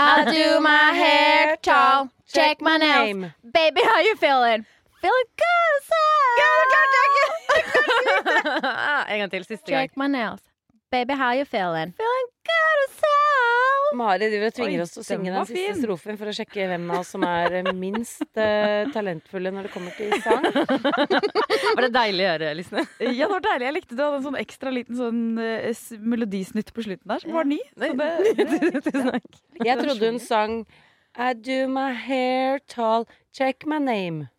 I 0.00 0.24
do 0.30 0.60
my 0.60 0.92
hair 0.92 1.56
tall, 1.60 2.08
check 2.32 2.60
my 2.60 2.76
nails. 2.76 3.32
Baby, 3.42 3.80
how 3.82 3.98
you 4.00 4.14
feeling? 4.16 4.64
Feeling 5.00 5.28
good, 5.36 5.82
en 9.08 9.18
gang 9.18 9.30
til, 9.30 9.44
siste 9.44 9.70
gang. 9.70 9.88
Check 9.88 9.96
my 9.96 10.06
nails. 10.06 10.40
Baby, 10.90 11.12
how 11.12 11.32
you 11.32 11.44
feeling? 11.44 11.92
Feeling 11.92 12.28
good, 12.48 12.82
so. 12.96 13.96
Mari 13.96 14.30
driver 14.30 14.48
og 14.48 14.54
tvinger 14.56 14.78
Oi, 14.78 14.84
oss 14.86 14.94
til 14.94 15.02
å 15.02 15.04
synge 15.04 15.34
den 15.34 15.44
siste 15.44 15.64
fin. 15.66 15.76
strofen 15.82 16.16
for 16.16 16.30
å 16.30 16.32
sjekke 16.38 16.68
hvem 16.70 16.86
av 16.88 17.02
oss 17.02 17.10
som 17.12 17.26
er 17.28 17.56
eh, 17.58 17.68
minst 17.76 18.24
uh, 18.40 18.88
talentfulle 18.94 19.52
når 19.52 19.68
det 19.68 19.72
kommer 19.74 19.92
til 19.98 20.14
sang. 20.24 20.48
Var 21.76 21.84
det 21.84 21.92
deilig 21.92 22.24
å 22.24 22.32
høre, 22.32 22.54
Lysne? 22.56 22.86
Ja, 23.04 23.28
det 23.28 23.30
var 23.34 23.44
deilig. 23.50 23.68
Jeg 23.68 23.76
likte 23.76 23.92
det. 23.92 23.98
Du 24.00 24.04
hadde 24.06 24.20
en 24.22 24.26
sånn 24.30 24.40
ekstra 24.40 24.72
liten 24.72 24.96
sånn 24.96 25.22
uh, 25.36 25.84
melodisnutt 26.14 26.72
på 26.72 26.88
slutten 26.88 27.12
der 27.12 27.24
som 27.26 27.36
var 27.36 27.52
ny. 27.52 27.60
Jeg 29.68 29.80
trodde 29.84 30.08
hun 30.08 30.20
sang 30.24 30.62
I 31.20 31.34
do 31.36 31.66
my 31.68 31.90
hair 31.92 32.64
tall, 32.64 33.04
check 33.36 33.68
my 33.68 33.76
name. 33.76 34.30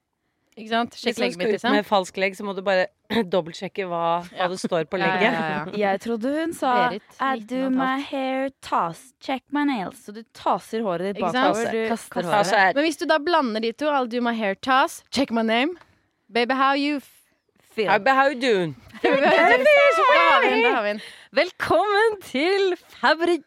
Ikke 0.58 0.74
sant? 0.74 0.98
Sjekk 0.98 1.22
legget 1.22 1.44
mitt, 1.44 1.54
liksom. 1.60 1.78
med 1.78 1.86
falsk 1.86 2.18
legg, 2.18 2.34
så 2.42 2.48
må 2.48 2.58
du 2.58 2.66
bare 2.66 2.90
dobbeltsjekke 3.34 3.86
hva, 3.90 4.22
hva 4.30 4.48
det 4.52 4.58
står 4.62 4.86
på 4.90 5.00
Ja, 5.02 5.06
ja, 5.08 5.14
legget. 5.16 5.34
ja, 5.34 5.46
ja. 5.50 5.78
jeg 5.86 6.02
trodde 6.04 6.34
hun 6.36 6.54
sa 6.54 6.74
Berit, 6.90 7.16
I 7.20 7.40
do 7.50 7.70
my 7.74 7.98
hair 8.06 8.50
toss, 8.62 9.14
check 9.22 9.42
my 9.52 9.64
nails. 9.66 10.04
Så 10.06 10.14
du 10.14 10.22
taser 10.38 10.84
håret 10.86 11.16
ditt 11.16 11.24
bakover. 11.24 11.72
Du 11.74 11.80
Kaster 11.90 12.22
håret. 12.22 12.30
håret. 12.30 12.38
Altså, 12.44 12.66
Men 12.76 12.86
hvis 12.86 12.98
du 13.02 13.06
da 13.10 13.18
blander 13.18 13.66
de 13.66 13.72
to, 13.74 13.90
I'll 13.90 14.08
do 14.12 14.22
my 14.22 14.34
hair 14.38 14.54
toss, 14.56 15.02
check 15.12 15.32
my 15.32 15.42
name. 15.42 15.74
Baby, 16.32 16.54
how 16.54 16.74
you 16.78 17.00
how, 17.88 17.98
how 18.06 18.28
you 18.30 18.40
doing? 18.40 18.76
Da 19.02 19.10
har 19.10 20.82
vi 20.84 20.90
den. 20.90 21.00
Velkommen 21.34 22.18
til 22.22 22.74
Fabri- 23.00 23.42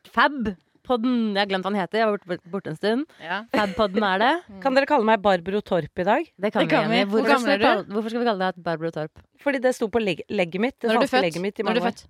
Fab-podden. 0.83 1.35
Jeg 1.37 1.41
har 1.43 1.47
glemt 1.51 1.65
hva 1.67 1.71
den 1.73 1.81
heter. 1.81 1.99
Jeg 2.01 2.07
var 2.09 2.17
borte, 2.19 2.29
bort- 2.33 2.51
borte 2.53 2.71
en 2.73 2.77
stund. 2.77 3.05
Ja. 3.23 3.43
Fab-podden 3.55 4.03
er 4.03 4.19
det. 4.23 4.33
Kan 4.65 4.75
dere 4.75 4.87
kalle 4.91 5.05
meg 5.07 5.23
Barbro 5.23 5.61
Torp 5.63 5.99
i 6.03 6.07
dag? 6.09 6.27
Det 6.37 6.53
kan, 6.53 6.65
Det 6.67 6.71
kan 6.73 6.91
vi. 6.91 7.03
Hvor 7.05 7.21
Hvorfor 7.23 7.29
gammel 7.29 7.43
skal 7.43 7.53
er 7.53 7.59
vi 7.59 7.65
kalle- 7.69 7.87
Hvorfor 7.95 8.11
skal 8.15 8.21
vi 8.25 8.27
kalle 8.31 8.49
deg 8.51 8.63
Barbro 8.67 8.91
Torp? 8.91 9.23
Fordi 9.43 9.61
det 9.63 9.75
sto 9.79 9.89
på 9.89 10.03
legg 10.03 10.25
legget 10.31 10.61
mitt. 10.61 10.79
Det 10.81 10.91
Når 10.91 10.97
er 10.97 11.07
du 11.07 11.13
født? 11.15 11.41
mitt 11.43 11.59
i 11.61 11.63
Når 11.63 11.71
er 11.71 11.75
du 11.81 11.87
født? 11.87 12.03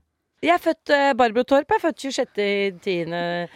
Jeg 0.42 0.54
er 0.56 0.58
født 0.64 0.90
uh, 0.96 1.12
Barbro 1.14 1.44
Torp. 1.44 1.68
Jeg 1.70 1.78
er 1.78 1.84
født 1.84 2.00
26.10. 2.82 3.48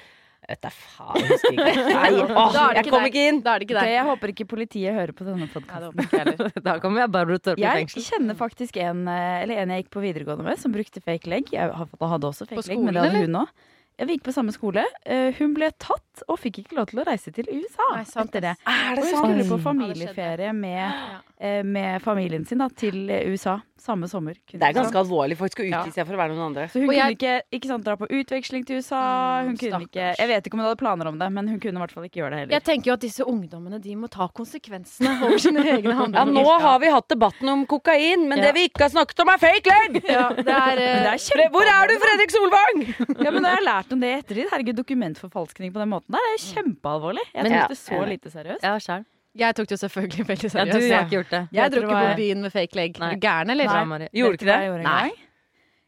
Vet 0.47 0.61
da 0.63 0.71
faen, 0.71 1.17
jeg 1.19 1.27
husker 1.33 1.57
ikke. 1.57 1.87
Nei, 1.97 2.11
åh, 2.23 2.53
det 2.55 2.65
jeg 2.77 2.87
kom 2.93 3.07
ikke 3.09 3.23
inn. 3.33 3.41
Da 3.43 3.55
er 3.57 3.59
det 3.59 3.67
ikke 3.67 3.81
deg. 3.81 3.89
jeg 3.97 4.05
håper 4.07 4.31
ikke 4.31 4.45
politiet 4.53 4.95
hører 4.95 5.11
på 5.19 5.25
denne 5.27 5.49
podkasten. 5.51 6.53
da 6.69 6.77
kommer 6.85 7.03
jeg 7.03 7.11
Barbro 7.17 7.39
Torp 7.43 7.59
i 7.59 7.65
Jeg 7.65 7.89
kjenner 7.91 8.39
faktisk 8.39 8.77
en, 8.79 9.01
eh, 9.11 9.41
eller 9.43 9.59
en 9.65 9.73
jeg 9.75 9.83
gikk 9.83 9.91
på 9.97 10.05
videregående 10.05 10.47
med, 10.47 10.61
som 10.63 10.71
brukte 10.77 11.03
fake 11.03 11.27
leg. 11.33 11.51
Jeg 11.51 11.73
hadde 11.75 12.29
også 12.31 12.47
fake 12.47 12.63
leg, 12.69 12.79
men 12.79 12.95
det 12.95 13.03
hadde 13.09 13.25
hun 13.25 13.41
òg. 13.43 13.51
Vi 13.99 14.13
gikk 14.13 14.27
på 14.27 14.33
samme 14.33 14.53
skole. 14.53 14.83
Eh, 15.09 15.33
Hun 15.39 15.55
ble 15.57 15.71
tatt 15.81 16.23
og 16.29 16.39
fikk 16.41 16.59
ikke 16.63 16.77
lov 16.77 16.91
til 16.91 17.01
å 17.01 17.05
reise 17.09 17.33
til 17.33 17.49
USA 17.49 17.87
Nei, 17.95 18.03
sant, 18.05 18.29
etter 18.29 18.45
det. 18.45 18.53
Er 18.69 18.99
Og 19.01 19.07
hun 19.07 19.15
skulle 19.15 19.47
på 19.49 19.59
familieferie 19.65 20.53
med, 20.53 20.93
eh, 21.41 21.63
med 21.65 22.03
familien 22.05 22.45
sin 22.45 22.59
da, 22.61 22.69
til 22.69 23.09
eh, 23.11 23.25
USA 23.33 23.59
samme 23.87 24.09
sommer. 24.11 24.35
Det 24.51 24.61
er 24.63 24.75
ganske 24.77 24.99
alvorlig. 24.99 25.37
Folk 25.39 25.53
skal 25.55 25.67
Ja. 25.71 25.83
utgi 25.85 25.95
seg 25.95 26.07
for 26.09 26.17
å 26.17 26.21
være 26.21 26.35
noen 26.35 26.47
andre. 26.51 26.67
Så 26.69 26.81
hun 26.81 26.89
Og 26.89 26.95
kunne 26.95 26.99
jeg- 27.07 27.17
ikke, 27.19 27.35
ikke 27.61 27.67
sant, 27.71 27.85
dra 27.87 27.95
på 27.97 28.09
utveksling 28.11 28.67
til 28.67 28.77
USA. 28.83 29.01
Mm, 29.43 29.47
Hun 29.47 29.57
kunne 29.57 29.81
ikke, 29.87 30.07
jeg 30.19 30.29
vet 30.29 30.45
ikke 30.47 30.55
om 30.55 30.61
hun 30.61 30.69
hadde 30.69 30.79
planer 30.83 31.07
om 31.09 31.19
det, 31.19 31.31
men 31.33 31.49
hun 31.49 31.61
kunne 31.61 31.77
i 31.79 31.83
hvert 31.87 31.93
fall 31.95 32.05
ikke 32.05 32.19
gjøre 32.21 32.31
det 32.31 32.39
heller. 32.41 32.55
Jeg 32.59 32.65
tenker 32.65 32.85
jo 32.91 32.93
at 32.99 33.01
disse 33.07 33.23
ungdommene 33.25 33.81
de 33.81 33.95
må 33.97 34.11
ta 34.11 34.27
konsekvensene 34.29 35.23
over 35.23 35.39
sine 35.39 35.63
egne 35.77 36.13
Ja, 36.13 36.25
nå 36.25 36.45
har 36.61 36.79
vi 36.81 36.87
hatt 36.91 37.09
debatten 37.09 37.49
om 37.49 37.65
kokain, 37.67 38.27
men 38.29 38.39
Ja. 38.39 38.47
det 38.51 38.55
vi 38.55 38.69
ikke 38.69 38.83
har 38.83 38.91
snakket 38.91 39.21
om, 39.23 39.29
er 39.29 39.39
fake 39.39 39.67
leg! 39.71 40.03
Ja, 40.17 40.29
det 40.35 40.47
er, 40.49 40.77
eh, 40.79 41.07
er 41.15 41.51
Hvor 41.51 41.63
er 41.65 41.87
du, 41.89 41.95
Fredrik 42.03 42.31
Solvang? 42.35 42.77
Ja, 43.25 43.31
men 43.31 43.43
Når 43.43 43.51
jeg 43.55 43.65
har 43.65 43.67
lært 43.83 43.93
om 43.93 44.01
det 44.01 44.09
i 44.11 44.19
ettertid, 44.23 44.51
herregud, 44.51 44.77
dokumentforfalskning 44.83 45.73
på 45.73 45.79
den 45.83 45.91
måten 45.91 46.11
der, 46.11 46.19
det 46.19 46.33
er 46.33 46.37
jo 46.37 46.55
kjempealvorlig. 46.55 47.25
Jeg 47.35 47.43
Men- 47.45 47.53
tok 47.61 47.69
det 47.69 47.79
så 47.79 48.07
lite 48.09 48.31
seriøst. 48.33 48.63
Ja, 48.63 48.77
sjæl. 48.79 49.05
Jeg 49.37 49.55
tok 49.59 49.69
det 49.69 49.77
jo 49.77 49.81
selvfølgelig 49.85 50.27
veldig 50.33 50.51
Ja, 50.55 50.65
du 50.65 50.75
har 50.79 51.05
ikke 51.05 51.17
gjort 51.19 51.31
det. 51.35 51.43
Jeg 51.53 51.63
Vet 51.63 51.73
dro 51.77 51.85
ikke 51.87 51.95
på 51.95 52.03
jeg- 52.09 52.17
byen 52.23 52.43
med 52.47 52.53
fake 52.55 52.77
leg. 52.79 52.99
Nei. 53.03 53.15
Du 53.15 53.21
gæren, 53.27 53.51
eller? 53.57 53.73
Nei, 53.73 53.85
Marie. 53.85 54.09
Gjorde 54.13 54.37
du 54.39 54.45
ikke 54.47 54.61
jeg 54.61 54.71
gjorde 54.71 54.83
Nei. 54.91 55.11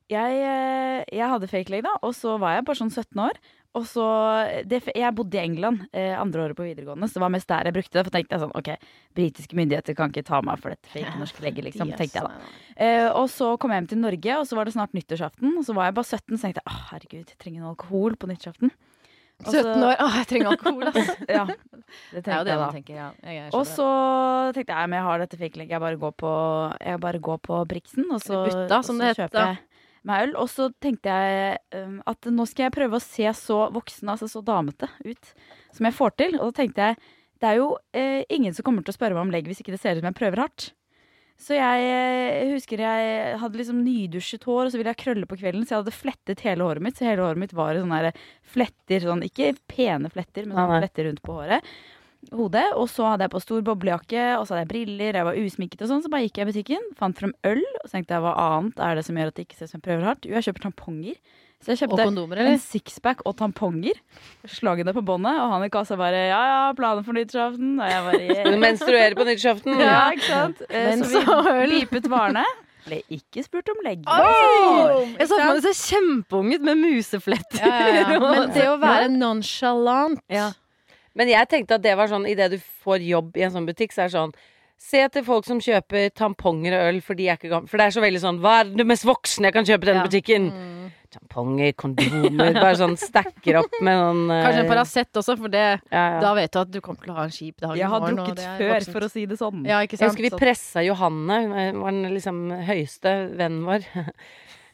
Jeg, 0.09 0.37
eh, 0.41 1.05
jeg 1.19 1.29
hadde 1.29 1.49
fake 1.51 1.69
leg, 1.75 1.83
da, 1.85 1.91
og 2.03 2.15
så 2.17 2.39
var 2.41 2.55
jeg 2.57 2.65
bare 2.65 2.79
sånn 2.81 2.91
17 2.93 3.19
år. 3.21 3.41
Og 3.77 3.85
så, 3.85 4.05
det, 4.67 4.79
Jeg 4.97 5.15
bodde 5.15 5.37
i 5.37 5.43
England 5.45 5.83
eh, 5.93 6.15
andre 6.19 6.47
året 6.47 6.57
på 6.57 6.65
videregående, 6.65 7.05
så 7.07 7.19
det 7.19 7.21
var 7.21 7.33
mest 7.35 7.47
der 7.53 7.69
jeg 7.69 7.75
brukte 7.77 7.93
det. 7.99 8.05
For 8.07 8.15
tenkte 8.15 8.33
jeg 8.35 8.41
sånn, 8.41 8.55
ok, 8.57 8.71
britiske 9.15 9.59
myndigheter 9.59 9.95
kan 9.99 10.09
ikke 10.09 10.25
ta 10.25 10.41
meg 10.43 10.57
for 10.63 10.73
dette 10.73 10.89
fake 10.89 11.13
norske 11.21 11.45
legget, 11.45 11.67
liksom. 11.69 11.93
tenkte 12.01 12.23
jeg 12.23 12.25
da. 12.25 12.49
Eh, 12.81 13.09
og 13.13 13.29
så 13.29 13.53
kom 13.61 13.71
jeg 13.75 13.83
hjem 13.83 13.91
til 13.93 14.01
Norge, 14.01 14.39
og 14.41 14.49
så 14.49 14.57
var 14.57 14.65
det 14.65 14.73
snart 14.75 14.97
nyttårsaften. 14.97 15.53
Og 15.61 15.69
så 15.69 15.77
var 15.77 15.91
jeg 15.91 15.99
bare 16.01 16.09
17, 16.09 16.39
så 16.39 16.41
tenkte 16.49 16.65
jeg 16.65 16.73
å 16.73 16.79
herregud, 16.89 17.29
jeg 17.35 17.39
trenger 17.45 17.61
noe 17.67 17.75
alkohol 17.77 18.17
på 18.17 18.31
nyttårsaften. 18.33 18.73
Og 19.47 19.55
17 19.55 19.85
år. 19.87 19.95
Å, 20.03 20.09
jeg 20.17 20.29
trenger 20.33 20.51
alkohol, 20.53 20.89
altså. 20.91 21.15
Ja, 21.39 21.45
det 21.47 22.25
er 22.25 22.41
jo 22.41 22.47
det 22.49 22.57
man 22.59 22.75
tenker, 22.75 22.97
ja. 22.99 23.09
Jeg, 23.23 23.37
jeg 23.39 23.53
Og 23.55 23.65
så 23.71 23.89
tenkte 24.57 24.75
jeg 24.75 24.91
men 24.91 24.99
jeg 24.99 25.07
har 25.07 25.23
dette 25.23 25.39
fake-legget, 25.41 25.77
jeg 25.77 25.85
bare 25.85 26.01
går 26.01 26.15
på, 26.25 26.33
jeg 26.83 27.03
bare 27.05 27.23
går 27.29 27.39
på 27.47 27.61
Briksen. 27.71 28.09
Og 28.11 28.23
så, 28.25 28.43
Butta, 28.49 28.81
og 28.81 28.89
så 28.89 29.13
kjøper 29.15 29.39
jeg 29.45 29.61
meg 30.09 30.27
øl. 30.27 30.35
Og 30.43 30.51
så 30.51 30.69
tenkte 30.83 31.15
jeg 31.15 31.61
um, 31.77 32.01
at 32.09 32.31
nå 32.33 32.49
skal 32.49 32.69
jeg 32.69 32.77
prøve 32.79 32.99
å 32.99 33.05
se 33.05 33.31
så 33.39 33.61
voksen, 33.75 34.11
altså 34.15 34.31
så 34.31 34.43
damete 34.45 34.91
ut 35.05 35.33
som 35.77 35.89
jeg 35.89 35.97
får 35.97 36.19
til. 36.19 36.37
Og 36.41 36.51
da 36.51 36.61
tenkte 36.63 36.91
jeg 36.91 37.01
det 37.39 37.47
er 37.47 37.61
jo 37.61 37.69
eh, 37.95 38.25
ingen 38.35 38.55
som 38.55 38.67
kommer 38.67 38.83
til 38.83 38.91
å 38.91 38.97
spørre 38.97 39.15
meg 39.15 39.23
om 39.23 39.31
legg 39.31 39.47
hvis 39.47 39.61
ikke 39.63 39.71
det 39.71 39.79
ser 39.79 39.95
ut 39.95 40.03
som 40.03 40.09
jeg 40.11 40.19
prøver 40.19 40.43
hardt. 40.43 40.73
Så 41.39 41.55
jeg 41.55 41.83
eh, 41.87 42.49
husker 42.51 42.81
jeg 42.83 43.35
hadde 43.39 43.61
liksom 43.61 43.85
nydusjet 43.85 44.43
hår, 44.49 44.65
og 44.67 44.73
så 44.73 44.81
ville 44.81 44.91
jeg 44.91 45.01
krølle 45.05 45.29
på 45.31 45.39
kvelden, 45.39 45.63
så 45.63 45.77
jeg 45.77 45.85
hadde 45.85 45.95
flettet 45.95 46.43
hele 46.43 46.67
håret 46.67 46.83
mitt. 46.83 46.99
Så 46.99 47.07
hele 47.07 47.23
håret 47.23 47.39
mitt 47.39 47.55
var 47.55 47.79
i 47.79 47.85
sånne 47.85 48.11
fletter, 48.43 49.07
sånn, 49.07 49.23
ikke 49.29 49.53
pene 49.71 50.11
fletter, 50.11 50.49
men 50.49 50.59
sånne 50.59 50.83
fletter 50.83 51.09
rundt 51.09 51.23
på 51.23 51.39
håret. 51.39 51.71
Hodet, 52.35 52.65
og 52.75 52.89
så 52.91 53.13
hadde 53.13 53.29
jeg 53.29 53.33
på 53.37 53.41
stor 53.45 53.63
boblejakke, 53.69 54.25
og 54.41 54.49
så 54.49 54.57
hadde 54.57 54.65
jeg 54.65 54.73
briller, 54.73 55.21
jeg 55.21 55.29
var 55.29 55.39
usminket 55.39 55.85
og 55.87 55.93
sånn. 55.93 56.03
Så 56.03 56.11
bare 56.11 56.27
gikk 56.27 56.41
jeg 56.41 56.49
i 56.49 56.51
butikken, 56.51 56.89
fant 56.99 57.21
frem 57.21 57.37
øl, 57.47 57.63
og 57.63 57.85
så 57.87 57.95
tenkte 57.95 58.17
jeg 58.17 58.27
hva 58.27 58.35
annet 58.49 58.83
er 58.89 58.99
det 58.99 59.07
som 59.07 59.21
gjør 59.21 59.31
at 59.31 59.39
det 59.39 59.47
ikke 59.47 59.61
ser 59.61 59.71
ut 59.71 59.73
som 59.77 59.79
jeg 59.79 59.87
prøver 59.87 60.09
hardt? 60.11 60.27
Jo, 60.27 60.35
jeg 60.41 60.49
kjøper 60.49 60.67
tamponger. 60.67 61.23
Så 61.59 61.73
jeg 61.73 61.81
kjøpte 61.83 62.05
kondomer, 62.07 62.39
en 62.47 62.61
sixpack 62.63 63.25
og 63.27 63.35
tamponger. 63.41 63.99
Slagene 64.47 64.95
på 64.95 65.03
båndet, 65.05 65.41
og 65.43 65.57
han 65.57 65.65
i 65.67 65.71
kassa 65.75 65.99
bare 65.99 66.29
ja 66.29 66.39
ja, 66.47 66.61
planer 66.79 67.03
for 67.07 67.19
nyttårsaften. 67.19 67.73
Og 67.83 67.91
jeg 67.91 68.05
bare 68.07 68.21
yeah. 68.29 68.47
du 68.47 68.63
menstruere 68.63 69.19
på 69.19 69.27
nyttårsaften? 69.27 69.83
ja, 69.83 69.99
ikke 70.15 70.29
sant? 70.29 70.63
Eh, 70.71 70.95
så 71.03 71.43
vi 71.59 71.83
pipet 71.83 72.07
varene. 72.13 72.47
Ble 72.87 73.01
ikke 73.13 73.43
spurt 73.45 73.69
om 73.73 73.83
legg. 73.85 74.07
Jeg 74.07 75.27
så 75.27 75.35
for 75.35 75.45
meg 75.45 75.59
du 75.59 75.67
ser 75.67 75.81
kjempeung 75.81 76.55
ut 76.55 76.65
med 76.71 76.81
musefletter. 76.81 77.61
Ja, 77.61 77.83
ja, 77.83 78.07
ja. 78.07 78.21
Men 78.23 78.55
det 78.55 78.71
å 78.71 78.79
være 78.81 79.11
nonchalant 79.13 80.25
Ja. 80.33 80.53
Men 81.19 81.33
jeg 81.33 81.51
tenkte 81.51 81.75
at 81.81 81.83
det 81.83 81.97
var 81.99 82.07
sånn 82.07 82.29
idet 82.31 82.53
du 82.53 82.61
får 82.85 83.03
jobb 83.03 83.35
i 83.41 83.43
en 83.43 83.51
sånn 83.51 83.67
butikk, 83.67 83.91
så 83.91 84.05
er 84.05 84.11
det 84.11 84.15
sånn 84.15 84.35
Se 84.79 85.01
etter 85.03 85.25
folk 85.27 85.47
som 85.49 85.59
kjøper 85.63 86.13
tamponger 86.17 86.77
og 86.77 86.89
øl, 86.93 87.01
for 87.03 87.19
de 87.19 87.27
er 87.27 87.39
ikke 87.39 87.51
gamle. 87.51 87.69
For 87.71 87.81
det 87.81 87.89
er 87.89 87.95
så 87.97 88.03
veldig 88.05 88.21
sånn 88.23 88.37
Hva 88.43 88.61
er 88.63 88.69
det 88.79 88.87
mest 88.87 89.07
voksne 89.09 89.51
jeg 89.51 89.57
kan 89.57 89.67
kjøpe 89.67 89.85
i 89.85 89.91
denne 89.91 90.05
Ja. 90.05 90.07
butikken? 90.07 90.51
Mm. 90.55 90.85
Tamponger, 91.09 91.73
kondomer 91.73 92.53
Bare 92.53 92.77
sånn 92.77 92.95
stacker 93.01 93.63
opp 93.63 93.79
med 93.81 93.97
noen 93.97 94.23
uh... 94.29 94.41
Kanskje 94.45 94.63
en 94.63 94.71
Paracet 94.71 95.21
også, 95.23 95.37
for 95.41 95.53
det, 95.53 95.65
ja, 95.89 96.03
ja. 96.15 96.19
da 96.23 96.33
vet 96.37 96.53
du 96.53 96.61
at 96.61 96.73
du 96.75 96.79
kommer 96.85 97.03
til 97.03 97.15
å 97.15 97.17
ha 97.17 97.25
en 97.27 97.35
kjip 97.35 97.65
dag. 97.65 97.73
i 97.75 97.81
Jeg 97.81 97.91
har 97.95 98.05
morgen, 98.05 98.21
drukket 98.21 98.45
før, 98.61 98.89
for 98.93 99.07
å 99.07 99.11
si 99.13 99.25
det 99.31 99.39
sånn. 99.41 99.65
Ja, 99.67 99.81
ikke 99.87 99.99
Jeg 99.99 100.13
husker 100.13 100.27
vi 100.29 100.33
pressa 100.37 100.85
Johanne, 100.85 101.41
hun 101.49 101.81
var 101.83 101.97
den 101.97 102.15
liksom 102.15 102.45
høyeste 102.69 103.17
vennen 103.41 103.67
vår. 103.69 103.89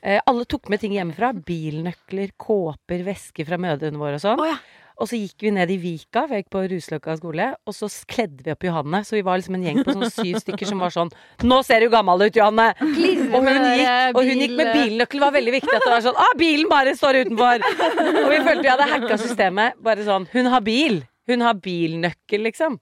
Eh, 0.05 0.21
Alle 0.29 0.45
tok 0.45 0.69
med 0.69 0.83
ting 0.83 0.93
hjemmefra. 0.93 1.31
Bilnøkler, 1.49 2.35
kåper, 2.37 3.01
vesker 3.07 3.47
fra 3.49 3.57
mødrene 3.57 3.97
våre 3.97 4.19
og 4.19 4.21
sånn. 4.21 4.37
Oh, 4.43 4.51
ja. 4.51 4.59
Og 4.95 5.09
så 5.11 5.19
gikk 5.19 5.43
vi 5.43 5.51
ned 5.51 5.71
i 5.75 5.77
Vika, 5.83 6.21
for 6.23 6.37
jeg 6.37 6.45
gikk 6.45 6.53
på 6.55 6.61
Ruseløkka 6.71 7.17
skole, 7.19 7.47
og 7.67 7.75
så 7.75 7.89
kledde 8.07 8.45
vi 8.47 8.53
opp 8.55 8.63
Johanne. 8.63 9.01
Så 9.03 9.17
vi 9.17 9.23
var 9.27 9.41
liksom 9.41 9.57
en 9.59 9.65
gjeng 9.67 9.81
på 9.83 9.95
sånn 9.97 10.13
syv 10.15 10.37
stykker 10.45 10.71
som 10.71 10.79
var 10.85 10.95
sånn 10.95 11.11
Nå 11.43 11.59
ser 11.67 11.83
du 11.83 11.89
gammel 11.91 12.23
ut, 12.29 12.39
Johanne! 12.39 12.69
Og 12.79 13.41
hun, 13.43 13.67
gikk, 13.75 14.15
og 14.15 14.21
hun 14.23 14.45
gikk 14.45 14.55
med 14.61 14.71
bilnøkkel. 14.71 15.19
Det 15.19 15.25
var 15.27 15.35
veldig 15.35 15.55
viktig 15.57 15.75
at 15.75 15.83
det 15.89 15.91
var 15.97 16.05
sånn 16.07 16.21
Ah, 16.23 16.31
bilen 16.39 16.71
bare 16.71 16.95
står 16.95 17.21
utenfor! 17.25 17.67
Og 18.23 18.31
vi 18.31 18.39
følte 18.47 18.63
vi 18.63 18.71
hadde 18.71 18.89
hacka 18.95 19.19
systemet. 19.25 19.81
Bare 19.83 20.07
sånn 20.07 20.29
Hun 20.37 20.53
har 20.55 20.63
bil! 20.63 21.03
Hun 21.27 21.41
har 21.43 21.59
bilnøkkel, 21.59 22.47
liksom. 22.47 22.79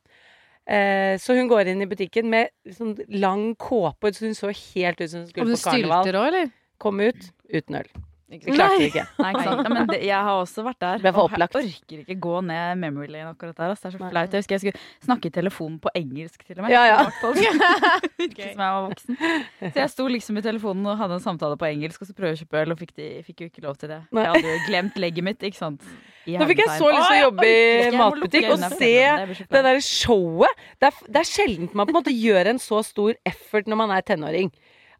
Eh, 0.66 1.16
så 1.22 1.34
hun 1.38 1.48
går 1.50 1.72
inn 1.72 1.82
i 1.82 1.88
butikken 1.90 2.28
med 2.30 2.50
sånn 2.76 2.92
lang 3.22 3.52
kåpe, 3.58 4.12
så 4.14 4.28
hun 4.28 4.34
så 4.38 4.50
helt 4.52 5.00
ut 5.00 5.08
som 5.10 5.22
hun 5.24 5.28
skulle 5.30 5.54
på 5.56 5.62
karneval. 5.64 6.02
stylter 6.04 6.18
òg, 6.20 6.26
eller? 6.28 6.50
Kom 6.82 7.00
ut 7.02 7.30
uten 7.48 7.78
øl. 7.80 7.88
Vi 8.32 8.54
klarte 8.56 8.78
det 8.80 8.88
ikke. 8.88 9.04
Nei, 9.18 9.30
ikke 9.32 9.44
sant? 9.44 9.62
Ja, 9.62 9.72
men 9.74 9.88
det, 9.90 9.98
jeg 10.08 10.26
har 10.28 10.38
også 10.40 10.64
vært 10.64 10.78
der. 10.80 11.02
Er 11.02 11.16
for 11.16 11.28
og. 11.28 11.34
Jeg 11.36 11.48
orker 11.52 12.02
ikke 12.02 12.16
gå 12.24 12.34
ned 12.48 12.80
memory 12.80 13.08
lane 13.12 13.32
akkurat 13.34 13.58
der. 13.58 13.74
Altså. 13.74 13.88
Det 13.88 13.90
er 13.90 13.98
så 13.98 14.10
flaut. 14.12 14.36
Jeg 14.36 14.44
husker 14.44 14.56
jeg 14.56 14.62
skulle 14.64 15.06
snakke 15.08 15.28
i 15.28 15.34
telefonen 15.34 15.76
på 15.82 15.92
engelsk 16.00 16.46
til 16.46 16.58
og 16.58 16.66
med. 16.66 16.72
Ja, 16.72 16.84
ja. 16.88 17.02
Ikke 18.26 18.48
som 18.52 18.62
jeg 18.64 18.72
var 18.76 18.86
voksen. 18.88 19.20
Så 19.66 19.74
jeg 19.82 19.92
sto 19.92 20.08
liksom 20.08 20.40
i 20.40 20.44
telefonen 20.44 20.88
og 20.92 20.96
hadde 21.00 21.18
en 21.18 21.26
samtale 21.26 21.58
på 21.60 21.68
engelsk, 21.68 22.02
og 22.02 22.08
så 22.08 22.16
prøvde 22.16 22.32
jeg 22.32 22.40
å 22.40 22.42
kjøpe 22.46 22.62
øl, 22.62 22.74
og 22.74 22.80
fikk, 22.80 22.96
de, 22.98 23.10
fikk 23.26 23.44
jo 23.44 23.50
ikke 23.52 23.66
lov 23.66 23.76
til 23.80 23.92
det. 23.92 24.00
Nei. 24.10 24.26
Jeg 24.26 24.34
hadde 24.36 24.56
jo 24.56 24.64
glemt 24.70 24.98
legget 25.04 25.28
mitt, 25.28 25.46
ikke 25.50 25.60
sant. 25.60 25.92
Nå 26.22 26.46
fikk 26.46 26.62
jeg 26.62 26.74
så 26.78 26.90
lyst 26.92 27.08
til 27.08 27.16
å 27.16 27.22
jobbe 27.24 27.46
i 27.48 27.62
ikke. 27.88 27.98
Matbutikk 27.98 28.50
og 28.54 28.66
se. 28.78 28.92
Det 29.42 29.62
der 29.66 29.80
showet 29.82 30.60
det 30.78 30.90
er, 30.90 31.00
det 31.08 31.22
er 31.22 31.28
sjelden 31.28 31.70
man 31.72 31.88
på 31.88 31.94
en 31.94 31.98
måte 31.98 32.14
gjør 32.24 32.52
en 32.52 32.62
så 32.62 32.82
stor 32.86 33.16
effort 33.28 33.70
når 33.70 33.80
man 33.82 33.94
er 33.96 34.06
tenåring. 34.06 34.52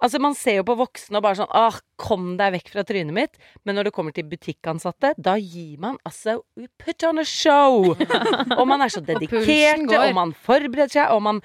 Altså 0.03 0.19
Man 0.23 0.35
ser 0.39 0.59
jo 0.61 0.65
på 0.67 0.75
voksne 0.81 1.21
og 1.21 1.25
bare 1.25 1.39
sånn 1.39 1.53
ah, 1.55 1.77
kom 2.03 2.33
deg 2.41 2.57
vekk 2.57 2.73
fra 2.75 2.83
trynet 2.89 3.15
mitt. 3.15 3.37
Men 3.63 3.79
når 3.79 3.89
det 3.89 3.93
kommer 3.95 4.15
til 4.17 4.27
butikkansatte, 4.27 5.13
da 5.23 5.37
gir 5.39 5.77
man 5.83 5.99
altså 6.09 6.41
Put 6.83 7.05
on 7.07 7.23
a 7.23 7.27
show! 7.29 7.93
og 8.59 8.65
man 8.67 8.83
er 8.83 8.91
så 8.93 9.03
dedikert, 9.05 9.87
og, 9.87 9.95
og 10.01 10.17
man 10.19 10.35
forbereder 10.35 10.91
seg, 10.97 11.15
og 11.15 11.23
man, 11.23 11.39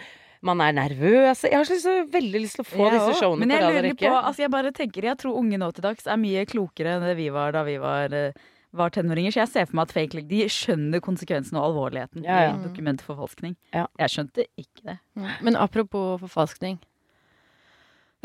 man 0.45 0.61
er 0.65 0.73
nervøs. 0.77 1.45
Jeg 1.45 1.53
har 1.57 1.69
så, 1.69 1.95
veldig 2.13 2.41
lyst 2.47 2.57
til 2.59 2.65
å 2.65 2.69
få 2.71 2.81
Jeg 2.87 2.97
disse 2.97 3.21
showene 3.21 3.45
Men 3.45 3.53
på 3.53 3.59
jeg 3.59 3.65
rad 3.67 3.77
og 3.77 3.87
rekke. 3.91 4.11
altså 4.17 4.45
jeg 4.47 4.53
bare 4.57 4.73
tenker, 4.81 5.09
jeg 5.11 5.21
tror 5.21 5.37
unge 5.39 5.61
nå 5.61 5.69
til 5.77 5.85
dags 5.85 6.09
er 6.09 6.21
mye 6.21 6.45
klokere 6.49 6.97
enn 6.97 7.07
det 7.11 7.15
vi 7.21 7.29
var 7.37 7.53
da 7.53 7.63
vi 7.67 7.77
var, 7.81 8.13
eh, 8.17 8.49
var 8.77 8.93
tenåringer. 8.97 9.33
Så 9.37 9.43
jeg 9.43 9.53
ser 9.53 9.69
for 9.69 9.77
meg 9.79 9.87
at 9.91 9.95
fake 10.01 10.17
leg, 10.17 10.27
de 10.33 10.43
skjønner 10.51 11.05
konsekvensen 11.05 11.61
og 11.61 11.69
alvorligheten 11.71 12.25
Ja, 12.25 12.41
ja. 12.49 12.57
i 12.57 12.65
dokumentforfalskning. 12.65 13.53
Ja. 13.77 13.85
Jeg 14.01 14.15
skjønte 14.17 14.49
ikke 14.57 14.81
det. 14.95 14.97
Men 15.45 15.55
apropos 15.61 16.17
forfalskning. 16.25 16.81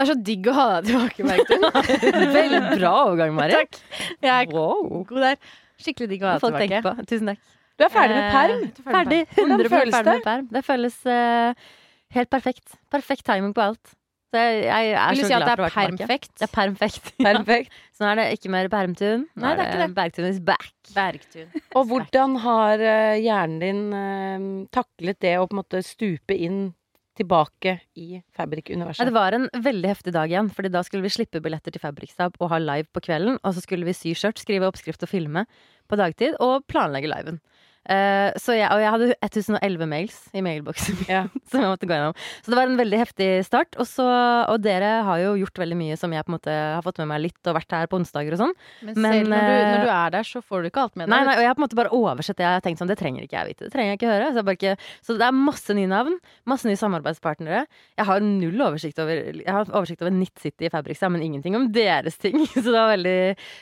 Det 0.02 0.08
er 0.08 0.16
så 0.16 0.22
digg 0.26 0.46
å 0.50 0.52
ha 0.56 0.62
deg 0.82 0.88
tilbake, 0.90 1.26
Bergtun. 1.28 1.66
Veldig 2.37 2.60
bra 2.72 2.90
overgang, 3.04 3.37
Mari. 3.37 3.54
Takk. 3.54 3.78
Jeg 4.19 4.32
er 4.34 4.49
Wow. 4.50 5.04
god 5.06 5.20
der. 5.28 5.37
Skikkelig 5.78 6.08
digg 6.10 6.25
å 6.26 6.32
ha 6.32 6.38
deg 6.43 6.56
tilbake. 6.56 6.81
på. 6.82 7.06
Tusen 7.06 7.31
takk. 7.31 7.52
Du 7.78 7.84
er 7.87 7.93
ferdig 7.94 8.16
med 8.19 8.34
perm. 8.34 8.64
Eh, 8.66 8.90
ferdig. 8.96 9.20
Hvordan 9.37 9.70
føles 9.70 9.96
det? 10.08 10.16
perm. 10.26 10.49
Det 10.50 10.64
føles 10.66 10.96
uh, 11.06 11.70
helt 12.19 12.32
perfekt. 12.34 12.75
Perfekt 12.90 13.26
timing 13.31 13.54
på 13.54 13.62
alt. 13.69 13.94
Så 14.32 14.43
jeg, 14.43 14.58
jeg 14.64 14.90
er 14.96 15.14
Vil 15.14 15.22
du 15.22 15.22
så 15.22 15.28
si 15.31 15.37
at 15.37 15.43
glad 15.44 15.46
det 15.46 15.54
er 15.54 15.62
perfekt? 15.62 16.34
Det 16.40 16.49
er 16.49 16.52
perfekt. 16.56 17.14
Perfekt. 17.28 17.81
Så 17.94 18.02
nå 18.02 18.10
er 18.10 18.19
det 18.19 18.28
ikke 18.40 18.52
mer 18.56 18.69
permtun. 18.72 19.26
Nå 19.37 19.46
Nei, 19.46 19.54
det 19.54 19.64
er 19.64 19.70
ikke 19.70 19.82
det. 19.84 19.90
Bergtun 20.02 20.28
is 20.32 20.38
back. 20.50 20.70
Bergtun. 20.96 21.64
Og 21.78 21.90
hvordan 21.90 22.38
har 22.43 22.82
eh, 22.90 23.22
hjernen 23.22 23.58
din 23.62 23.82
uh, 23.94 24.46
taklet 24.75 25.22
det 25.22 25.37
å 25.38 25.46
på 25.46 25.54
en 25.54 25.62
måte 25.62 25.87
stupe 25.87 26.34
inn 26.34 26.72
tilbake 27.19 27.76
i 27.99 28.23
Fabrik-universet? 28.37 29.06
det 29.09 29.14
var 29.14 29.37
en 29.37 29.49
veldig 29.53 29.88
heftig 29.91 30.14
dag 30.17 30.31
igjen, 30.31 30.50
Fordi 30.53 30.73
da 30.73 30.82
skulle 30.87 31.05
vi 31.06 31.12
slippe 31.12 31.43
billetter 31.44 31.75
til 31.75 31.82
Fabrikstab 31.82 32.38
og 32.41 32.53
ha 32.53 32.61
live 32.62 32.88
på 32.93 33.05
kvelden. 33.05 33.38
Og 33.43 33.55
så 33.55 33.64
skulle 33.64 33.88
vi 33.88 33.97
sy 33.97 34.14
skjørt, 34.17 34.41
skrive 34.41 34.69
oppskrift 34.69 35.03
og 35.03 35.11
filme 35.11 35.47
på 35.88 35.99
dagtid, 36.00 36.38
og 36.41 36.64
planlegge 36.70 37.11
liven. 37.12 37.41
Så 37.82 38.55
jeg, 38.55 38.69
og 38.70 38.79
jeg 38.79 38.90
hadde 38.94 39.08
1011 39.26 39.88
mails 39.90 40.19
i 40.32 40.43
mailboksen 40.44 41.00
Ja. 41.11 41.25
som 41.50 41.64
jeg 41.64 41.70
måtte 41.73 41.88
gå 41.88 41.96
gjennom. 41.96 42.14
Så 42.44 42.52
det 42.52 42.58
var 42.58 42.70
en 42.70 42.79
veldig 42.79 43.00
heftig 43.00 43.29
start. 43.46 43.75
Og, 43.81 43.88
så, 43.90 44.06
og 44.49 44.62
dere 44.62 44.90
har 45.06 45.23
jo 45.23 45.32
gjort 45.40 45.58
veldig 45.64 45.79
mye 45.81 45.96
som 45.99 46.12
jeg 46.14 46.25
på 46.25 46.32
en 46.32 46.37
måte 46.37 46.55
har 46.55 46.84
fått 46.87 47.00
med 47.02 47.11
meg 47.11 47.25
litt, 47.26 47.40
og 47.50 47.56
vært 47.58 47.75
her 47.75 47.90
på 47.90 47.99
onsdager 47.99 48.37
og 48.37 48.43
sånn. 48.44 48.55
Men, 48.87 48.94
Men, 48.94 49.17
selv 49.17 49.32
når 49.32 49.49
du, 49.49 49.55
når 49.73 49.84
du 49.87 49.93
er 49.96 50.14
der, 50.14 50.29
så 50.29 50.43
får 50.44 50.62
du 50.62 50.70
ikke 50.70 50.84
alt 50.87 50.96
med 50.96 51.08
deg. 51.08 51.12
Nei, 51.14 51.20
nei, 51.26 51.37
og 51.37 51.43
jeg 51.44 51.50
har 51.50 51.58
på 51.58 51.62
en 51.62 51.67
måte 51.67 51.81
bare 51.82 51.94
oversett 51.99 52.38
det. 52.38 52.46
Jeg 52.46 52.58
har 52.58 52.64
tenkt 52.69 52.82
sånn, 52.82 52.93
det 52.93 52.99
trenger 53.00 53.26
ikke 53.26 53.38
jeg 53.40 53.50
vite. 53.50 53.67
Det 53.67 53.75
trenger 53.75 53.93
jeg 53.93 54.00
ikke 54.00 54.12
høre. 54.12 54.31
Så, 54.37 54.46
ikke, 54.56 54.76
så 55.08 55.19
det 55.19 55.28
er 55.28 55.38
masse 55.43 55.76
nye 55.78 55.90
navn, 55.90 56.19
masse 56.49 56.70
nye 56.70 56.81
samarbeidspartnere. 56.81 57.64
Jeg 57.99 58.08
har 58.08 58.25
null 58.25 58.67
oversikt 58.69 59.02
over 59.02 59.19
Jeg 59.43 59.49
har 59.49 59.67
oversikt 59.73 60.05
over 60.05 60.14
Nitt 60.14 60.38
City 60.43 60.69
i 60.69 60.73
Fabrikstad, 60.73 61.12
men 61.14 61.25
ingenting 61.26 61.58
om 61.58 61.67
deres 61.75 62.19
ting. 62.23 62.38
Så 62.55 62.69
det 62.69 62.78
var 62.78 62.93
veldig 62.94 63.17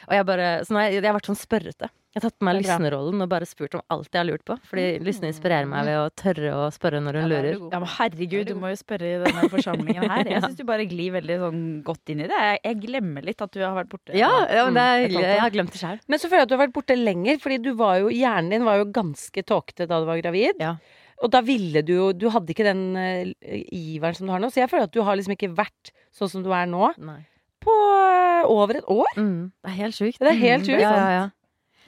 Og 0.09 0.15
jeg 0.17 0.27
bare 0.29 0.49
Så 0.67 0.75
nå 0.75 0.81
har 0.83 0.91
jeg, 0.91 1.01
jeg 1.01 1.09
har 1.09 1.17
vært 1.17 1.31
sånn 1.31 1.41
spørrete. 1.41 1.91
Jeg 2.11 2.19
har 2.19 2.25
tatt 2.27 2.39
på 2.41 2.47
meg 2.49 2.57
Det 2.57 2.65
er 2.65 2.73
lysnerollen 2.81 3.23
og 3.23 3.29
bare 3.31 3.47
spurt 3.47 3.75
om 3.79 3.83
alt 3.95 4.09
jeg 4.11 4.19
har 4.19 4.27
lurt 4.27 4.43
på. 4.49 4.57
Fordi 4.67 4.87
Lysne 5.07 5.29
inspirerer 5.31 5.69
meg 5.71 5.85
ved 5.87 5.95
å 5.95 6.09
tørre 6.19 6.49
å 6.59 6.65
spørre 6.75 6.99
når 7.05 7.21
hun 7.21 7.23
Ja, 7.23 7.27
er 7.39 7.45
lurer. 7.47 7.61
Ja, 7.71 7.79
men 7.85 7.91
herregud, 7.93 8.49
du 8.51 8.55
må 8.59 8.73
jo 8.73 8.79
spørre 8.81 9.07
i 9.13 9.21
denne 9.23 9.45
forsamlingen 9.53 10.09
her. 10.11 10.25
Jeg 10.33 10.43
syns 10.47 10.57
du 10.59 10.65
bare 10.67 10.89
glir 10.91 11.13
veldig 11.15 11.37
sånn 11.45 11.61
godt 11.87 12.11
inn 12.11 12.25
i 12.25 12.27
det. 12.27 12.41
Jeg, 12.49 12.59
jeg 12.67 12.81
glemmer 12.83 13.23
litt 13.31 13.45
at 13.47 13.53
du 13.55 13.61
har 13.63 13.77
vært 13.79 13.93
borte. 13.95 14.17
Ja, 14.19 14.31
ja 14.51 14.65
men 14.67 14.75
det 14.81 14.87
er 14.89 15.07
Mm. 15.11 15.21
Jeg 15.23 15.41
har 15.45 15.51
glemt 15.55 15.71
det 15.73 15.79
sjøl. 15.85 16.01
Men 16.11 16.19
så 16.19 16.27
føler 16.29 16.43
jeg 16.43 16.49
at 16.49 16.51
du 16.51 16.57
har 16.59 16.63
vært 16.67 16.75
borte 16.75 16.97
lenger, 16.99 17.39
fordi 17.43 17.61
du 17.63 17.71
var 17.79 18.01
jo, 18.03 18.11
hjernen 18.11 18.51
din 18.57 18.67
var 18.67 18.81
jo 18.83 18.91
ganske 18.95 19.43
tåkete 19.47 19.87
da 19.87 20.01
du 20.03 20.07
var 20.11 20.19
gravid. 20.21 20.59
Ja. 20.61 20.75
Og 21.23 21.31
da 21.31 21.41
ville 21.45 21.83
du 21.85 21.91
jo 21.95 22.05
Du 22.17 22.27
hadde 22.33 22.49
ikke 22.55 22.65
den 22.65 22.83
uh, 22.97 23.27
iveren 23.71 24.17
som 24.17 24.27
du 24.27 24.33
har 24.35 24.41
nå. 24.43 24.49
Så 24.51 24.63
jeg 24.65 24.71
føler 24.73 24.89
at 24.89 24.95
du 24.95 25.03
har 25.07 25.15
liksom 25.19 25.35
ikke 25.37 25.51
vært 25.55 25.93
sånn 26.17 26.31
som 26.33 26.43
du 26.43 26.51
er 26.57 26.67
nå 26.71 26.91
Nei. 26.99 27.21
på 27.63 27.71
uh, 27.75 28.47
over 28.51 28.79
et 28.81 28.89
år. 28.91 29.11
Mm, 29.21 29.51
det 29.63 29.71
er 29.73 29.77
helt 29.83 29.99
sjukt. 29.99 30.19
Det 30.19 30.31
er 30.33 30.41
helt 30.41 30.65
Mm, 30.65 30.69
sjukt. 30.73 30.83
Ja, 30.83 30.95
ja, 30.97 31.11
ja. 31.21 31.27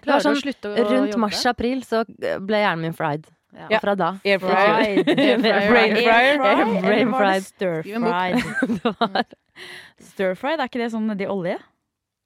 Klarer 0.02 0.19
du 0.22 0.26
sånn 0.28 0.38
å 0.38 0.43
slutte 0.43 0.72
å 0.72 0.75
Rundt 0.76 1.12
jobbe? 1.12 1.20
mars-april 1.26 1.82
så 1.87 2.02
ble 2.43 2.62
hjernen 2.64 2.88
min 2.88 2.96
fried. 2.99 3.28
Ja. 3.52 3.66
Og 3.69 3.81
fra 3.84 3.93
da 4.00 4.06
Air 4.25 4.38
fried. 4.40 5.04
Brain 5.12 5.96
fried. 5.99 6.40
Brain 6.81 7.12
fried. 7.12 7.44
stir 7.52 7.82
fried? 7.84 9.37
Stir 10.12 10.34
fried, 10.40 10.60
er 10.62 10.70
ikke 10.70 10.81
det 10.81 10.88
sånn 10.94 11.04
nedi 11.10 11.28
olje? 11.31 11.58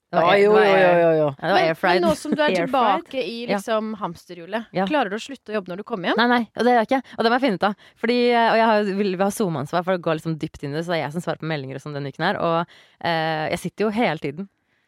det 0.07 0.21
var, 0.23 0.37
Ja, 0.37 0.39
jo, 0.39 0.53
jo, 0.55 0.61
jo, 0.63 1.09
jo. 1.19 1.25
Ja, 1.35 1.47
det 1.49 1.51
var 1.51 1.65
air 1.65 1.79
Men, 1.83 2.05
nå 2.05 2.11
som 2.15 2.31
du 2.31 2.41
er 2.45 2.53
tilbake 2.55 3.19
i 3.19 3.41
liksom 3.49 3.89
hamsterhjulet, 3.99 4.69
Ja. 4.71 4.85
klarer 4.87 5.11
du 5.11 5.17
å 5.17 5.19
slutte 5.19 5.51
å 5.51 5.57
jobbe 5.57 5.67
når 5.73 5.81
du 5.81 5.83
kommer 5.83 6.07
hjem? 6.13 6.17
Nei, 6.21 6.27
nei, 6.31 6.43
og 6.55 6.63
det 6.63 6.71
gjør 6.71 6.79
jeg 6.79 6.87
ikke. 6.87 7.01
Og 7.17 7.23
det 7.25 7.31
må 7.33 7.35
jeg 7.35 7.43
finne 7.43 7.59
ut 7.59 7.67
av. 7.67 7.75
Fordi, 7.99 8.17
eh, 8.31 8.47
og 8.53 8.57
jeg 8.61 8.67
har, 8.71 8.83
vil, 9.01 9.11
vi 9.17 9.23
har 9.25 9.35
SoMe-ansvar 9.35 9.83
for 9.83 9.99
å 9.99 10.01
gå 10.07 10.15
liksom 10.15 10.37
dypt 10.39 10.63
inn 10.63 10.71
i 10.71 10.79
det, 10.79 10.85
så 10.87 10.95
det 10.95 11.01
er 11.01 11.03
jeg 11.09 11.17
som 11.17 11.25
svarer 11.27 11.43
på 11.43 11.51
meldinger 11.51 11.75
og 11.75 11.83
sånn 11.83 11.97
denne 11.99 12.13
uken 12.15 12.23
her. 12.23 12.39
Og 12.39 12.59
eh, 13.03 13.49
jeg 13.51 13.59
sitter 13.65 13.83
jo 13.89 13.91
hele 13.99 14.23
tiden. 14.23 14.47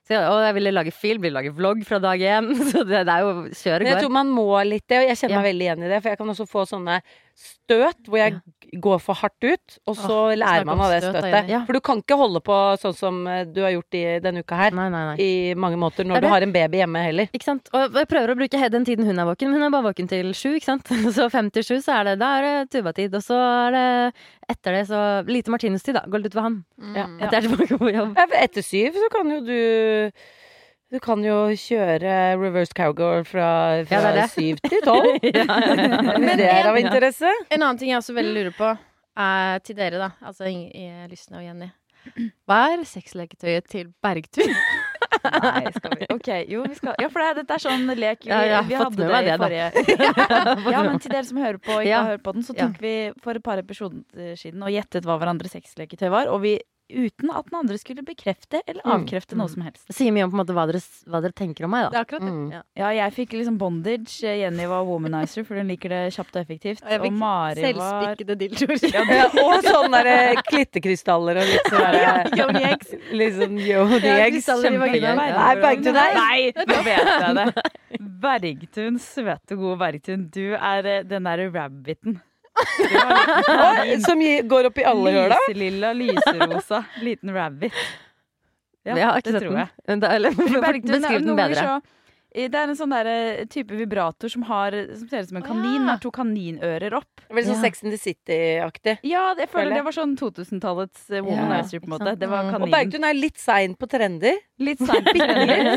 Så, 0.10 0.18
og 0.26 0.40
jeg 0.42 0.54
ville 0.58 0.72
lage 0.74 0.92
film, 0.96 1.22
ville 1.22 1.38
lage 1.38 1.54
vlogg 1.54 1.84
fra 1.86 2.00
dag 2.02 2.22
én. 2.26 2.48
Så 2.72 2.82
det, 2.82 3.04
det 3.06 3.14
er 3.14 3.26
jo 3.28 3.34
kjøret 3.46 3.86
Men 3.86 3.92
jeg 3.94 4.02
tror 4.02 4.16
man 4.16 4.32
må 4.34 4.48
litt 4.66 4.88
det, 4.90 5.04
og 5.04 5.12
jeg 5.12 5.20
kjenner 5.22 5.38
meg 5.38 5.50
veldig 5.52 5.68
igjen 5.68 5.84
i 5.86 5.92
det. 5.92 6.00
For 6.02 6.10
jeg 6.10 6.22
kan 6.22 6.34
også 6.34 6.48
få 6.50 6.64
sånne 6.72 6.96
støt 7.40 8.10
hvor 8.10 8.20
jeg 8.20 8.40
går 8.84 9.00
for 9.02 9.18
hardt 9.18 9.46
ut, 9.46 9.76
og 9.88 9.96
så 9.98 10.16
Åh, 10.30 10.36
lærer 10.38 10.66
man 10.68 10.82
av 10.84 10.92
det 10.92 11.00
støt, 11.04 11.16
støtet. 11.16 11.52
Ja. 11.52 11.62
For 11.68 11.78
du 11.78 11.82
kan 11.86 12.02
ikke 12.02 12.18
holde 12.20 12.42
på 12.44 12.58
sånn 12.82 12.96
som 12.98 13.22
eh, 13.30 13.46
du 13.48 13.62
har 13.64 13.72
gjort 13.74 13.98
i 13.98 14.04
denne 14.24 14.44
uka 14.44 14.58
her. 14.60 14.76
Nei, 14.76 14.88
nei, 14.92 15.04
nei. 15.12 15.16
I 15.24 15.30
mange 15.60 15.80
måter, 15.80 16.04
er 16.04 16.12
når 16.12 16.26
du 16.26 16.30
har 16.34 16.46
en 16.46 16.56
baby 16.56 16.82
hjemme 16.82 17.04
heller. 17.06 17.30
Ikke 17.36 17.48
sant? 17.48 17.72
Og 17.74 17.96
jeg 18.02 18.10
prøver 18.12 18.34
å 18.34 18.38
bruke 18.40 18.72
den 18.76 18.88
tiden 18.88 19.08
hun 19.08 19.22
er 19.24 19.30
våken. 19.30 19.52
men 19.52 19.62
Hun 19.62 19.70
er 19.70 19.76
bare 19.78 19.88
våken 19.90 20.12
til 20.12 20.34
sju, 20.38 20.52
ikke 20.58 20.72
sant. 20.74 20.92
Så 21.16 21.30
fem 21.32 21.52
til 21.54 21.66
sju, 21.66 21.78
så 21.86 22.00
er 22.00 22.12
det, 22.12 22.18
da 22.24 22.34
er 22.40 22.48
det 22.48 22.56
tubatid. 22.76 23.16
Og 23.16 23.24
så 23.26 23.40
er 23.40 23.78
det 23.78 23.86
etter 24.50 24.76
det 24.76 24.84
så 24.90 25.00
lite 25.30 25.54
Martinus-tid, 25.54 26.00
da. 26.00 26.04
Gå 26.10 26.20
litt 26.20 26.34
utover 26.34 26.50
han. 26.50 26.60
Ja. 26.98 27.06
Mm. 27.06 27.18
Etter 27.22 27.38
jeg 27.38 27.40
er 27.40 27.48
tilbake 27.48 27.80
på 27.80 27.94
jobb. 27.94 28.22
Etter 28.44 28.66
syv 28.66 29.00
så 29.00 29.10
kan 29.14 29.34
jo 29.38 29.40
du 29.46 29.58
Du 30.90 30.98
kan 31.00 31.22
jo 31.22 31.36
kjøre 31.54 32.14
reverse 32.42 32.74
cowgirl 32.74 33.22
fra, 33.30 33.50
fra 33.86 34.00
Ja, 34.18 34.24
syv 34.32 34.58
til 34.66 34.82
tolv. 34.82 35.20
ja, 35.28 35.44
ja. 35.46 36.00
Hvis 36.18 36.38
det 36.42 36.48
er 36.50 36.70
av 36.72 36.80
interesse. 36.82 37.30
En 37.54 37.62
annen 37.62 37.78
ting 37.78 37.92
jeg 37.92 38.00
også 38.02 38.16
veldig 38.18 38.34
lurer 38.40 38.56
på, 38.58 38.72
er 39.22 39.62
til 39.68 39.78
dere, 39.78 40.00
da. 40.02 40.10
Altså 40.26 40.50
i- 40.50 41.06
Lysne 41.12 41.38
og 41.42 41.46
Jenny. 41.46 41.70
Hva 42.50 42.58
er 42.74 42.82
sexleketøyet 42.90 43.68
til 43.70 43.90
Bergtun? 44.02 44.50
Nei, 45.44 45.66
skal 45.76 45.94
vi 46.00 46.06
Ok, 46.16 46.28
jo, 46.48 46.62
vi 46.64 46.78
skal 46.78 46.96
Ja, 47.02 47.10
for 47.12 47.20
det, 47.20 47.42
dette 47.42 47.56
er 47.58 47.62
sånn 47.62 47.90
lek 48.00 48.22
vi, 48.24 48.30
Ja, 48.32 48.38
ja, 48.48 48.60
vi 48.64 48.78
hadde 48.80 48.96
det 49.10 49.18
i 49.28 49.34
forrige 49.42 50.70
Ja, 50.72 50.84
men 50.86 51.02
til 51.04 51.12
dere 51.12 51.26
som 51.28 51.42
hører 51.42 51.58
på 51.60 51.74
og 51.76 51.82
ikke 51.84 51.90
Ja. 51.92 52.00
har 52.06 52.14
hørt 52.14 52.24
på 52.24 52.34
den, 52.38 52.46
så 52.48 52.56
tok 52.56 52.78
vi 52.82 52.94
for 53.22 53.36
et 53.36 53.44
par 53.44 53.60
episoder 53.60 54.32
siden 54.40 54.64
og 54.64 54.72
gjettet 54.72 55.04
hva 55.06 55.18
hverandres 55.20 55.52
sexleketøy 55.58 56.08
var, 56.14 56.32
og 56.32 56.40
vi 56.46 56.54
uten 56.90 57.30
at 57.32 57.46
den 57.50 57.60
andre 57.60 57.78
skulle 57.78 58.04
bekrefte 58.06 58.62
eller 58.68 58.82
Mm. 58.86 58.92
avkrefte 59.06 59.36
noe 59.38 59.48
som 59.50 59.62
helst. 59.62 59.86
Det 59.88 59.96
sier 59.96 60.12
mye 60.12 60.24
om 60.26 60.32
på 60.32 60.38
en 60.40 60.42
måte 60.46 60.56
hva 60.58 60.66
dere, 60.70 60.82
hva 61.08 61.22
dere 61.22 61.34
tenker 61.38 61.66
om 61.66 61.72
meg, 61.72 61.92
Det 61.92 61.98
er 62.00 62.06
akkurat 62.06 62.22
det. 62.26 62.34
Mm. 62.34 62.64
Ja, 62.76 62.90
jeg 62.98 63.14
fikk 63.14 63.34
liksom 63.38 63.58
bondage. 63.58 64.22
Jenny 64.24 64.66
var 64.66 64.84
womanizer, 64.88 65.46
for 65.46 65.56
hun 65.56 65.68
liker 65.68 65.90
det 65.90 66.14
kjapt 66.16 66.36
og 66.36 66.42
effektivt. 66.46 66.82
Og 66.86 66.90
jeg 66.92 67.02
fikk 67.02 67.14
Og 67.14 67.20
Mari 67.20 67.74
var 67.74 68.16
Selvspikkede 68.16 68.38
dildoer. 68.40 68.80
Ja, 68.94 69.26
og 69.46 69.64
sånne 69.64 70.04
der 70.04 70.42
klittekrystaller 70.50 71.42
og 71.42 71.46
litt 71.52 71.70
sånn 71.70 71.86
derre 71.86 72.40
Yoni 72.40 72.64
eggs. 72.72 72.96
Liksom 73.12 73.58
yoni 73.60 74.00
Ja, 74.06 74.16
eggs. 74.26 74.46
Kjempegøy. 74.50 75.16
Nei, 75.16 75.56
Bergtun, 75.62 75.94
nei. 75.94 76.14
Nei, 76.14 76.66
nå 76.68 76.82
vet 76.88 77.12
jeg 77.14 77.36
det. 77.36 77.68
Bergtun, 78.24 79.00
søte, 79.00 79.56
gode 79.60 79.78
Bergtun. 79.80 80.26
Du 80.34 80.54
er 80.56 80.86
eh, 80.86 81.04
den 81.08 81.24
derre 81.30 81.50
rabbiten. 81.54 82.20
Som 84.06 84.20
går 84.48 84.70
opp 84.70 84.78
i 84.82 84.86
alle 84.88 85.12
høla? 85.16 85.38
Lyselilla, 85.48 85.94
lyserosa, 85.98 86.84
liten 87.04 87.34
rabbit. 87.36 87.74
Ja, 88.88 88.96
jeg 88.96 89.06
har 89.06 89.18
ikke 89.20 89.32
det 89.32 89.40
sett 89.42 89.44
tror 89.50 89.56
den. 89.86 90.00
det- 90.00 90.12
Eller 90.16 90.32
beskriv 90.32 91.26
den 91.26 91.36
bedre. 91.36 91.82
eh, 92.34 92.48
Det 92.48 92.56
er 92.56 92.70
en 92.70 92.76
sånn 92.78 92.90
der, 92.94 93.06
eh, 93.08 93.46
type 93.46 93.72
vibrator 93.76 94.30
som, 94.30 94.42
har, 94.44 94.72
som 94.96 95.08
ser 95.10 95.22
ut 95.24 95.30
som 95.30 95.38
en 95.38 95.44
kanin. 95.44 95.82
ja. 95.86 95.92
Har 95.94 95.98
to 96.00 96.12
kaninører 96.12 96.94
opp. 96.94 97.22
Veldig 97.30 97.46
sånn 97.52 97.56
Ja. 97.56 97.62
Sex 97.62 97.84
in 97.84 97.92
the 97.92 97.98
City-aktig. 97.98 99.00
Ja, 99.04 99.34
det, 99.34 99.42
jeg 99.46 99.50
Føler 99.50 99.66
føler 99.70 99.76
det 99.76 99.84
var 99.84 99.92
sånn 99.92 100.16
2000-tallets 100.18 101.10
Womanizer. 101.22 101.74
Ja, 101.74 101.80
på 101.80 101.84
en 101.92 101.94
måte. 102.00 102.20
Det 102.20 102.30
var 102.30 102.44
kaninen. 102.52 102.62
Og. 102.64 102.72
Bergtun 102.72 103.04
er 103.10 103.14
litt 103.14 103.38
sein 103.38 103.76
på 103.76 103.88
trender. 103.90 104.38
Litt 104.60 104.82
seint. 104.84 105.08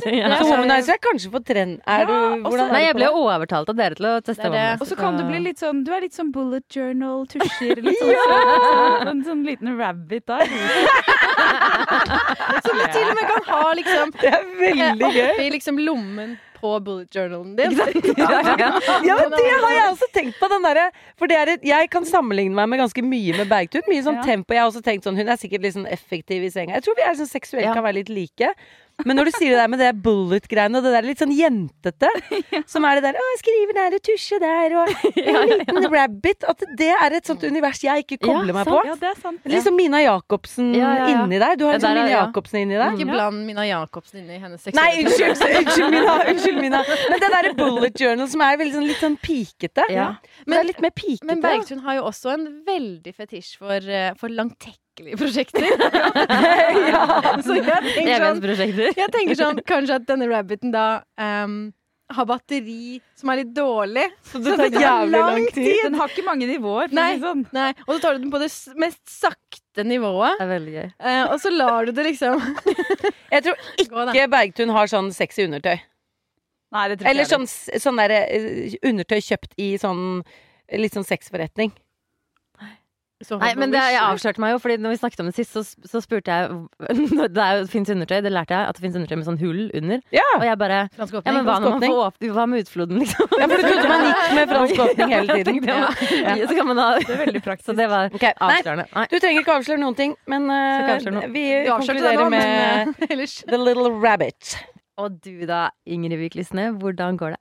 Så 0.03 0.43
womanizer 0.49 0.97
er 0.97 1.01
kanskje 1.05 1.29
på 1.31 1.39
trend. 1.47 1.77
Er 1.87 2.03
du, 2.09 2.13
Ja, 2.13 2.19
hvordan 2.43 2.73
Nei, 2.75 2.81
er 2.81 2.85
jeg 2.89 2.95
du 2.95 2.99
ble 2.99 3.07
på 3.07 3.13
det? 3.13 3.21
jo 3.23 3.29
overtalt 3.37 3.69
av 3.71 3.77
dere 3.79 3.95
til 3.99 4.07
å 4.09 4.11
teste 4.27 4.43
Det 4.43 4.49
er 4.49 4.51
det. 4.51 4.59
Womanizer. 4.59 4.83
Og 4.83 4.87
så 4.91 4.97
kan 4.99 5.13
du 5.21 5.25
bli 5.29 5.39
litt 5.45 5.59
sånn 5.63 5.85
Du 5.87 5.91
er 5.95 6.01
litt 6.03 6.17
sånn 6.19 6.33
bullet 6.35 6.67
journal, 6.75 7.23
tusjer 7.31 7.79
litt 7.87 8.01
sånn, 8.03 8.11
sånn 8.67 9.09
En 9.13 9.23
sånn 9.29 9.43
liten 9.47 9.69
rabbit 9.79 10.27
der. 10.27 10.47
Som 12.67 12.79
du 12.79 12.85
til 12.95 13.07
og 13.07 13.15
med 13.19 13.27
kan 13.31 13.43
ha 13.51 13.61
liksom 13.79 14.13
Det 14.21 14.31
er 14.33 14.43
veldig 14.61 15.11
gøy. 15.15 15.29
oppi 15.31 15.47
liksom 15.59 15.75
lommen 15.87 16.31
på 16.63 16.73
bullet 16.87 17.11
journalen 17.15 17.57
din. 17.59 17.75
Ja, 18.23 19.17
men 19.19 19.31
det 19.35 19.49
har 19.65 19.73
jeg 19.75 19.89
også 19.91 20.09
tenkt 20.15 20.39
på. 20.41 20.49
Den 20.53 20.63
derre- 20.67 20.91
for 21.19 21.27
det 21.31 21.37
er 21.41 21.53
jeg 21.67 21.91
kan 21.91 22.07
sammenligne 22.09 22.55
meg 22.55 22.71
med 22.73 22.81
ganske 22.85 23.03
mye 23.05 23.35
med 23.41 23.51
Bergtun. 23.51 23.83
Mye 23.91 24.05
sånn 24.07 24.23
tempo. 24.27 24.55
Jeg 24.55 24.63
har 24.63 24.71
også 24.71 24.83
tenkt 24.87 25.05
sånn, 25.09 25.19
Hun 25.19 25.29
er 25.35 25.41
sikkert 25.41 25.67
litt 25.67 25.75
sånn 25.77 25.89
effektiv 25.91 26.47
i 26.47 26.51
senga. 26.55 26.79
Jeg 26.79 26.87
tror 26.87 26.99
vi 26.99 27.07
er 27.09 27.19
sånn 27.19 27.31
seksuelt 27.31 27.67
kan 27.75 27.85
være 27.85 27.99
litt 28.01 28.13
like. 28.13 28.55
Men 29.07 29.19
når 29.19 29.29
du 29.31 29.33
sier 29.37 29.55
det 29.55 29.61
der 29.61 29.71
med 29.73 29.81
det 29.83 29.91
bullet-greiene 30.03 30.81
og 30.81 30.87
det 30.87 30.93
der 30.97 31.07
litt 31.07 31.21
sånn 31.23 31.33
jentete, 31.37 32.11
som 32.73 32.85
er 32.89 32.99
det 32.99 33.05
der 33.07 33.19
'Å, 33.21 33.27
jeg 33.33 33.39
skriver 33.43 33.79
der 33.79 33.97
og 33.99 34.03
tusjer 34.09 34.43
der', 34.43 34.75
og 34.81 34.89
en 35.33 35.53
liten 35.53 35.89
rabbit 35.93 36.45
At 36.49 36.65
det 36.79 36.91
er 36.97 37.17
et 37.19 37.29
sånt 37.29 37.45
univers 37.47 37.83
jeg 37.85 38.05
ikke 38.05 38.19
kobler 38.27 38.57
meg 38.57 38.67
på. 38.67 38.81
Ja, 38.89 38.97
det 38.99 39.11
er 39.13 39.21
sant. 39.21 39.45
liksom 39.45 39.77
Mina 39.79 40.01
Jacobsen 40.03 40.73
Ja, 40.75 40.81
ja, 40.97 41.07
ja. 41.07 41.23
inni 41.23 41.39
deg. 41.39 41.59
Du 41.61 41.67
har 41.69 41.77
Ja, 41.77 41.79
en 41.79 41.85
sånn 41.87 41.97
Mina 42.01 42.11
ja. 42.11 42.25
Jacobsen 42.27 42.61
inni 42.65 42.81
deg. 42.81 42.99
Ikke 42.99 43.11
bland 43.13 43.47
Mina 43.47 43.67
Jacobsen 43.69 44.23
inni 44.25 44.41
hennes 44.43 44.65
seksuelle 44.65 44.83
Nei, 44.83 45.05
unnskyld, 45.05 45.31
unnskyld, 45.37 45.63
unnskyld, 45.63 45.91
Mina. 45.95 46.17
Unnskyld, 46.33 46.61
Mina. 46.67 46.83
Men 47.13 47.23
det 47.23 47.33
derre 47.37 47.55
bullet 47.59 48.05
journal 48.07 48.29
som 48.33 48.47
er 48.49 48.59
veldig 48.59 48.77
sånn, 48.81 48.89
litt 48.91 49.03
sånn 49.03 49.19
pikete. 49.23 49.87
Ja. 49.93 50.09
det 50.47 50.59
er 50.59 50.69
litt 50.73 50.83
mer 50.83 50.95
pikete. 50.97 51.29
Men 51.31 51.43
Bergtun 51.45 51.85
har 51.87 52.01
jo 52.01 52.09
også 52.11 52.35
en 52.35 52.47
veldig 52.67 53.15
fetisj 53.15 53.55
for, 53.61 53.93
for 54.19 54.23
for 54.23 54.31
langtekkelige 54.93 55.17
prosjekter. 55.17 55.63
Så 57.47 57.55
jeg 57.57 57.67
tenker 57.95 58.25
sånn, 58.25 58.97
jeg 58.97 59.13
tenker 59.13 59.39
sånn 59.39 59.63
kanskje 59.67 59.95
at 60.01 60.09
denne 60.09 60.29
rabbiten 60.29 60.73
da 60.73 61.03
um, 61.17 61.73
har 62.13 62.27
batteri 62.29 63.01
som 63.17 63.31
er 63.33 63.43
litt 63.43 63.55
dårlig. 63.57 64.11
Så 64.29 64.39
det 64.43 64.57
tar 64.59 64.81
jævlig 64.81 65.19
lang 65.19 65.47
tid. 65.55 65.79
Den 65.85 65.95
har 66.01 66.13
ikke 66.13 66.25
mange 66.27 66.47
nivåer, 66.47 66.93
Nei. 66.93 67.19
sånn. 67.23 67.47
Nei, 67.53 67.71
og 67.87 67.95
så 67.95 68.01
tar 68.03 68.17
du 68.19 68.27
den 68.27 68.33
på 68.33 68.41
det 68.43 68.51
mest 68.77 69.03
sakte 69.09 69.87
nivået. 69.87 70.37
Det 70.39 70.47
er 70.47 70.53
veldig 70.53 70.75
gøy. 70.77 70.91
Uh, 71.01 71.25
og 71.33 71.39
så 71.41 71.55
lar 71.55 71.89
du 71.89 71.95
det 71.97 72.05
liksom 72.11 72.43
Jeg 73.33 73.47
tror 73.47 73.57
ikke 73.83 74.29
Bergtun 74.33 74.75
har 74.77 74.93
sånn 74.93 75.13
sexy 75.17 75.49
undertøy. 75.49 75.79
Nei, 76.73 76.87
det 76.89 77.05
Eller 77.05 77.29
sånn, 77.29 77.45
sånn 77.45 77.99
der, 78.01 78.15
eh, 78.33 78.77
undertøy 78.89 79.19
kjøpt 79.21 79.59
i 79.61 79.75
sånn 79.81 80.23
litt 80.73 80.95
sånn 80.97 81.05
sexforretning. 81.05 81.73
Nei, 83.41 83.53
men 83.59 83.73
det, 83.73 83.81
jeg 83.93 84.01
avslørte 84.03 84.43
meg 84.43 84.55
jo, 84.55 84.59
Fordi 84.63 84.77
når 84.83 84.95
vi 84.95 84.99
snakket 85.01 85.23
om 85.23 85.29
det 85.31 85.35
sist, 85.37 85.55
så, 85.55 85.63
så 85.89 86.03
spurte 86.05 86.35
jeg 86.35 86.51
Det 87.37 87.45
er 87.45 87.61
jo- 87.61 87.69
fins 87.73 87.93
undertøy, 87.93 88.19
det 88.25 88.33
lærte 88.33 88.57
jeg, 88.57 88.69
at 88.69 88.79
det 88.79 88.85
fins 88.85 88.99
undertøy 88.99 89.17
med 89.21 89.29
sånn 89.29 89.39
hull 89.43 89.63
under. 89.79 90.03
Ja! 90.15 90.27
Og 90.39 90.47
jeg 90.47 90.59
bare 90.61 90.81
Fransk 90.97 91.19
Ja, 91.21 91.35
men 91.37 91.47
hva 91.47 91.59
når 91.63 91.77
man 91.77 91.87
får 91.87 92.01
åpne 92.07 92.33
Hva 92.37 92.47
med 92.51 92.67
utfloden, 92.67 93.03
liksom? 93.03 93.37
ja, 93.39 93.49
for 93.49 93.63
du 93.63 93.69
trodde 93.69 93.93
man 93.93 94.07
gikk 94.09 94.35
med 94.39 94.53
fransk 94.55 94.83
åpning 94.87 95.15
hele 95.17 95.39
tiden. 95.39 95.61
Ja. 95.69 95.79
ja. 96.33 96.49
Så 96.51 96.59
kan 96.59 96.71
man 96.71 96.83
ha 96.83 96.89
Det 96.99 97.09
er 97.17 97.23
veldig 97.27 97.45
praktisk. 97.45 97.67
Så 97.73 97.79
det 97.79 97.89
var 97.93 98.11
okay, 98.13 98.35
avslørende. 98.43 98.89
Nei. 98.93 99.07
du 99.13 99.17
trenger 99.19 99.45
ikke 99.45 99.57
avsløre 99.61 99.83
noen 99.83 99.99
ting, 99.99 100.17
men 100.31 100.49
noe. 100.51 101.31
vi 101.33 101.47
konkluderer 101.69 102.29
med 102.33 102.43
men 102.43 103.21
eh, 103.23 103.27
The 103.49 103.61
Little 103.61 103.93
Rabbit. 104.03 104.57
Og 105.01 105.17
du 105.25 105.47
da, 105.49 105.69
Ingrid 105.89 106.21
Vik 106.21 106.37
hvordan 106.83 107.17
går 107.17 107.37
det? 107.37 107.41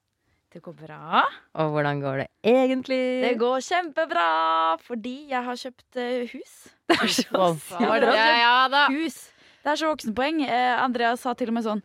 Det 0.51 0.59
går 0.65 0.73
bra. 0.75 1.21
Og 1.55 1.69
hvordan 1.71 2.01
går 2.03 2.17
det 2.23 2.27
egentlig? 2.43 2.99
Det 3.23 3.35
går 3.39 3.61
kjempebra 3.63 4.25
fordi 4.83 5.13
jeg 5.31 5.43
har 5.45 5.55
kjøpt 5.61 5.95
eh, 6.01 6.25
hus. 6.33 6.55
Det 6.91 6.97
er 6.97 7.07
så 7.07 7.45
sykt. 7.55 7.79
ja, 7.79 8.57
ja. 8.67 8.81
Hus. 8.91 9.21
Det 9.63 9.71
er 9.71 9.79
så 9.79 9.91
voksenpoeng. 9.93 10.41
Eh, 10.43 10.75
Andreas 10.83 11.23
sa 11.23 11.31
til 11.39 11.47
og 11.53 11.55
med 11.55 11.63
sånn 11.69 11.81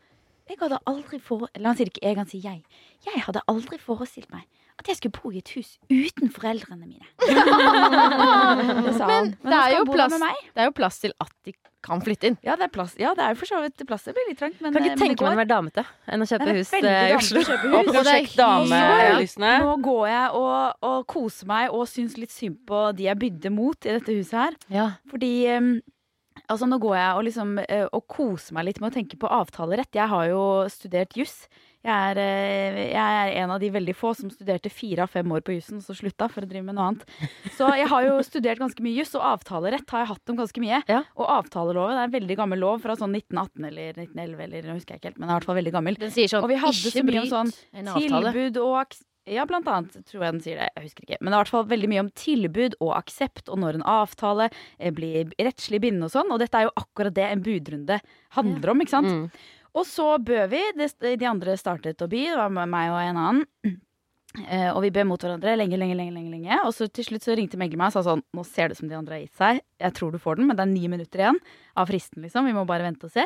Jeg 0.50 0.58
hadde 0.60 0.78
aldri 0.86 1.18
for... 1.22 1.46
Eller 1.54 1.70
han 1.72 1.78
sier 1.78 1.90
ikke 1.92 2.02
jeg, 2.06 2.16
han 2.18 2.26
sier 2.30 2.42
jeg. 2.50 2.64
Jeg 3.06 3.22
hadde 3.26 3.42
aldri 3.50 3.78
forestilt 3.82 4.30
meg 4.34 4.46
at 4.76 4.90
jeg 4.90 4.98
skulle 4.98 5.16
bo 5.16 5.30
i 5.32 5.38
et 5.40 5.48
hus 5.56 5.70
uten 5.88 6.28
foreldrene 6.34 6.84
mine. 6.84 7.06
det 8.86 8.92
sa 8.98 9.06
han. 9.08 9.30
Men 9.40 9.54
det 9.54 9.60
er 9.78 9.86
plass- 9.88 10.12
Det 10.52 10.60
er 10.62 10.68
jo 10.68 10.74
plass 10.76 10.98
til 11.00 11.14
at 11.22 11.30
de 11.46 11.54
kan 11.86 12.02
flytte 12.04 12.28
inn. 12.32 12.36
Ja, 12.44 12.56
det 12.58 12.66
er 12.66 12.72
plass. 12.74 12.96
Ja, 13.00 13.14
det 13.16 13.22
er 13.24 13.32
jo 13.34 13.38
for 13.40 13.50
så 13.50 13.60
vidt 13.62 13.84
plass. 13.88 14.04
Det 14.08 14.14
blir 14.16 14.26
litt 14.28 14.40
trangt, 14.42 14.58
men, 14.60 14.74
Kan 14.74 14.82
eh, 14.82 14.90
ikke 14.90 14.92
men 14.92 14.98
det 14.98 15.06
tenke 15.06 15.22
meg 15.22 15.30
går. 15.30 15.36
å 15.36 15.40
være 15.40 15.50
damete 15.54 15.84
enn 16.12 16.24
å 16.24 16.28
kjøpe 16.30 16.46
Nei, 16.46 16.52
det 16.52 16.56
er 16.56 16.60
hus 16.60 16.72
eh, 16.76 17.08
i 17.08 17.16
Oslo. 17.16 17.42
å 17.42 17.48
kjøpe 17.50 17.72
Og. 17.80 17.90
Prosjekt 17.94 18.36
Damelysene. 18.40 19.52
Nå 19.64 19.74
går 19.86 20.06
jeg 20.10 20.30
og, 20.42 20.86
og 20.90 20.98
koser 21.14 21.50
meg 21.50 21.74
og 21.76 21.84
syns 21.90 22.16
litt 22.20 22.34
synd 22.34 22.58
på 22.68 22.80
de 22.98 23.06
jeg 23.08 23.20
bydde 23.22 23.52
mot 23.54 23.86
i 23.86 23.94
dette 23.98 24.16
huset 24.18 24.38
her. 24.40 24.58
Ja. 24.72 24.88
Fordi 25.10 25.32
em, 25.54 25.70
altså 26.48 26.68
nå 26.70 26.78
går 26.82 26.96
jeg 26.98 27.12
og 27.20 27.24
liksom 27.30 27.54
eh, 27.64 27.86
og 27.92 28.06
koser 28.12 28.56
meg 28.58 28.68
litt 28.70 28.80
med 28.82 28.90
å 28.92 28.96
tenke 28.98 29.18
på 29.20 29.30
avtalerett. 29.30 29.92
Jeg 29.96 30.10
har 30.12 30.28
jo 30.32 30.42
studert 30.72 31.16
juss. 31.18 31.46
Jeg 31.86 31.94
er, 31.94 32.18
eh, 32.18 32.78
jeg 32.90 33.18
er 33.22 33.32
en 33.44 33.52
av 33.54 33.60
de 33.62 33.70
veldig 33.70 33.94
få 33.94 34.10
som 34.18 34.30
studerte 34.32 34.72
fire 34.72 35.04
av 35.06 35.12
fem 35.12 35.30
år 35.30 35.44
på 35.46 35.54
jussen, 35.54 35.78
så 35.84 35.94
slutta 35.94 36.26
for 36.32 36.42
å 36.42 36.50
drive 36.50 36.66
med 36.66 36.74
noe 36.74 36.88
annet. 36.90 37.06
Så 37.54 37.68
jeg 37.78 37.86
har 37.92 38.06
jo 38.08 38.18
studert 38.26 38.58
ganske 38.62 38.82
mye 38.82 38.98
juss, 38.98 39.14
og 39.14 39.22
avtalerett 39.28 39.94
har 39.94 40.02
jeg 40.02 40.10
hatt 40.10 40.34
om 40.34 40.40
ganske 40.40 40.64
mye. 40.64 40.82
Ja. 40.90 41.04
Og 41.14 41.30
avtaleloven 41.38 42.00
er 42.00 42.08
en 42.08 42.16
veldig 42.16 42.38
gammel 42.42 42.62
lov 42.64 42.82
fra 42.82 42.98
sånn 42.98 43.14
1918 43.14 43.70
eller 43.70 44.00
1911 44.02 44.46
eller 44.48 44.66
nå 44.66 44.78
husker 44.80 44.96
jeg 44.96 45.02
ikke 45.02 45.12
helt, 45.12 45.20
men 45.20 45.28
den 45.28 45.30
er 45.30 45.36
i 45.36 45.38
hvert 45.38 45.50
fall 45.52 45.60
veldig 45.62 45.76
gammel. 45.78 46.00
Den 46.00 46.14
sier 46.14 46.32
sånn 46.32 46.46
Og 46.46 46.50
vi 46.50 46.62
hadde 46.66 46.94
så 46.96 47.06
mye 47.06 47.22
om 47.22 47.34
sånn. 47.36 47.52
Tilbud 47.96 48.64
og 48.64 48.80
aksept 48.82 49.12
ja, 49.26 49.42
blant 49.48 49.66
annet 49.66 49.96
tror 50.06 50.22
jeg 50.22 50.34
den 50.36 50.42
sier 50.44 50.60
det. 50.60 50.68
Jeg 50.76 50.86
husker 50.86 51.06
ikke. 51.06 51.16
Men 51.18 51.32
det 51.32 51.34
er 51.34 51.36
i 51.36 51.42
hvert 51.42 51.52
fall 51.56 51.64
veldig 51.72 51.88
mye 51.90 52.02
om 52.04 52.10
tilbud 52.14 52.76
og 52.78 52.92
aksept, 52.94 53.50
og 53.50 53.58
når 53.58 53.80
en 53.80 53.86
avtale 53.96 54.46
eh, 54.52 54.92
blir 54.94 55.32
rettslig 55.42 55.80
bindende 55.82 56.06
og 56.06 56.14
sånn. 56.14 56.30
Og 56.30 56.38
dette 56.42 56.60
er 56.60 56.68
jo 56.68 56.74
akkurat 56.78 57.16
det 57.16 57.26
en 57.26 57.42
budrunde 57.42 57.98
handler 58.36 58.72
om, 58.72 58.84
ikke 58.84 58.94
sant. 58.94 59.10
Mm. 59.10 59.48
Og 59.76 59.84
så 59.88 60.06
bød 60.18 60.54
vi. 60.54 60.62
De 61.20 61.28
andre 61.28 61.56
startet 61.60 62.00
å 62.02 62.08
by. 62.10 62.22
Det 62.32 62.38
var 62.40 62.54
meg 62.70 62.92
og 62.92 63.02
en 63.02 63.20
annen. 63.24 63.44
Eh, 64.36 64.68
og 64.68 64.82
vi 64.84 64.90
bød 64.92 65.06
mot 65.08 65.22
hverandre 65.22 65.54
lenge, 65.56 65.78
lenge, 65.80 65.94
lenge. 65.96 66.12
lenge, 66.12 66.28
lenge. 66.34 66.56
Og 66.66 66.74
så 66.76 66.90
til 66.92 67.06
slutt 67.06 67.24
så 67.24 67.32
ringte 67.38 67.56
megler 67.56 67.80
meg 67.80 67.88
og 67.88 67.94
sa 67.94 68.02
sånn 68.04 68.20
Nå 68.36 68.42
ser 68.44 68.68
det 68.68 68.76
ut 68.76 68.80
som 68.82 68.90
de 68.90 68.98
andre 68.98 69.16
har 69.16 69.22
gitt 69.22 69.38
seg. 69.38 69.60
Jeg 69.80 69.96
tror 69.96 70.12
du 70.12 70.18
får 70.20 70.36
den, 70.36 70.50
men 70.50 70.58
det 70.58 70.66
er 70.66 70.72
ni 70.74 70.90
minutter 70.92 71.22
igjen 71.22 71.38
av 71.72 71.88
fristen, 71.88 72.20
liksom. 72.20 72.44
Vi 72.44 72.52
må 72.52 72.66
bare 72.68 72.84
vente 72.84 73.08
og 73.08 73.14
se. 73.14 73.24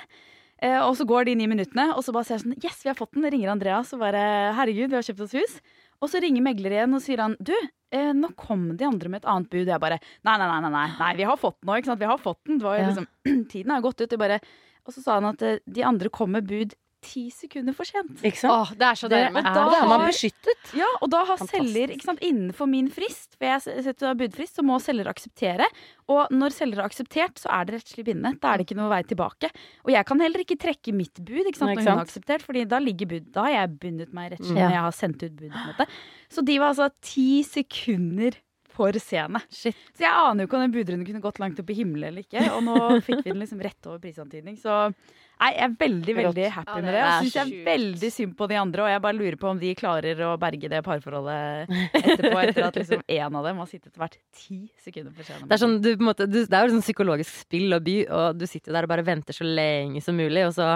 Eh, 0.62 0.78
og 0.84 0.92
så 0.98 1.06
går 1.08 1.26
de 1.26 1.34
ni 1.40 1.48
minuttene, 1.50 1.88
og 1.96 2.04
så 2.06 2.14
bare 2.14 2.28
ser 2.28 2.36
jeg 2.36 2.44
sånn 2.44 2.62
Yes, 2.62 2.78
vi 2.84 2.92
har 2.92 2.98
fått 2.98 3.16
den. 3.16 3.26
Ringer 3.32 3.50
Andreas 3.56 3.90
og 3.96 4.04
bare 4.04 4.22
Herregud, 4.60 4.92
vi 4.92 5.00
har 5.00 5.06
kjøpt 5.06 5.26
oss 5.26 5.36
hus. 5.40 5.58
Og 6.00 6.12
så 6.12 6.22
ringer 6.22 6.44
megler 6.44 6.78
igjen 6.78 6.96
og 6.96 7.02
sier 7.04 7.24
han 7.24 7.36
Du, 7.42 7.54
eh, 7.90 8.12
nå 8.16 8.30
kom 8.38 8.68
de 8.76 8.86
andre 8.86 9.10
med 9.12 9.24
et 9.24 9.30
annet 9.34 9.50
bud. 9.50 9.64
Og 9.64 9.74
jeg 9.74 9.82
bare 9.82 9.98
Nei, 10.22 10.36
nei, 10.36 10.46
nei, 10.46 10.70
nei, 10.70 10.88
nei, 10.94 11.12
vi 11.18 11.26
har 11.28 11.40
fått 11.40 11.58
den 11.58 11.72
nå, 11.72 11.80
ikke 11.80 11.90
sant. 11.90 12.04
Vi 12.04 12.12
har 12.12 12.22
fått 12.22 12.42
den. 12.46 12.60
Det 12.60 12.68
var 12.68 12.78
jo 12.78 12.90
liksom 12.92 13.10
Tiden 13.52 13.74
har 13.74 13.82
gått 13.88 14.04
ut. 14.04 14.10
Jeg 14.10 14.20
bare 14.20 14.40
og 14.86 14.92
så 14.94 15.02
sa 15.02 15.18
han 15.20 15.30
at 15.34 15.42
eh, 15.42 15.58
de 15.70 15.82
andre 15.84 16.08
kom 16.08 16.30
med 16.32 16.46
bud 16.46 16.74
ti 17.00 17.30
sekunder 17.32 17.72
for 17.72 17.88
sent. 17.88 18.18
Ikke 18.20 18.36
sant? 18.36 18.52
Åh, 18.52 18.70
det 18.76 18.84
er 18.84 18.96
så 19.00 19.08
Det 19.08 19.16
nærme. 19.32 19.40
er- 19.40 19.54
Da 19.56 19.62
er 19.72 19.86
man 19.88 20.02
beskyttet. 20.10 20.74
Ja, 20.76 20.84
og 21.00 21.08
da 21.08 21.24
har 21.24 21.38
Fantastisk. 21.38 21.72
selger 21.72 21.88
ikke 21.94 22.04
sant, 22.04 22.20
innenfor 22.20 22.68
min 22.68 22.90
frist, 22.92 23.38
for 23.38 23.46
jeg 23.48 23.62
setter 23.86 24.04
da 24.04 24.12
budfrist, 24.20 24.56
så 24.56 24.62
må 24.62 24.76
selger 24.84 25.08
akseptere. 25.08 25.64
Og 26.12 26.28
når 26.30 26.52
selger 26.52 26.76
har 26.82 26.90
akseptert, 26.90 27.40
så 27.40 27.48
er 27.48 27.64
det 27.64 27.74
rettslig 27.80 28.04
bindende. 28.04 28.38
Da 28.38 28.52
er 28.52 28.58
det 28.58 28.66
ikke 28.68 28.76
noe 28.76 28.90
vei 28.92 29.00
tilbake. 29.08 29.48
Og 29.86 29.92
jeg 29.96 30.04
kan 30.04 30.20
heller 30.20 30.40
ikke 30.44 30.58
trekke 30.60 30.92
mitt 30.92 31.14
bud 31.24 31.40
ikke 31.48 31.56
sant, 31.56 31.72
når 31.72 31.88
hun 31.88 31.96
har 31.96 32.04
akseptert, 32.04 32.42
Fordi 32.44 32.68
da 32.68 32.78
ligger 32.78 33.08
bud 33.08 33.32
Da 33.32 33.44
har 33.48 33.50
jeg 33.64 33.80
bundet 33.80 34.12
meg 34.12 34.32
rettslig 34.32 34.60
Mm. 34.60 34.68
når 34.68 34.76
jeg 34.76 34.84
har 34.84 34.92
sendt 34.92 35.22
ut 35.22 35.36
bud. 35.40 35.86
Så 36.28 36.44
de 36.44 36.58
var 36.58 36.74
altså 36.74 36.90
ti 37.00 37.42
sekunder 37.42 38.36
for 38.80 39.00
sene. 39.02 39.40
Shit. 39.52 39.78
Så 39.94 40.06
jeg 40.06 40.10
aner 40.10 40.44
jo 40.44 40.48
ikke 40.48 40.58
om 40.58 40.66
den 40.66 40.74
budrunden 40.74 41.06
kunne 41.08 41.22
gått 41.24 41.40
langt 41.42 41.60
opp 41.60 41.72
i 41.72 41.76
himmelen 41.76 42.10
eller 42.10 42.24
ikke. 42.24 42.44
Og 42.56 42.62
nå 42.66 42.76
fikk 43.06 43.24
vi 43.24 43.32
den 43.32 43.42
liksom 43.42 43.60
rett 43.64 43.88
over 43.90 44.00
prisantydning. 44.02 44.56
Så 44.60 44.76
nei, 44.90 45.50
jeg 45.54 45.64
er 45.66 45.74
veldig, 45.82 46.14
veldig 46.20 46.46
happy 46.56 46.70
Ja, 46.72 46.76
det 46.76 46.86
med 46.86 46.96
det. 46.96 47.02
Og 47.04 47.26
syns 47.26 47.36
jeg 47.38 47.50
er 47.50 47.66
veldig 47.68 48.12
synd 48.16 48.36
på 48.38 48.48
de 48.50 48.60
andre. 48.60 48.86
Og 48.86 48.92
jeg 48.92 49.04
bare 49.06 49.18
lurer 49.18 49.38
på 49.40 49.50
om 49.52 49.60
de 49.60 49.74
klarer 49.78 50.22
å 50.26 50.32
berge 50.40 50.72
det 50.72 50.82
parforholdet 50.86 51.74
etterpå, 52.00 52.32
etter 52.44 52.68
at 52.68 52.80
liksom 52.80 53.04
én 53.04 53.40
av 53.42 53.50
dem 53.50 53.60
har 53.64 53.70
sittet 53.70 54.00
hvert 54.00 54.16
ti 54.36 54.62
sekunder 54.80 55.14
for 55.16 55.28
sene. 55.28 55.46
Det 55.46 55.58
er, 55.58 55.64
sånn, 55.64 55.76
du, 55.82 55.92
på 55.92 56.04
en 56.04 56.10
måte, 56.12 56.30
du, 56.30 56.40
det 56.44 56.56
er 56.56 56.66
jo 56.66 56.76
sånn 56.76 56.86
psykologisk 56.86 57.44
spill 57.44 57.76
og 57.76 57.84
by, 57.86 57.98
og 58.08 58.40
du 58.40 58.48
sitter 58.48 58.76
der 58.76 58.88
og 58.88 58.94
bare 58.94 59.06
venter 59.06 59.36
så 59.36 59.46
lenge 59.46 60.02
som 60.04 60.18
mulig, 60.18 60.46
og 60.48 60.56
så 60.56 60.72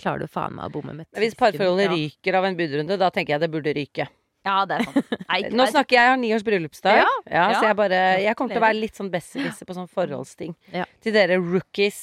klarer 0.00 0.24
du 0.24 0.32
faen 0.32 0.56
meg 0.56 0.70
å 0.70 0.72
bomme 0.72 0.94
med 0.96 1.08
ti 1.10 1.20
Hvis 1.20 1.36
parforholdet 1.38 1.92
ryker 1.92 2.38
av 2.38 2.48
en 2.48 2.56
budrunde, 2.56 2.96
da 3.00 3.10
tenker 3.12 3.36
jeg 3.36 3.44
det 3.44 3.50
burde 3.52 3.74
ryke. 3.76 4.06
Ja, 4.46 4.62
det 4.68 4.78
er 4.78 4.86
sant. 4.88 5.12
Nei, 5.26 5.40
Nå 5.58 5.66
snakker 5.68 5.96
jeg, 5.96 6.00
jeg 6.00 6.14
har 6.14 6.18
ni 6.20 6.32
års 6.36 6.46
bryllupsdag, 6.46 7.02
Ja, 7.02 7.10
ja, 7.28 7.44
så 7.58 7.68
jeg 7.68 7.76
bare 7.76 8.00
Jeg 8.24 8.38
kommer 8.38 8.54
til 8.54 8.62
å 8.62 8.64
være 8.64 8.78
litt 8.78 8.96
sånn 8.96 9.12
besserwisser 9.12 9.68
på 9.68 9.76
sånn 9.76 9.90
forholdsting. 9.90 10.56
Ja. 10.74 10.86
Til 11.04 11.16
dere 11.16 11.36
rookies 11.42 12.00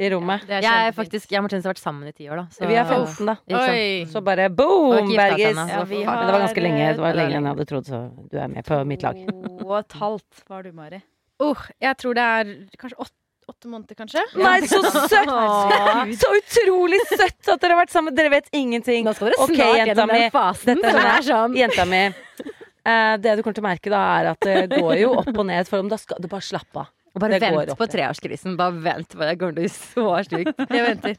i 0.00 0.08
rommet. 0.14 0.46
Jeg 0.48 0.64
er 0.64 0.94
faktisk, 0.96 1.28
jeg 1.28 1.40
og 1.42 1.44
Martine 1.44 1.60
har 1.60 1.74
vært 1.74 1.82
sammen 1.82 2.08
i 2.08 2.14
ti 2.16 2.28
år, 2.30 2.40
da. 2.40 2.44
Så, 2.54 2.64
Vi 2.70 2.76
er 2.78 2.86
15, 2.88 3.28
da. 3.28 3.36
Oi. 3.58 4.06
Så 4.08 4.22
bare 4.24 4.48
boom, 4.48 5.10
Bergis! 5.12 5.52
Men 5.58 5.68
det 5.68 6.32
var 6.32 6.44
ganske 6.46 6.64
lenge. 6.64 6.86
Det 6.96 7.04
var 7.04 7.18
lenger 7.18 7.36
enn 7.36 7.48
jeg 7.50 7.56
hadde 7.56 7.66
trodd, 7.68 7.90
så 7.90 8.02
du 8.32 8.38
er 8.40 8.52
med 8.52 8.64
på 8.66 8.80
mitt 8.88 9.04
lag. 9.04 9.20
To 9.20 9.68
og 9.68 9.78
et 9.82 9.98
halvt. 10.00 10.44
var 10.48 10.64
du, 10.64 10.72
Mari? 10.76 11.02
Uh, 11.40 11.68
jeg 11.80 11.96
tror 11.96 12.16
det 12.16 12.24
er 12.36 12.48
kanskje 12.80 13.00
åtte, 13.00 13.16
åtte 13.50 13.70
måneder, 13.70 13.98
kanskje. 13.98 14.22
Nei, 14.40 14.56
så 14.70 14.80
søtt! 14.86 16.14
Så 16.20 16.30
utrolig 16.38 17.00
søtt 17.10 17.50
at 17.50 17.60
dere 17.60 17.74
har 17.74 17.82
vært 17.82 17.92
sammen. 17.94 18.16
Dere 18.16 18.32
vet 18.32 18.48
ingenting. 18.56 19.04
Nå 19.06 19.14
skal 19.16 19.30
dere 19.30 19.40
snart 19.40 19.54
snart 19.54 19.76
jenta 19.80 19.90
gjennom 19.90 20.14
den 20.14 20.32
fasen 20.34 20.80
Dette 20.80 21.04
er 21.16 21.26
sånn 21.26 21.58
Jenta 21.58 21.86
mi. 21.90 22.02
Uh, 22.80 23.14
det 23.20 23.36
du 23.36 23.42
kommer 23.44 23.58
til 23.58 23.62
å 23.62 23.68
merke, 23.68 23.92
da, 23.92 24.00
er 24.20 24.30
at 24.32 24.46
det 24.46 24.80
går 24.80 24.94
jo 25.02 25.12
opp 25.20 25.30
og 25.34 25.44
ned. 25.46 25.68
For 25.68 25.82
om 25.84 25.90
da 25.92 25.98
skal 26.00 26.22
du 26.22 26.30
bare 26.32 26.46
slappe 26.46 26.84
av. 26.84 26.90
Og 27.10 27.22
bare 27.22 27.38
Det 27.38 27.50
vent 27.50 27.76
på 27.78 27.88
treårskrisen. 27.90 28.56
Bare 28.58 28.76
vent 28.84 29.16
på 29.16 29.24
det. 29.24 29.34
Kommer 29.40 29.56
til 29.56 29.64
å 29.64 29.66
bli 29.66 29.72
så 29.74 30.06
stygt. 30.26 30.64
Jeg 30.76 30.86
venter. 30.86 31.18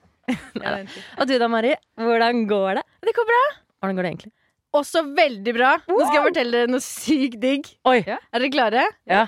Og 1.20 1.28
du 1.28 1.34
da, 1.42 1.50
Mari? 1.52 1.74
Hvordan 2.00 2.46
går 2.48 2.80
det? 2.80 2.86
Det 3.08 3.16
går 3.18 3.28
bra. 3.28 3.42
Hvordan 3.82 3.98
går 3.98 4.08
det 4.08 4.14
egentlig? 4.14 4.34
Også 4.72 5.02
veldig 5.04 5.54
bra. 5.58 5.72
Nå 5.84 5.98
skal 6.00 6.14
jeg 6.16 6.26
fortelle 6.30 6.60
dere 6.62 6.72
noe 6.72 6.84
sykt 6.86 7.42
digg. 7.42 7.66
Oi. 7.92 7.98
Ja. 8.08 8.22
Er 8.32 8.40
dere 8.40 8.52
klare? 8.54 8.86
Ja. 9.10 9.26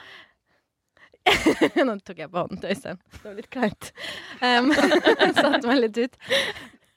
Nå 1.87 1.95
tok 2.03 2.21
jeg 2.23 2.29
på 2.31 2.41
hånden 2.41 2.59
til 2.61 2.73
Øystein. 2.73 2.99
Det 3.15 3.23
var 3.25 3.37
litt 3.37 3.49
kleint. 3.53 3.89
Um, 4.41 4.71
Satte 5.39 5.63
meg 5.69 5.81
litt 5.85 5.99
ut. 5.99 6.17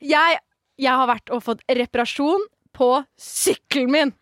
Jeg, 0.03 0.41
jeg 0.83 1.01
har 1.01 1.11
vært 1.11 1.33
og 1.35 1.45
fått 1.47 1.65
reparasjon 1.71 2.47
på 2.77 2.91
sykkelen 3.21 3.93
min. 3.95 4.15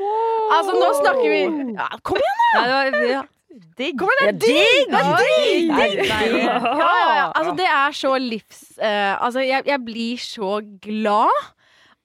Altså, 0.00 0.72
nå 0.80 0.86
snakker 0.96 1.26
vi 1.28 1.40
ja, 1.76 1.86
Kom 2.08 2.16
igjen, 2.16 2.38
Ja, 2.54 2.60
det 2.64 2.72
var, 2.72 3.02
ja. 3.10 3.22
Digg. 3.76 3.98
Kom 4.00 4.08
igjen, 4.14 4.38
det 4.40 4.48
er 4.48 4.62
digg! 4.64 4.92
Det 4.92 5.00
er 5.00 5.18
digg! 5.20 5.72
digg. 5.76 6.44
Ja, 6.46 6.58
ja, 6.72 7.10
ja. 7.18 7.26
Altså, 7.36 7.54
det 7.58 7.66
er 7.68 7.96
så 7.98 8.12
livs... 8.22 8.62
Uh, 8.78 9.14
altså, 9.20 9.42
jeg, 9.44 9.66
jeg 9.68 9.84
blir 9.84 10.22
så 10.22 10.60
glad 10.82 11.42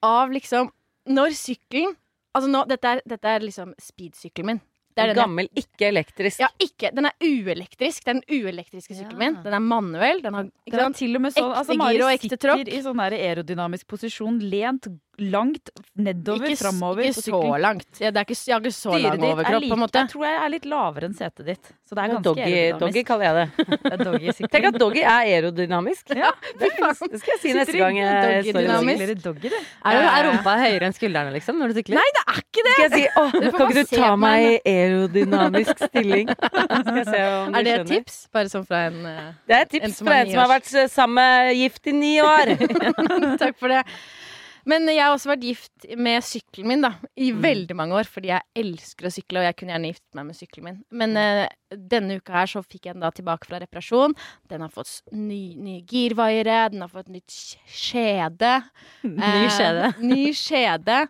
av 0.04 0.34
liksom 0.34 0.68
Når 1.08 1.36
sykkelen 1.38 1.94
Altså, 2.36 2.50
nå, 2.52 2.66
dette, 2.68 2.96
er, 2.96 3.00
dette 3.08 3.30
er 3.32 3.44
liksom 3.46 3.70
speedsykkelen 3.80 4.50
min. 4.50 4.58
Det 4.96 5.02
er 5.04 5.10
den 5.10 5.18
jeg 5.18 5.20
Gammel, 5.20 5.48
ikke 5.60 5.88
elektrisk. 5.90 6.40
ja, 6.40 6.48
ikke, 6.58 6.90
Den 6.96 7.04
er 7.04 7.12
uelektrisk. 7.20 8.04
Det 8.04 8.12
er 8.14 8.20
den 8.20 8.40
uelektriske 8.40 8.94
sykkelen 8.96 9.18
min. 9.20 9.34
Den 9.44 9.56
er 9.58 9.60
manuell. 9.60 10.22
Den 10.24 10.38
har, 10.38 10.46
ikke 10.64 10.76
Den 10.78 10.84
er 10.86 10.96
til 10.96 11.18
og 11.18 11.22
med 11.26 11.34
sånn, 11.36 11.50
Ekte 11.50 11.58
altså 11.60 11.76
gir 11.76 12.04
og 12.06 12.12
ekte 12.14 12.30
sitter 12.30 12.42
tråkk. 12.46 12.70
i 12.72 12.80
sånn 12.86 13.02
aerodynamisk 13.04 13.86
posisjon, 13.92 14.38
lent 14.40 14.88
langt 15.18 15.70
nedover, 15.96 16.50
Ikke, 16.50 16.60
framover. 16.60 17.06
ikke 17.08 17.22
så 17.24 17.40
langt. 17.62 17.88
Ja, 18.00 18.10
det 18.12 18.20
er 18.20 18.26
ikke, 18.26 18.36
jeg 18.46 18.54
har 18.54 18.60
ikke 18.60 18.76
så 18.76 18.92
lang 18.96 19.14
ditt 19.16 19.22
er 19.24 19.32
overkropp, 19.32 19.62
like, 19.62 19.70
på 19.70 19.76
en 19.76 19.82
måte. 19.82 20.00
jeg 20.02 20.10
tror 20.12 20.24
jeg 20.26 20.38
er 20.44 20.50
litt 20.52 20.66
lavere 20.68 21.08
enn 21.08 21.16
setet 21.16 21.46
ditt. 21.46 21.70
Så 21.86 21.94
det 21.96 22.02
er 22.02 22.12
ganske 22.12 22.24
Doggy, 22.26 22.56
doggy 22.80 23.02
kaller 23.06 23.24
jeg 23.24 23.34
det. 23.36 23.46
Det. 24.06 24.48
Tenk 24.50 24.66
at 24.68 24.78
doggy 24.80 25.02
er 25.02 25.30
aerodynamisk. 25.30 26.10
Ja, 26.16 26.32
det, 26.60 26.68
det 26.76 27.20
skal 27.20 27.32
jeg 27.32 27.40
si 27.42 27.52
neste 27.56 27.78
gang 27.78 27.96
jeg 27.98 28.10
står 28.10 28.32
i 28.34 28.52
doggy-dynamisk. 28.52 29.22
doggy. 29.22 29.22
Doggy, 29.26 29.52
du. 29.52 29.58
Er, 29.86 30.00
er 30.10 30.28
rumpa 30.28 30.56
høyere 30.60 30.88
enn 30.90 30.96
skuldrene, 30.96 31.32
liksom, 31.36 31.58
når 31.62 31.72
du 31.72 31.80
sykler? 31.80 32.00
Nei, 32.00 32.06
det 32.18 32.24
er 32.26 32.42
ikke 32.42 32.66
det! 32.66 32.74
Skal 32.76 32.86
jeg 32.86 32.92
si 32.96 33.06
å, 33.20 33.24
får 33.30 33.56
kan 33.56 33.72
ikke 33.72 33.86
du 33.86 33.96
ta 33.96 34.10
meg 34.20 34.46
i 34.46 34.54
aerodynamisk 34.74 35.84
stilling? 35.86 36.32
Skal 36.36 37.00
jeg 37.00 37.08
se 37.08 37.24
om 37.30 37.52
du 37.54 37.58
Er 37.60 37.66
det 37.68 37.74
et 37.80 37.90
tips? 37.94 38.20
Bare 38.36 38.52
sånn 38.52 38.66
fra 38.68 38.84
en 38.90 39.00
eh, 39.10 39.26
Det 39.46 39.56
er 39.58 39.66
et 39.66 39.74
tips 39.78 39.88
en 39.88 40.10
fra 40.10 40.20
en 40.22 40.32
som 40.32 40.42
har 40.44 40.52
vært 40.56 40.72
sammen 40.92 41.16
med 41.16 41.56
gift 41.56 41.86
i 41.86 41.96
ni 41.96 42.14
år. 42.20 42.56
Takk 43.40 43.56
for 43.60 43.72
det. 43.72 43.82
Men 44.66 44.88
jeg 44.90 44.98
har 44.98 45.12
også 45.14 45.30
vært 45.30 45.44
gift 45.46 45.84
med 45.96 46.24
sykkelen 46.26 46.66
min 46.72 46.80
da, 46.82 46.90
i 47.14 47.28
Mm. 47.30 47.40
veldig 47.44 47.76
mange 47.78 47.94
år, 47.94 48.08
fordi 48.10 48.32
jeg 48.32 48.42
elsker 48.58 49.06
å 49.06 49.12
sykle, 49.14 49.38
og 49.38 49.46
jeg 49.46 49.56
kunne 49.60 49.72
gjerne 49.76 49.92
giftet 49.92 50.18
meg 50.18 50.26
med 50.26 50.38
sykkelen 50.40 50.64
min. 50.64 50.80
Men 50.90 51.16
eh, 51.16 51.48
denne 51.70 52.16
uka 52.18 52.32
her 52.40 52.46
så 52.50 52.64
fikk 52.66 52.86
jeg 52.88 52.94
den 52.96 53.04
da 53.06 53.12
tilbake 53.14 53.46
fra 53.46 53.60
reparasjon. 53.62 54.16
Den 54.50 54.60
har 54.66 54.74
fått 54.74 54.90
ny, 55.12 55.54
nye 55.54 55.84
girvaiere, 55.86 56.70
den 56.74 56.82
har 56.82 56.90
fått 56.90 57.08
nytt 57.14 57.30
skjede. 57.70 58.56
Ny 59.06 59.46
skjede. 59.46 59.50
skjede. 59.54 59.94
ny 60.02 60.32
skjede. 60.34 61.00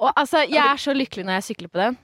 Og 0.00 0.10
altså, 0.16 0.42
jeg 0.50 0.64
er 0.66 0.76
så 0.82 0.94
lykkelig 0.96 1.26
når 1.28 1.38
jeg 1.38 1.48
sykler 1.52 1.70
på 1.70 1.84
den. 1.84 1.98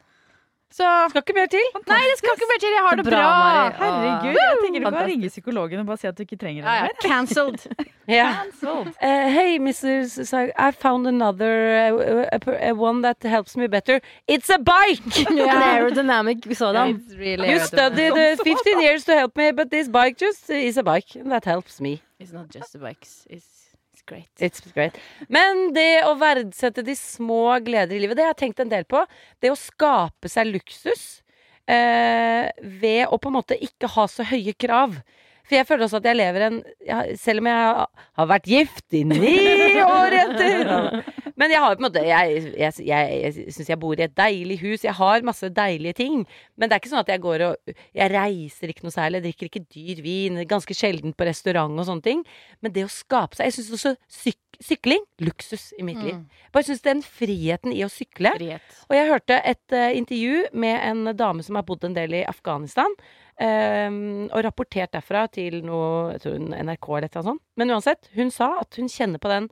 Så 0.73 0.87
Skal 1.11 1.23
ikke 1.23 1.35
mer 1.37 1.46
til. 1.46 1.62
Nei, 1.87 2.00
det 2.11 2.16
skal 2.18 2.35
ikke 2.35 2.49
mer 2.50 2.58
til! 2.61 2.73
Jeg 2.75 2.82
har 2.85 2.96
Så 2.96 3.02
det 3.02 3.04
bra, 3.06 3.20
bra! 3.20 3.68
Herregud, 3.78 4.35
jeg 4.37 4.56
tenker 4.62 4.80
du 4.80 4.85
kan 4.85 4.92
Fantastisk. 4.92 5.12
ringe 5.12 5.28
psykologen 5.28 5.80
og 5.80 5.87
bare 5.87 5.96
si 6.02 6.06
at 6.11 6.18
du 6.18 6.23
ikke 6.26 6.38
trenger 6.40 6.66
det 6.66 6.73
det 6.73 6.90
ja, 7.04 7.08
cancelled. 7.08 7.66
yeah. 8.11 8.35
Cancelled. 8.42 8.88
Uh, 9.02 9.28
hey, 9.37 9.58
Mrs. 9.58 10.26
Sag, 10.26 10.50
I 10.58 10.70
found 10.73 11.06
another 11.06 11.54
uh, 11.78 12.37
uh, 12.37 12.70
uh, 12.70 12.75
one 12.75 13.02
that 13.02 13.23
helps 13.23 13.56
me 13.56 13.68
better. 13.68 14.00
It's 14.28 14.50
a 14.50 14.58
bike! 14.58 15.06
yeah. 15.30 15.76
aerodynamic 15.76 16.46
vi 16.46 16.54
så 16.54 16.73
really 17.16 17.50
You 17.50 17.61
studied 17.61 18.12
uh, 18.12 18.37
15 18.44 18.80
years 18.82 19.04
to 19.04 19.12
help 19.12 19.37
me, 19.37 19.52
but 19.52 19.70
this 19.70 19.88
bike 19.88 20.16
just 20.18 20.50
is 20.50 20.76
a 20.76 20.82
bike. 20.82 21.20
And 21.20 21.30
that 21.32 21.44
helps 21.44 21.80
me. 21.80 22.02
It's 22.20 22.32
not 22.32 22.46
just 22.50 22.73
the 22.73 22.78
bikes. 22.78 23.26
It's 23.30 23.55
great. 24.06 24.30
It's 24.38 24.64
great. 24.75 24.96
Men 25.32 25.70
det 25.76 26.04
å 26.06 26.14
verdsette 26.20 26.84
de 26.86 26.96
små 26.98 27.58
gleder 27.66 27.96
i 27.96 28.00
livet, 28.02 28.18
det 28.18 28.26
har 28.26 28.34
jeg 28.34 28.42
tenkt 28.46 28.64
en 28.64 28.72
del 28.72 28.86
på. 28.88 29.02
Det 29.42 29.52
å 29.52 29.58
skape 29.58 30.30
seg 30.32 30.50
luksus 30.54 31.04
eh, 31.68 32.48
ved 32.62 33.06
å 33.10 33.18
på 33.18 33.32
en 33.32 33.38
måte 33.38 33.58
ikke 33.58 33.90
ha 33.96 34.06
så 34.10 34.26
høye 34.26 34.54
krav. 34.58 34.98
For 35.46 35.58
jeg 35.58 35.68
føler 35.68 35.86
også 35.86 36.00
at 36.00 36.08
jeg 36.10 36.18
lever 36.18 36.42
en 36.42 36.56
Selv 37.20 37.38
om 37.38 37.46
jeg 37.46 37.86
har 38.18 38.30
vært 38.32 38.48
gift 38.50 38.96
i 38.98 39.04
ni 39.06 39.36
år 39.84 40.16
etter 40.25 40.72
Men 41.36 41.52
jeg 41.52 41.62
har 41.62 41.76
på 41.76 41.82
en 41.82 41.86
måte 41.88 42.02
Jeg, 42.04 42.40
jeg, 42.56 42.72
jeg, 42.86 43.18
jeg 43.22 43.54
syns 43.54 43.70
jeg 43.70 43.80
bor 43.80 43.98
i 43.98 44.06
et 44.06 44.16
deilig 44.16 44.58
hus. 44.62 44.86
Jeg 44.86 44.96
har 44.96 45.26
masse 45.26 45.50
deilige 45.52 45.98
ting. 46.00 46.24
Men 46.56 46.68
det 46.68 46.76
er 46.76 46.82
ikke 46.82 46.92
sånn 46.94 47.04
at 47.04 47.12
jeg 47.12 47.25
går 47.25 47.44
og 47.50 47.75
Jeg 47.96 48.12
reiser 48.14 48.72
ikke 48.72 48.86
noe 48.86 48.94
særlig. 48.94 49.20
Jeg 49.20 49.26
drikker 49.28 49.50
ikke 49.50 49.64
dyr 49.76 50.02
vin. 50.04 50.40
Ganske 50.49 50.76
sjelden 50.76 51.16
på 51.16 51.28
restaurant 51.28 51.76
og 51.76 51.88
sånne 51.88 52.06
ting. 52.06 52.25
Men 52.64 52.75
det 52.76 52.86
å 52.86 52.92
skape 52.92 53.38
seg 53.38 53.50
Jeg 53.50 53.58
syns 53.58 53.75
også 53.78 53.94
syk, 54.08 54.40
sykling 54.64 55.04
luksus 55.20 55.68
i 55.76 55.84
mitt 55.86 56.00
liv. 56.00 56.25
Bare 56.54 56.68
syns 56.68 56.84
den 56.84 57.04
friheten 57.04 57.75
i 57.76 57.84
å 57.84 57.92
sykle 57.92 58.32
Frihet. 58.36 58.80
og 58.88 58.96
jeg 58.96 59.10
hørte 59.10 59.36
et 59.44 59.76
uh, 59.76 59.92
intervju 59.92 60.46
med 60.56 60.80
en 60.80 61.12
dame 61.16 61.44
som 61.44 61.58
har 61.58 61.66
bodd 61.68 61.84
en 61.84 61.96
del 61.96 62.16
i 62.16 62.25
Afghanistan. 62.25 62.96
Um, 63.36 64.30
og 64.32 64.40
rapportert 64.46 64.94
derfra 64.96 65.26
til 65.28 65.58
noe 65.66 66.14
jeg 66.14 66.22
tror 66.22 66.38
NRK 66.40 66.86
eller 66.88 67.04
et 67.04 67.10
eller 67.10 67.20
annet 67.20 67.32
sånt. 67.34 67.42
Men 67.60 67.72
uansett, 67.75 68.08
hun 68.16 68.32
sa 68.32 68.54
at 68.62 68.78
hun 68.80 68.88
kjenner 68.88 69.20
på 69.20 69.28
den 69.28 69.50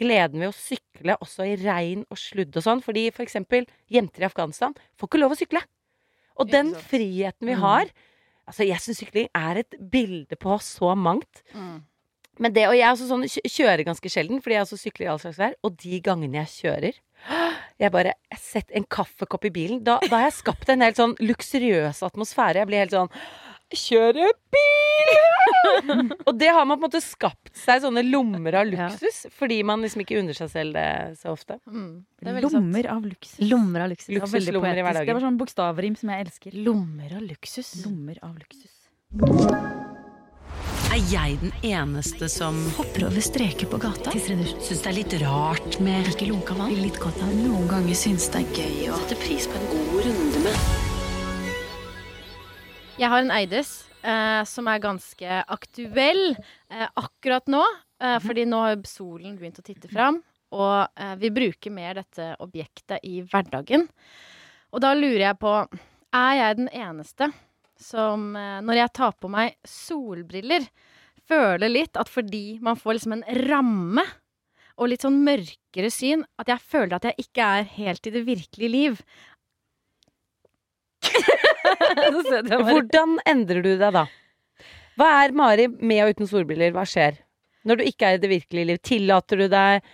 gleden 0.00 0.42
ved 0.42 0.50
å 0.50 0.56
sykle 0.56 1.16
også 1.22 1.46
i 1.48 1.54
regn 1.60 2.04
og 2.08 2.20
sludd 2.20 2.56
og 2.56 2.66
sånn. 2.66 2.82
Fordi 2.84 3.06
for 3.14 3.26
eksempel 3.26 3.68
jenter 3.92 4.24
i 4.24 4.28
Afghanistan 4.28 4.74
får 4.98 5.10
ikke 5.10 5.22
lov 5.22 5.36
å 5.36 5.40
sykle. 5.40 5.62
Og 6.40 6.50
den 6.50 6.74
friheten 6.90 7.50
vi 7.52 7.60
har 7.60 7.90
Altså, 8.44 8.66
jeg 8.68 8.76
syns 8.84 8.98
sykling 9.00 9.30
er 9.32 9.62
et 9.62 9.74
bilde 9.88 10.36
på 10.36 10.52
så 10.60 10.90
mangt. 11.00 11.38
Men 12.36 12.52
det, 12.52 12.66
og 12.68 12.74
jeg 12.76 12.84
er 12.84 12.90
også 12.92 13.06
sånn, 13.08 13.24
kjører 13.24 13.86
ganske 13.86 14.10
sjelden, 14.12 14.42
fordi 14.44 14.58
jeg 14.58 14.66
også 14.66 14.78
sykler 14.82 15.06
i 15.06 15.08
all 15.12 15.20
slags 15.22 15.38
vær. 15.40 15.54
Og 15.64 15.78
de 15.80 16.00
gangene 16.04 16.42
jeg 16.42 16.52
kjører 16.58 16.98
Jeg 17.80 17.90
bare 17.94 18.12
jeg 18.12 18.40
setter 18.42 18.76
en 18.76 18.84
kaffekopp 18.84 19.48
i 19.48 19.52
bilen. 19.54 19.80
Da, 19.86 19.96
da 20.04 20.18
har 20.18 20.26
jeg 20.28 20.36
skapt 20.42 20.68
en 20.70 20.84
helt 20.84 21.00
sånn 21.00 21.16
luksuriøs 21.24 22.02
atmosfære. 22.06 22.60
Jeg 22.60 22.68
blir 22.68 22.84
helt 22.84 22.94
sånn 22.94 23.10
Kjøre 23.74 24.28
bil! 24.54 25.12
og 26.28 26.32
det 26.38 26.48
har 26.54 26.64
man 26.68 26.76
på 26.78 26.84
en 26.84 26.86
måte 26.86 27.00
skapt 27.02 27.50
seg 27.58 27.82
sånne 27.84 28.02
lommer 28.06 28.56
av 28.60 28.68
luksus, 28.68 29.24
fordi 29.34 29.60
man 29.66 29.82
liksom 29.84 30.04
ikke 30.04 30.18
unner 30.20 30.36
seg 30.36 30.50
selv 30.52 30.76
det 30.76 30.86
så 31.20 31.32
ofte. 31.34 31.58
Mm. 31.66 32.04
Det 32.20 32.30
er. 32.30 32.46
Lommer 32.46 32.88
av 32.94 33.08
luksus. 33.08 33.40
Lommer 33.50 33.84
av 33.86 33.92
luksus. 33.94 34.08
Det 34.12 34.20
var 34.22 34.30
veldig 34.30 34.54
Luksuslommer 34.54 34.70
i 34.70 34.70
poetisk. 34.70 34.86
hverdagen. 34.88 35.10
Det 35.10 35.18
var 35.18 35.26
sånn 35.28 35.40
bokstavrim 35.42 35.98
som 36.00 36.14
jeg 36.14 36.26
elsker. 36.28 36.56
Lommer 36.68 37.16
av 37.18 37.26
luksus. 37.26 37.72
Lommer 37.84 38.22
av 38.22 38.38
luksus. 38.38 38.72
Er 40.94 41.00
jeg 41.10 41.38
den 41.42 41.52
eneste 41.66 42.28
som 42.30 42.54
hopper 42.76 43.08
over 43.08 43.22
streker 43.24 43.66
på 43.70 43.80
gata? 43.82 44.12
Syns 44.14 44.84
det 44.84 44.90
er 44.92 44.98
litt 45.00 45.14
rart 45.24 45.80
med 45.82 46.06
ikke 46.12 46.28
lunka 46.30 46.54
vann? 46.58 46.74
Litt 46.78 47.00
godt 47.02 47.18
av 47.24 47.32
Noen 47.34 47.66
ganger 47.70 47.98
syns 47.98 48.28
det 48.30 48.44
er 48.44 48.60
gøy 48.62 48.90
å 48.94 49.00
sette 49.02 49.18
pris 49.24 49.48
på 49.50 49.58
en 49.58 49.70
god 49.72 50.04
runde 50.06 50.44
med 50.46 50.83
Jeg 52.94 53.10
har 53.10 53.24
en 53.24 53.32
Eides 53.34 53.70
eh, 54.06 54.42
som 54.46 54.68
er 54.70 54.82
ganske 54.82 55.38
aktuell 55.50 56.36
eh, 56.36 56.86
akkurat 56.94 57.48
nå. 57.50 57.62
Eh, 57.98 58.20
fordi 58.22 58.44
nå 58.46 58.60
har 58.62 58.84
solen 58.86 59.34
begynt 59.38 59.58
å 59.58 59.64
titte 59.66 59.90
fram, 59.90 60.20
og 60.54 60.86
eh, 61.00 61.16
vi 61.18 61.32
bruker 61.34 61.74
mer 61.74 61.98
dette 61.98 62.28
objektet 62.44 63.02
i 63.02 63.20
hverdagen. 63.26 63.88
Og 64.74 64.82
da 64.82 64.92
lurer 64.94 65.24
jeg 65.28 65.40
på 65.42 65.56
Er 66.14 66.32
jeg 66.38 66.58
den 66.60 66.70
eneste 66.70 67.32
som, 67.80 68.30
eh, 68.38 68.60
når 68.62 68.84
jeg 68.84 68.94
tar 69.00 69.16
på 69.18 69.30
meg 69.32 69.56
solbriller, 69.66 70.68
føler 71.26 71.72
litt 71.72 71.98
at 71.98 72.10
fordi 72.12 72.60
man 72.62 72.78
får 72.78 72.98
liksom 72.98 73.16
en 73.18 73.26
ramme 73.48 74.04
og 74.78 74.90
litt 74.90 75.02
sånn 75.02 75.18
mørkere 75.26 75.90
syn, 75.90 76.22
at 76.38 76.50
jeg 76.50 76.62
føler 76.62 76.94
at 76.98 77.10
jeg 77.10 77.26
ikke 77.26 77.50
er 77.58 77.70
helt 77.74 78.06
i 78.06 78.14
det 78.14 78.24
virkelige 78.26 78.70
liv. 78.70 79.02
Hvordan 82.68 83.18
endrer 83.28 83.62
du 83.64 83.72
deg 83.80 83.92
da? 83.96 84.06
Hva 84.98 85.10
er 85.24 85.34
Mari 85.34 85.68
med 85.68 86.04
og 86.04 86.14
uten 86.14 86.28
solbriller? 86.30 86.72
Hva 86.76 86.84
skjer? 86.86 87.18
Når 87.66 87.80
du 87.80 87.84
ikke 87.88 88.08
er 88.10 88.18
i 88.18 88.22
det 88.22 88.30
virkelige 88.30 88.68
liv, 88.68 88.80
tillater 88.84 89.40
du 89.40 89.46
deg 89.50 89.86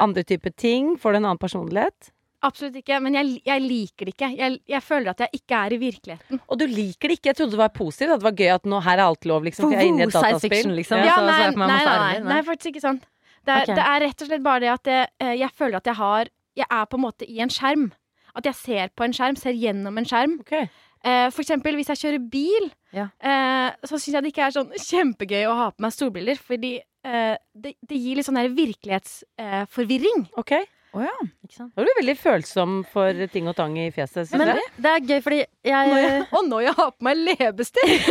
andre 0.00 0.24
typer 0.26 0.52
ting? 0.58 0.96
Får 1.00 1.14
du 1.14 1.20
en 1.20 1.28
annen 1.30 1.40
personlighet? 1.40 2.10
Absolutt 2.42 2.78
ikke, 2.80 2.96
men 3.04 3.16
jeg, 3.18 3.40
jeg 3.44 3.60
liker 3.60 4.08
det 4.08 4.14
ikke. 4.14 4.28
Jeg, 4.38 4.58
jeg 4.72 4.80
føler 4.84 5.10
at 5.12 5.18
jeg 5.26 5.40
ikke 5.42 5.58
er 5.58 5.74
i 5.76 5.78
virkeligheten. 5.82 6.40
Og 6.48 6.60
du 6.60 6.64
liker 6.70 7.10
det 7.12 7.18
ikke. 7.18 7.28
Jeg 7.32 7.36
trodde 7.36 7.52
det 7.52 7.60
var 7.60 7.72
positivt. 7.76 8.14
At 8.14 8.22
det 8.22 8.28
var 8.30 8.36
gøy 8.38 8.52
at 8.54 8.68
nå 8.72 8.78
her 8.86 8.96
er 8.96 9.02
alt 9.04 9.28
lov, 9.28 9.44
liksom. 9.44 9.66
For 9.66 9.76
jeg 9.76 9.82
er 9.84 9.90
inne 9.90 10.04
i 10.04 10.06
et 10.06 10.14
Science 10.14 10.30
dataspill. 10.38 10.54
fiction, 10.56 10.76
liksom. 10.78 11.02
Ja, 11.04 11.16
nei, 11.20 11.34
det 11.50 11.60
nei, 11.60 11.66
nei, 11.68 11.96
nei, 12.00 12.22
nei, 12.30 12.38
faktisk 12.48 12.72
ikke 12.72 12.84
sånn. 12.86 13.00
Det 13.44 13.52
er, 13.56 13.66
Ok. 13.66 13.74
det 13.76 13.84
er 13.90 14.00
rett 14.06 14.24
og 14.24 14.30
slett 14.30 14.44
bare 14.44 14.60
det 14.64 14.70
at 14.72 14.90
jeg, 14.92 15.10
eh, 15.20 15.34
jeg 15.40 15.52
føler 15.56 15.76
at 15.80 15.88
jeg 15.92 15.96
har 16.00 16.28
Jeg 16.58 16.66
er 16.76 16.84
på 16.90 16.98
en 16.98 17.04
måte 17.04 17.24
i 17.30 17.38
en 17.44 17.48
skjerm. 17.52 17.84
At 18.36 18.44
jeg 18.48 18.56
ser 18.58 18.88
på 18.96 19.04
en 19.06 19.12
skjerm, 19.16 19.36
ser 19.38 19.54
gjennom 19.56 19.96
en 20.00 20.04
skjerm. 20.08 20.32
Ok. 20.42 20.56
Eh, 21.04 21.30
for 21.32 21.40
eksempel 21.42 21.74
hvis 21.78 21.88
jeg 21.94 21.96
kjører 22.02 22.30
bil, 22.30 22.70
Ja. 22.92 23.06
eh, 23.20 23.70
så 23.86 23.96
syns 23.96 24.14
jeg 24.18 24.22
det 24.22 24.32
ikke 24.34 24.46
er 24.46 24.56
sånn 24.56 24.72
kjempegøy 24.76 25.46
å 25.48 25.54
ha 25.56 25.70
på 25.70 25.80
meg 25.86 25.92
solbriller. 25.96 26.36
Fordi 26.36 26.74
eh, 27.04 27.36
det, 27.54 27.74
det 27.80 27.96
gir 27.96 28.16
litt 28.16 28.26
sånn 28.28 28.40
virkelighetsforvirring. 28.56 30.28
ok. 30.36 30.52
Å 30.90 31.02
ja. 31.04 31.12
Ikke 31.46 31.54
sant? 31.54 31.70
Da 31.76 31.82
blir 31.84 31.92
du 31.94 31.98
veldig 32.00 32.16
følsom 32.18 32.72
for 32.90 33.20
ting 33.30 33.46
og 33.50 33.54
tang 33.58 33.76
i 33.78 33.88
fjeset. 33.94 34.26
Synes 34.26 34.38
Men 34.40 34.48
jeg. 34.56 34.70
det 34.82 34.90
er 34.90 35.04
gøy, 35.06 35.20
fordi 35.22 35.38
jeg 35.40 35.46
jeg, 35.70 36.22
og 36.34 36.46
når 36.48 36.62
jeg 36.64 36.74
har 36.78 36.90
på 36.96 37.04
meg 37.04 37.18
leppestift! 37.20 38.08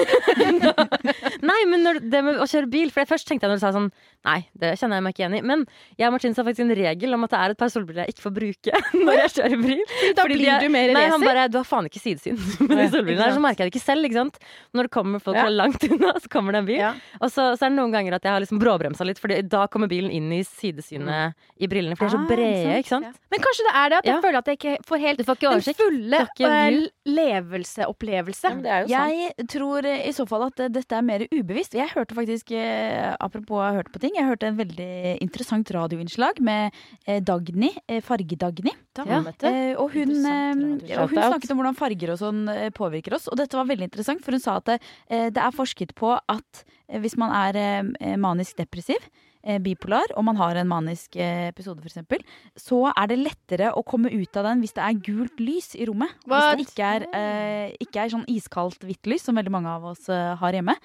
Nei, 1.50 1.58
men 1.70 1.84
når, 1.86 2.00
det 2.12 2.22
med 2.26 2.38
å 2.42 2.46
kjøre 2.50 2.70
bil 2.72 2.92
For 2.94 3.08
først 3.10 3.28
tenkte 3.30 3.48
jeg 3.48 3.52
når 3.54 3.60
du 3.60 3.64
sa 3.64 3.72
sånn 3.76 3.88
Nei, 4.28 4.42
det 4.60 4.74
kjenner 4.80 5.00
jeg 5.00 5.04
meg 5.06 5.14
ikke 5.16 5.22
igjen 5.24 5.36
i. 5.38 5.42
Men 5.48 5.62
jeg 5.96 6.10
og 6.10 6.14
Martin 6.18 6.34
sa 6.36 6.44
faktisk 6.44 6.66
en 6.66 6.74
regel 6.76 7.16
om 7.16 7.24
at 7.24 7.32
det 7.32 7.40
er 7.40 7.54
et 7.54 7.60
par 7.62 7.70
solbriller 7.72 8.04
jeg 8.04 8.16
ikke 8.18 8.26
får 8.26 8.34
bruke 8.36 8.82
når 9.06 9.20
jeg 9.22 9.32
kjører 9.38 9.62
bil. 9.64 9.84
Da 10.18 10.26
Fordi 10.26 10.36
blir 10.40 10.50
de 10.50 10.68
du 10.68 10.74
mer 10.74 10.92
Nei, 10.98 11.04
han 11.14 11.24
bare 11.24 11.46
Du 11.52 11.56
har 11.62 11.68
faen 11.70 11.88
ikke 11.88 12.02
sidesyn 12.04 12.36
med 12.68 12.76
de 12.76 12.88
solbrillene 12.92 13.24
her. 13.30 13.36
Så 13.38 13.44
merker 13.44 13.64
jeg 13.66 13.72
det 13.72 13.76
ikke 13.78 13.86
selv, 13.86 14.08
ikke 14.10 14.20
sant. 14.20 14.40
Når 14.76 14.90
det 14.90 14.94
kommer 14.98 15.24
folk 15.24 15.40
Ja. 15.40 15.46
langt 15.54 15.84
unna, 15.88 16.12
så 16.20 16.32
kommer 16.32 16.56
det 16.58 16.62
en 16.64 16.68
bil. 16.68 16.82
Ja. 16.82 16.92
Og 17.22 17.32
så, 17.32 17.46
så 17.56 17.66
er 17.68 17.72
det 17.72 17.78
noen 17.80 17.96
ganger 17.96 18.18
at 18.20 18.28
jeg 18.28 18.36
har 18.36 18.44
liksom 18.44 18.60
bråbremsa 18.62 19.08
litt, 19.08 19.22
for 19.24 19.32
da 19.32 19.64
kommer 19.72 19.88
bilen 19.92 20.12
inn 20.14 20.28
i 20.36 20.42
sidesynet 20.48 21.36
i 21.64 21.70
brillene. 21.72 21.96
For 22.00 22.06
de 22.06 22.12
er 22.12 22.16
så 22.18 22.20
Ah, 22.20 22.28
brede, 22.28 22.69
sant. 22.70 22.86
ikke 22.86 22.94
sant. 22.94 23.20
Men 23.32 23.40
kanskje 23.46 23.66
det 23.68 23.74
er 23.76 23.90
det 23.90 23.98
at 24.00 24.06
jeg 24.06 24.16
Ja. 24.16 24.22
føler 24.22 24.38
at 24.40 24.46
jeg 24.50 24.58
ikke 24.60 24.76
får 24.86 25.00
helt 25.00 25.20
får 25.26 25.36
ikke 25.36 25.50
den 25.50 25.76
fulle 25.80 26.20
eh, 26.20 26.90
levelseopplevelse. 27.06 28.52
Ja. 28.66 29.06
Jeg 29.10 29.48
tror 29.52 29.86
i 29.86 30.12
så 30.16 30.26
fall 30.30 30.46
at 30.48 30.60
eh, 30.64 30.72
dette 30.74 30.96
er 30.98 31.06
mer 31.06 31.26
ubevisst. 31.32 31.76
Jeg 31.78 31.90
hørte 31.94 32.16
faktisk, 32.18 32.52
eh, 32.56 33.16
apropos 33.20 33.62
jeg 33.64 33.78
hørte 33.80 33.94
på 33.96 34.02
ting, 34.04 34.16
jeg 34.18 34.28
hørte 34.30 34.48
en 34.50 34.58
veldig 34.60 34.90
interessant 35.22 35.70
radioinnslag 35.76 36.40
med 36.42 36.72
Dagny, 37.26 37.72
Farge-Dagny. 38.06 38.74
Eh, 39.00 39.76
og 39.80 39.92
hun, 39.94 40.12
og 40.26 41.10
hun 41.10 41.22
snakket 41.22 41.52
om 41.54 41.62
hvordan 41.62 41.78
farger 41.80 42.14
og 42.16 42.20
sånn 42.22 42.44
påvirker 42.76 43.16
oss. 43.16 43.30
Og 43.32 43.38
dette 43.40 43.56
var 43.58 43.70
veldig 43.70 43.90
interessant, 43.90 44.24
for 44.26 44.36
hun 44.36 44.44
sa 44.44 44.58
at 44.60 44.66
det, 44.74 44.80
det 45.34 45.42
er 45.42 45.56
forsket 45.56 45.96
på 45.96 46.16
at 46.18 46.64
hvis 46.90 47.18
man 47.22 47.32
er 47.32 48.18
manisk 48.18 48.58
depressiv, 48.58 49.00
bipolar, 49.64 50.12
og 50.20 50.26
man 50.28 50.40
har 50.40 50.58
en 50.60 50.68
manisk 50.68 51.16
eh, 51.20 51.48
episode 51.50 51.80
f.eks., 51.80 52.26
så 52.60 52.82
er 52.92 53.12
det 53.12 53.20
lettere 53.22 53.72
å 53.72 53.84
komme 53.88 54.12
ut 54.12 54.40
av 54.40 54.50
den 54.50 54.64
hvis 54.64 54.76
det 54.76 54.84
er 54.86 55.00
gult 55.06 55.40
lys 55.40 55.72
i 55.80 55.88
rommet. 55.88 56.12
What? 56.26 56.58
Hvis 56.60 56.74
det 56.74 56.74
ikke 56.74 56.90
er, 56.98 57.08
eh, 57.16 57.78
ikke 57.80 58.04
er 58.04 58.14
sånn 58.16 58.28
iskaldt 58.32 58.84
hvitt 58.84 59.10
lys, 59.10 59.24
som 59.28 59.40
veldig 59.40 59.54
mange 59.54 59.72
av 59.72 59.88
oss 59.94 60.10
eh, 60.12 60.36
har 60.40 60.58
hjemme. 60.60 60.76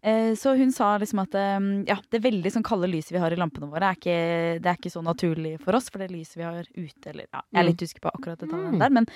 Eh, 0.00 0.34
Så 0.38 0.52
hun 0.56 0.70
sa 0.70 0.92
liksom 0.98 1.18
at 1.24 1.34
eh, 1.34 1.58
ja, 1.88 1.96
det 2.12 2.20
veldig 2.22 2.52
sånn 2.54 2.62
kalde 2.66 2.86
lyset 2.86 3.10
vi 3.16 3.18
har 3.22 3.34
i 3.34 3.38
lampene 3.40 3.66
våre, 3.66 3.88
er 3.90 3.96
ikke, 3.98 4.14
det 4.62 4.70
er 4.70 4.78
ikke 4.78 4.92
så 4.94 5.02
naturlig 5.02 5.56
for 5.64 5.74
oss. 5.74 5.88
For 5.90 5.98
det 5.98 6.10
lyset 6.12 6.36
vi 6.38 6.46
har 6.46 6.62
ute 6.76 7.10
eller, 7.10 7.26
ja, 7.32 7.42
Jeg 7.50 7.58
er 7.60 7.66
litt 7.66 7.82
usikker 7.82 8.04
på 8.06 8.12
akkurat 8.14 8.38
detaljene 8.44 8.78
der. 8.78 8.94
Men, 8.94 9.08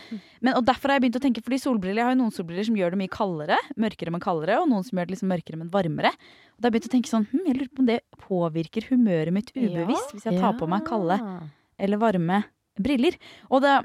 men, 0.43 0.55
og 0.59 0.65
derfor 0.67 0.91
har 0.91 0.99
jeg 0.99 1.05
begynt 1.07 1.21
å 1.21 1.25
tenke, 1.27 1.45
fordi 1.47 1.61
solbriller, 1.63 2.03
jeg 2.03 2.09
har 2.11 2.17
jo 2.17 2.21
noen 2.25 2.35
solbriller 2.35 2.67
som 2.67 2.77
gjør 2.81 2.97
det 2.97 3.01
mye 3.05 3.15
kaldere, 3.15 3.59
mørkere, 3.79 4.11
men 4.17 4.25
kaldere, 4.27 4.59
og 4.61 4.69
noen 4.73 4.85
som 4.89 4.99
gjør 4.99 5.07
det 5.07 5.15
liksom 5.17 5.31
mørkere, 5.31 5.61
men 5.63 5.71
varmere. 5.71 6.11
Og 6.13 6.59
da 6.59 6.67
har 6.67 6.73
jeg 6.73 6.77
begynt 6.81 6.91
å 6.91 6.95
tenke 6.97 7.13
sånn, 7.15 7.29
hm, 7.31 7.47
jeg 7.47 7.57
lurer 7.61 7.73
på 7.77 7.83
om 7.87 7.91
det 7.93 8.01
påvirker 8.27 8.91
humøret 8.91 9.33
mitt 9.39 9.51
ubevisst 9.55 10.13
hvis 10.17 10.27
jeg 10.27 10.39
tar 10.43 10.59
på 10.59 10.67
meg 10.69 10.85
kalde 10.87 11.19
eller 11.79 11.99
varme 11.99 12.43
briller. 12.79 13.15
Og 13.51 13.63
da, 13.63 13.79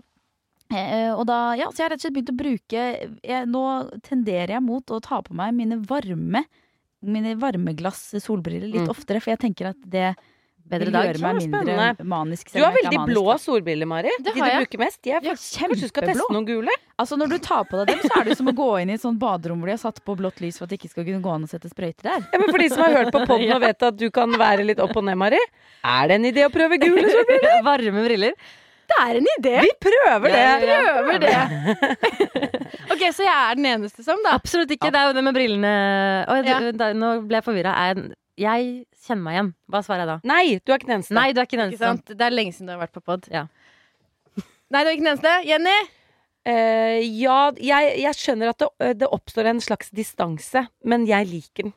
eh, 0.73 1.13
og 1.13 1.25
da 1.29 1.53
ja, 1.57 1.69
så 1.71 1.77
jeg 1.81 1.86
har 1.86 1.89
rett 1.93 2.01
og 2.01 2.05
slett 2.07 2.17
begynt 2.17 2.33
å 2.33 2.38
bruke 2.41 2.83
jeg, 3.23 3.47
Nå 3.47 3.63
tenderer 4.03 4.57
jeg 4.57 4.63
mot 4.65 4.86
å 4.91 4.99
ta 5.01 5.21
på 5.21 5.33
meg 5.33 5.53
mine 5.53 5.77
varme 5.88 6.43
mine 7.03 7.36
varmeglass 7.39 8.15
solbriller 8.23 8.67
litt 8.71 8.88
Mm. 8.88 8.89
oftere, 8.89 9.21
for 9.21 9.31
jeg 9.36 9.39
tenker 9.39 9.69
at 9.75 9.77
det 9.86 10.15
Bedre 10.67 10.91
dag. 10.91 11.15
Gjør 11.15 11.21
meg 11.23 11.47
mindre 11.47 12.03
manisk. 12.03 12.49
Du 12.51 12.60
har 12.60 12.73
veldig 12.75 12.97
er 12.99 13.05
blå 13.07 13.23
solbriller, 13.39 13.88
Mari. 13.88 14.10
Det 14.19 14.33
De 14.36 14.41
du 14.41 14.41
bruker 14.43 14.77
mest. 14.81 14.99
Jeg, 15.07 15.23
Ja, 15.23 15.31
kanskje 15.31 15.79
du 15.79 15.88
skal 15.88 16.03
teste 16.10 16.27
noen 16.29 16.43
gule? 16.45 16.67
Altså 16.99 17.15
Når 17.17 17.29
du 17.29 17.38
tar 17.39 17.63
på 17.63 17.77
deg 17.79 17.88
dem, 17.88 17.99
så 18.03 18.19
er 18.19 18.25
det 18.25 18.36
som 18.36 18.47
å 18.47 18.53
gå 18.53 18.81
inn 18.81 18.89
i 18.89 18.93
et 18.95 18.99
sånt 18.99 19.17
baderom 19.17 19.62
hvor 19.62 19.67
de 19.71 19.71
har 19.77 19.79
satt 19.79 20.03
på 20.03 20.17
blått 20.19 20.41
lys 20.43 20.57
for 20.60 20.65
at 20.67 20.71
det 20.71 20.81
ikke 20.81 20.89
skal 20.91 21.05
kunne 21.05 21.21
gå 21.23 21.31
an 21.33 21.45
å 21.45 21.47
sette 21.47 21.71
sprøyter 21.71 22.03
der. 22.03 22.27
Ja, 22.33 22.38
men 22.43 22.49
For 22.51 22.57
de 22.60 22.67
som 22.67 22.83
har 22.83 22.91
hørt 22.99 23.13
på 23.15 23.23
podden 23.25 23.53
og 23.55 23.62
vet 23.63 23.81
at 23.81 23.95
du 23.95 24.12
kan 24.12 24.29
være 24.36 24.65
litt 24.67 24.79
opp 24.83 24.91
og 24.97 25.05
ned, 25.07 25.15
Mari. 25.15 25.39
Er 25.86 26.07
det 26.12 26.15
en 26.19 26.27
idé 26.33 26.43
å 26.43 26.51
prøve 26.51 26.75
gule 26.83 27.07
solbriller? 27.15 27.63
Varme 27.63 28.03
briller. 28.03 28.33
Det 28.88 28.97
er 29.04 29.17
en 29.19 29.26
idé! 29.34 29.54
Vi 29.65 29.71
prøver 29.84 30.32
det! 30.32 30.43
Prøver 30.63 31.17
det. 31.23 31.34
ok, 32.93 33.02
så 33.13 33.26
jeg 33.26 33.34
er 33.36 33.58
den 33.60 33.65
eneste 33.73 34.06
som, 34.06 34.21
da. 34.23 34.32
Absolutt 34.38 34.71
ikke. 34.71 34.91
Det 34.95 35.02
er 35.02 35.10
jo 35.10 35.15
det 35.17 35.23
med 35.28 35.36
brillene 35.36 35.73
Oi, 36.32 36.38
Ja. 36.47 36.60
da, 36.71 36.88
Nå 36.95 37.10
ble 37.28 37.41
jeg 37.41 37.45
forvirra. 37.50 37.73
Jeg, 37.89 38.06
jeg 38.39 38.69
kjenner 39.08 39.23
meg 39.26 39.38
igjen. 39.38 39.52
Hva 39.73 39.82
svarer 39.86 40.06
jeg 40.06 40.12
da? 40.13 40.17
Nei, 40.32 40.43
du 40.63 40.71
er 40.71 40.80
ikke 40.80 40.88
den 40.89 40.97
eneste. 41.02 41.17
Nei, 41.19 41.28
du 41.36 41.41
er 41.43 41.50
ikke 41.50 41.60
den 41.60 41.73
Ikke 41.76 41.84
eneste. 41.84 41.91
sant? 42.08 42.17
Det 42.21 42.28
er 42.30 42.36
lenge 42.38 42.56
siden 42.56 42.71
du 42.71 42.76
har 42.78 42.82
vært 42.86 42.95
på 42.95 43.04
pod. 43.12 43.28
Ja. 43.34 43.45
Nei, 44.71 44.82
du 44.84 44.88
er 44.89 44.93
ikke 44.95 45.04
den 45.06 45.13
eneste. 45.13 45.36
Jenny? 45.47 45.78
Eh, 46.47 47.00
ja, 47.19 47.39
jeg, 47.60 47.93
jeg 48.06 48.15
skjønner 48.15 48.54
at 48.54 48.63
det, 48.63 48.93
det 49.04 49.10
oppstår 49.12 49.50
en 49.52 49.60
slags 49.63 49.91
distanse, 49.91 50.63
men 50.88 51.04
jeg 51.10 51.28
liker 51.28 51.67
den. 51.67 51.73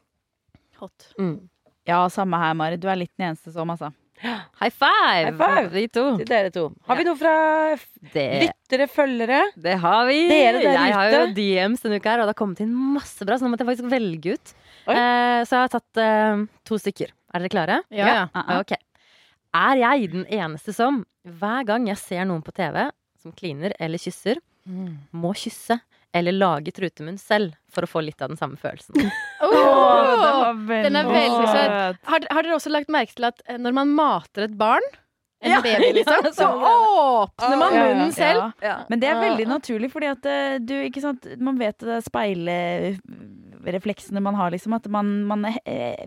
Hot. 0.79 1.11
Mm. 1.19 1.41
Ja, 1.91 2.05
samme 2.13 2.39
her, 2.39 2.55
Mari. 2.55 2.79
Du 2.79 2.87
er 2.87 3.01
litt 3.03 3.11
den 3.19 3.33
eneste 3.33 3.51
som, 3.55 3.71
altså. 3.75 3.91
High 4.21 4.71
five! 4.71 5.31
High 5.31 5.37
five. 5.39 5.71
De 5.73 5.85
to. 5.89 6.05
Til 6.21 6.29
dere 6.29 6.51
to. 6.53 6.67
Har 6.89 6.99
vi 6.99 7.07
noe 7.09 7.17
fra 7.17 7.35
Det, 8.13 8.27
lyttere, 8.45 8.87
følgere? 8.91 9.41
det 9.57 9.79
har 9.81 10.05
vi. 10.09 10.19
Dere 10.29 10.61
der 10.61 10.77
jeg 10.77 10.97
har 10.97 11.15
jo. 11.15 11.23
DMs 11.39 11.85
denne 11.85 12.01
uka 12.01 12.13
her, 12.13 12.23
og 12.23 12.29
det 12.29 12.35
har 12.35 12.41
kommet 12.43 12.61
inn 12.65 12.75
masse 12.97 13.25
bra, 13.25 13.39
så 13.39 13.47
nå 13.47 13.55
måtte 13.55 13.65
jeg 13.65 13.73
faktisk 13.73 13.91
velge 13.93 14.37
ut. 14.37 14.55
Eh, 14.91 15.41
så 15.47 15.57
jeg 15.57 15.65
har 15.65 15.73
tatt 15.73 16.03
eh, 16.05 16.45
to 16.69 16.79
stykker. 16.81 17.15
Er 17.33 17.45
dere 17.45 17.53
klare? 17.53 17.81
Ja, 17.89 18.07
ja. 18.07 18.23
Uh 18.35 18.43
-huh. 18.43 18.61
Ok. 18.61 18.77
Er 19.55 19.77
jeg 19.77 20.13
den 20.13 20.27
eneste 20.27 20.73
som, 20.73 21.05
hver 21.25 21.65
gang 21.67 21.89
jeg 21.89 21.99
ser 21.99 22.25
noen 22.25 22.43
på 22.43 22.53
TV 22.53 22.91
som 23.23 23.33
kliner 23.33 23.73
eller 23.81 23.99
kysser, 23.99 24.37
må 25.13 25.33
kysse 25.35 25.81
eller 26.17 26.33
lage 26.35 26.73
trutemunn 26.75 27.19
selv 27.21 27.55
for 27.71 27.87
å 27.87 27.91
få 27.91 28.03
litt 28.03 28.21
av 28.23 28.33
den 28.33 28.41
samme 28.41 28.59
følelsen? 28.61 28.97
Oh! 29.41 30.51
Den 30.69 30.97
er 30.99 31.07
veldig 31.09 31.47
søt. 31.49 32.01
Har, 32.07 32.25
har 32.31 32.45
dere 32.45 32.57
også 32.57 32.71
lagt 32.73 32.91
merke 32.93 33.15
til 33.17 33.25
at 33.31 33.41
eh, 33.49 33.57
når 33.61 33.73
man 33.77 33.93
mater 33.97 34.45
et 34.49 34.57
barn, 34.59 34.85
en 35.41 35.55
Ja. 35.55 35.61
baby, 35.65 35.93
liksom, 36.01 36.27
så 36.37 36.49
åpner 36.53 37.57
man 37.57 37.73
Ja, 37.75 37.81
ja. 37.81 37.87
munnen 37.95 38.13
selv. 38.13 38.51
Ja. 38.63 38.75
Men 38.91 39.01
det 39.01 39.09
er 39.09 39.21
veldig 39.23 39.47
naturlig, 39.49 39.89
fordi 39.95 40.11
at 40.13 40.27
eh, 40.29 40.59
du, 40.61 40.75
ikke 40.85 41.01
sant, 41.05 41.25
man 41.41 41.57
vet 41.63 41.79
det 41.81 42.03
speilerefleksene 43.61 44.21
man 44.25 44.35
har, 44.35 44.51
liksom. 44.51 44.73
At 44.77 44.89
man, 44.91 45.11
man, 45.29 45.45
eh, 45.65 46.07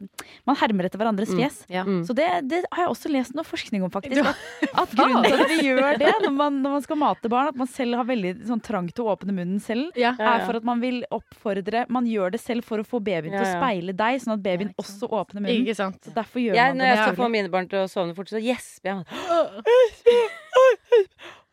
man 0.49 0.57
hermer 0.59 0.89
etter 0.89 0.99
hverandres 0.99 1.29
Mm. 1.33 1.39
fjes. 1.39 1.61
Ja. 1.71 1.83
Mm. 1.87 2.01
Så 2.05 2.13
det, 2.17 2.27
det 2.49 2.63
har 2.71 2.83
jeg 2.83 2.91
også 2.91 3.09
lest 3.13 3.33
noe 3.37 3.45
forskning 3.47 3.83
om, 3.85 3.89
faktisk. 3.93 4.25
At, 4.25 4.35
at 4.83 4.89
grunnen 4.97 5.23
til 5.23 5.39
at 5.39 5.49
vi 5.53 5.59
gjør 5.69 5.97
det 6.01 6.11
når 6.25 6.33
man, 6.35 6.59
når 6.65 6.75
man 6.77 6.81
skal 6.85 6.97
mate 6.99 7.29
barn, 7.31 7.47
at 7.53 7.55
man 7.63 7.67
selv 7.71 7.95
har 8.01 8.05
veldig 8.09 8.33
sånn 8.49 8.61
trang 8.65 8.89
til 8.91 9.05
å 9.05 9.13
åpne 9.15 9.33
munnen 9.37 9.61
selv, 9.63 9.91
Ja. 9.95 10.15
Ja, 10.19 10.35
er 10.39 10.45
for 10.47 10.57
at 10.59 10.63
man 10.67 10.81
vil 10.83 11.03
oppfordre 11.13 11.85
Man 11.93 12.05
gjør 12.09 12.31
det 12.33 12.39
selv 12.41 12.63
for 12.67 12.81
å 12.81 12.85
få 12.87 12.99
babyen 13.03 13.31
til 13.33 13.39
å 13.39 13.45
Ja, 13.45 13.51
ja. 13.53 13.59
speile 13.61 13.93
deg, 13.95 14.19
sånn 14.23 14.33
at 14.37 14.43
babyen 14.45 14.73
Ja, 14.73 14.77
også 14.83 15.07
åpner 15.09 15.41
munnen. 15.43 15.63
Ikke 15.65 15.75
sant. 15.77 15.99
Så 16.03 16.13
derfor 16.15 16.41
gjør 16.43 16.55
Jeg, 16.57 16.73
man 16.73 16.77
når 16.81 16.85
jeg 16.91 16.97
skal 17.03 17.15
få 17.19 17.29
mine 17.31 17.49
barn 17.53 17.67
til 17.71 17.79
å 17.83 17.87
sovne 17.91 18.15
fort, 18.17 18.29
så 18.31 18.41
gjesper 18.41 18.89
jeg. 18.89 19.05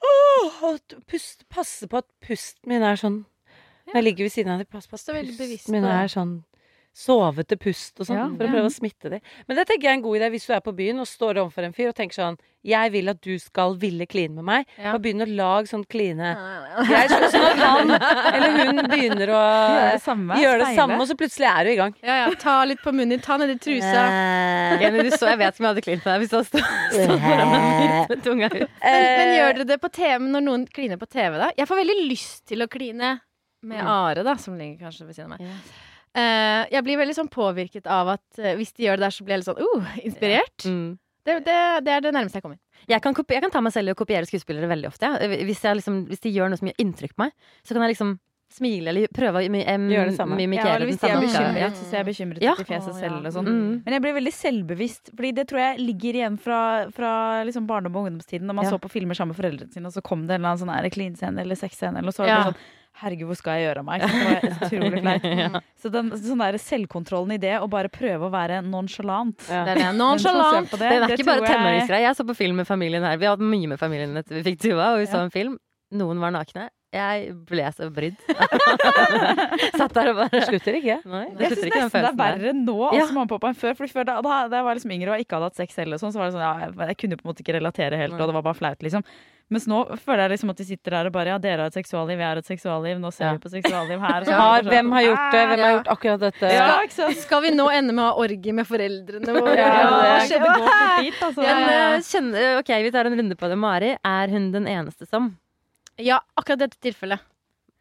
Åh, 0.00 0.78
Pust, 1.10 1.44
passe 1.52 1.88
på 1.90 2.00
at 2.00 2.06
pusten 2.24 2.70
min 2.70 2.82
er 2.86 2.96
sånn 3.00 3.20
Når 3.90 3.98
jeg 4.00 4.04
ligger 4.10 4.24
ved 4.28 4.32
siden 4.38 4.52
av 4.54 4.58
dem, 4.62 4.70
pass 4.70 4.86
på 4.86 4.94
at 5.00 5.14
veldig 5.14 5.36
bevisst 5.38 5.68
min 5.68 5.84
er 5.84 6.08
sånn 6.08 6.38
sovete 6.90 7.54
pust 7.56 8.00
og 8.02 8.06
sånn, 8.08 8.16
Ja. 8.18 8.24
for 8.34 8.44
å 8.48 8.50
prøve 8.50 8.66
å 8.66 8.72
smitte 8.74 9.08
dem. 9.12 9.20
Men 9.46 9.56
det 9.56 9.64
tenker 9.68 9.86
jeg 9.86 9.90
er 9.92 9.98
en 10.00 10.02
god 10.02 10.16
idé 10.18 10.28
hvis 10.32 10.46
du 10.48 10.52
er 10.56 10.60
på 10.60 10.72
byen 10.74 10.98
og 10.98 11.06
står 11.06 11.38
overfor 11.38 11.62
en 11.68 11.72
fyr 11.72 11.88
og 11.92 11.94
tenker 11.94 12.18
sånn 12.18 12.36
Jeg 12.66 12.90
vil 12.92 13.08
at 13.08 13.20
du 13.22 13.38
skal 13.38 13.76
ville 13.80 14.04
kline 14.10 14.34
med 14.34 14.44
meg. 14.44 14.66
Ja. 14.76 14.90
Bare 14.92 14.98
begynne 15.00 15.24
å 15.24 15.30
lage 15.32 15.70
sånn 15.70 15.84
kline 15.88 16.18
Jeg 16.34 16.98
er 16.98 17.30
sånn 17.30 17.46
at 17.46 17.56
han 17.62 17.90
eller 17.94 18.50
hun 18.58 18.82
begynner 18.90 19.30
å 19.32 19.38
gjøre 19.70 19.92
det 19.94 20.02
samme. 20.02 20.34
gjøre 20.42 20.58
det 20.66 20.74
samme, 20.76 20.98
og 21.00 21.06
så 21.08 21.14
plutselig 21.16 21.46
er 21.48 21.64
du 21.64 21.70
i 21.70 21.76
gang. 21.78 21.94
Ja, 22.02 22.26
ja. 22.26 22.34
Ta 22.42 22.64
litt 22.64 22.82
på 22.82 22.92
munnen 22.92 23.14
din. 23.14 23.20
Ta 23.24 23.38
nedi 23.38 23.54
trusa. 23.56 24.02
Så, 25.16 25.30
jeg 25.30 25.38
vet 25.38 25.54
ikke 25.54 25.62
om 25.62 25.70
jeg 25.70 25.72
hadde 25.72 25.86
klint 25.86 26.04
med 26.04 26.12
deg 26.12 26.20
hvis 26.20 26.30
du 26.30 26.36
hadde 26.36 26.50
stått 26.50 26.68
stått 26.90 27.24
foran 27.24 27.50
meg 27.54 28.08
med 28.10 28.22
tunga 28.26 28.46
ut. 28.50 28.58
Men, 28.60 28.68
men 28.82 29.26
Eh, 29.30 29.38
gjør 29.38 29.54
dere 29.56 29.64
det 29.72 29.80
på 29.80 29.88
TV 29.94 30.18
når 30.26 30.42
noen 30.50 30.66
kliner 30.68 30.98
på 31.00 31.08
TV, 31.08 31.38
da? 31.38 31.50
Jeg 31.56 31.66
får 31.70 31.80
veldig 31.86 31.98
lyst 32.10 32.44
til 32.50 32.60
å 32.60 32.68
kline 32.68 33.20
med 33.62 33.80
Mm. 33.80 33.92
Are, 33.92 34.24
da, 34.26 34.36
som 34.40 34.56
ligger 34.58 34.86
kanskje 34.86 35.06
ved 35.06 35.16
siden 35.16 35.32
av 35.32 35.38
meg. 35.40 35.60
Eh, 36.16 36.62
jeg 36.72 36.82
blir 36.86 36.98
veldig 36.98 37.14
sånn 37.14 37.30
påvirket 37.30 37.86
av 37.86 38.08
at 38.16 38.40
uh, 38.40 38.54
hvis 38.58 38.72
de 38.74 38.88
gjør 38.88 38.98
det 38.98 39.06
der, 39.06 39.14
så 39.14 39.24
blir 39.24 39.36
jeg 39.36 39.42
litt 39.42 39.50
sånn 39.50 39.60
uh, 39.62 39.92
inspirert. 40.02 40.64
Mm. 40.66 40.98
Det, 41.28 41.36
det, 41.46 41.58
det 41.86 41.92
er 41.92 42.02
det 42.02 42.14
nærmeste 42.16 42.40
jeg 42.40 42.46
kommer. 42.46 42.58
Jeg 42.88 43.04
kan, 43.04 43.14
jeg 43.14 43.44
kan 43.44 43.52
ta 43.52 43.60
meg 43.62 43.74
selv 43.74 43.92
i 43.92 43.94
å 43.94 43.98
kopiere 43.98 44.26
skuespillere 44.26 44.70
veldig 44.70 44.88
ofte. 44.88 45.06
Ja. 45.06 45.28
Hvis, 45.46 45.60
liksom, 45.62 46.02
hvis 46.08 46.24
de 46.24 46.32
gjør 46.34 46.50
noe 46.50 46.58
som 46.58 46.70
gjør 46.70 46.80
inntrykk 46.82 47.14
på 47.14 47.26
meg, 47.26 47.34
så 47.62 47.76
kan 47.76 47.84
jeg 47.84 47.92
liksom 47.92 48.16
smile 48.50 48.88
eller 48.90 49.06
prøve 49.14 49.40
å 49.40 49.50
mi- 49.50 49.64
em, 49.66 49.88
det 49.88 50.16
samme. 50.16 50.34
Ja, 50.34 50.46
mimikere 50.46 50.74
eller 50.74 50.86
den 50.86 50.94
hvis 50.94 51.00
jeg 51.00 51.10
er 51.10 51.14
samme 51.14 51.26
bekymret, 51.28 51.72
så 51.78 51.84
ser 51.90 51.96
jeg 52.02 52.06
bekymret 52.06 52.42
Ja. 52.42 52.52
ut 52.52 52.60
i 52.60 52.64
fjeset 52.64 52.94
selv 52.98 53.26
og 53.26 53.32
sånn. 53.32 53.46
Mm. 53.46 53.82
Men 53.84 53.92
jeg 53.94 54.02
blir 54.02 54.14
veldig 54.18 54.32
selvbevisst, 54.34 55.10
Fordi 55.14 55.32
det 55.34 55.46
tror 55.48 55.58
jeg 55.60 55.78
ligger 55.80 56.12
igjen 56.18 56.38
fra, 56.38 56.90
fra 56.90 57.44
liksom 57.44 57.66
barndom 57.66 57.94
og 57.96 58.06
ungdomstiden. 58.10 58.42
Når 58.46 58.54
man 58.54 58.64
Ja. 58.64 58.70
så 58.72 58.78
på 58.80 58.90
filmer 58.90 59.14
sammen 59.14 59.34
med 59.34 59.38
foreldrene 59.38 59.72
sine, 59.72 59.86
og 59.86 59.92
så 59.92 60.02
kom 60.02 60.26
det 60.26 60.34
en 60.34 60.40
eller 60.44 60.54
annen 60.56 60.66
sånn 60.66 60.74
her 60.74 60.90
klinscene 60.90 61.38
eller 61.40 61.54
sexscene, 61.54 61.98
eller 61.98 62.10
så 62.12 62.18
var 62.18 62.26
det 62.26 62.34
Ja. 62.36 62.44
bare 62.44 62.52
sånn 62.54 62.56
Herregud, 63.00 63.28
hvor 63.28 63.36
skal 63.36 63.52
jeg 63.54 63.62
gjøre 63.70 63.78
av 63.78 63.84
meg? 63.84 64.02
Så? 64.02 64.08
Det 64.10 64.50
var 64.50 64.90
utrolig. 64.90 65.62
Så 65.80 65.90
den 65.92 66.10
sånn 66.10 66.38
der 66.42 66.58
selvkontrollen 66.58 67.32
i 67.32 67.36
det, 67.38 67.54
å 67.62 67.70
bare 67.70 67.88
prøve 67.88 68.26
å 68.26 68.30
være 68.32 68.60
nonchalant 68.66 69.38
Ja. 69.48 69.64
Det 69.64 69.70
er 69.70 69.74
det. 69.78 69.84
Men 69.96 70.18
så 70.18 70.34
Nonchalant. 70.34 70.68
på 70.68 70.76
det, 70.78 70.90
Den 70.90 71.02
er 71.04 71.06
det 71.06 71.18
ikke 71.20 71.24
bare 71.26 71.38
tror 71.38 71.46
jeg- 71.46 71.56
tenåringsgreie. 71.86 72.00
Jeg 72.02 72.16
så 72.16 72.26
på 72.26 72.34
film 72.36 72.56
med 72.56 72.66
familien 72.66 73.02
her. 73.04 73.16
Vi 73.16 73.24
har 73.26 73.36
hatt 73.36 73.40
mye 73.46 73.68
med 73.68 73.78
familien 73.78 74.16
etter 74.18 74.42
vi 74.42 74.50
fikk 74.50 74.58
Tuva, 74.60 74.92
og 74.94 74.98
vi 74.98 75.06
så 75.06 75.22
en 75.22 75.30
film. 75.30 75.56
Noen 75.94 76.18
var 76.18 76.32
nakne. 76.32 76.68
Jeg 76.90 77.34
ble 77.46 77.68
så 77.70 77.86
brydd. 77.94 78.18
Satt 79.78 79.92
der 79.94 80.10
og 80.10 80.16
bare 80.18 80.40
Slutter 80.46 80.78
ikke. 80.80 80.96
Nei, 81.06 81.24
det 81.38 81.44
Jeg 81.46 81.58
syns 81.60 81.66
nesten 81.70 82.02
det 82.02 82.10
er 82.10 82.16
verre 82.18 82.54
nå 82.56 82.76
Ja. 82.90 83.02
altså, 83.04 83.14
mamma 83.14 83.26
og 83.28 83.34
pappa 83.36 83.50
enn 83.52 83.58
før. 83.60 83.76
For 83.78 83.86
før 83.92 84.08
da, 84.08 84.16
da, 84.26 84.38
da 84.50 84.58
jeg 84.60 84.66
var 84.66 84.78
liksom 84.78 84.94
yngre 84.96 85.14
og 85.14 85.22
ikke 85.22 85.38
hadde 85.38 85.50
hatt 85.52 85.60
sex 85.60 85.76
selv, 85.78 85.98
sånn, 86.02 86.10
så 86.14 86.18
var 86.18 86.30
det 86.30 86.34
sånn, 86.34 86.42
ja, 86.42 86.54
jeg, 86.66 86.74
jeg 86.90 86.98
kunne 87.04 87.18
på 87.20 87.24
en 87.26 87.30
måte 87.30 87.44
ikke 87.44 87.54
relatere 87.60 88.00
helt, 88.00 88.16
Nei. 88.16 88.20
og 88.24 88.30
det 88.32 88.36
var 88.40 88.46
bare 88.48 88.58
flaut, 88.58 88.82
liksom. 88.82 89.04
Mens 89.50 89.64
nå 89.66 89.78
føler 89.98 90.20
jeg 90.28 90.30
liksom 90.36 90.50
at 90.52 90.58
de 90.62 90.64
sitter 90.68 90.94
der 90.94 91.08
og 91.08 91.14
bare 91.14 91.32
Ja, 91.32 91.38
dere 91.42 91.64
har 91.64 91.70
et 91.72 91.74
seksualliv, 91.78 92.20
jeg 92.22 92.26
har 92.30 92.38
et 92.38 92.46
seksualliv, 92.46 92.98
nå 93.02 93.10
ser 93.14 93.24
Ja. 93.26 93.32
vi 93.34 93.42
på 93.42 93.50
seksualliv 93.50 93.98
her. 94.02 94.18
og 94.22 94.26
så- 94.30 94.38
Har, 94.38 94.62
hvem 94.62 94.90
har 94.94 95.02
gjort 95.08 95.24
det? 95.34 95.40
Hvem 95.50 95.62
har 95.64 95.72
gjort 95.74 95.90
akkurat 95.94 96.20
dette? 96.26 96.50
Ja, 96.54 96.68
ikke? 96.86 97.08
Skal 97.22 97.42
vi 97.46 97.50
nå 97.54 97.66
ende 97.74 97.94
med 97.94 98.02
å 98.04 98.08
ha 98.12 98.14
orgie 98.22 98.54
med 98.54 98.66
foreldrene 98.66 99.34
våre? 99.38 99.54
Ja, 99.58 99.70
det, 100.22 100.28
det 100.34 100.40
går 100.42 100.66
for 100.66 101.02
fint, 101.02 101.22
altså. 101.30 101.42
Men 101.46 101.70
eh, 101.74 102.02
kjenner, 102.10 102.58
ok, 102.62 102.74
vi 102.86 102.92
tar 102.94 103.10
en 103.10 103.18
runde 103.22 103.38
på 103.38 103.50
det. 103.50 103.58
Mari, 103.58 103.94
er 104.06 104.34
hun 104.34 104.50
den 104.54 104.66
eneste 104.70 105.06
som? 105.10 105.32
Ja, 106.04 106.20
akkurat 106.38 106.64
dette 106.64 106.80
tilfellet. 106.82 107.22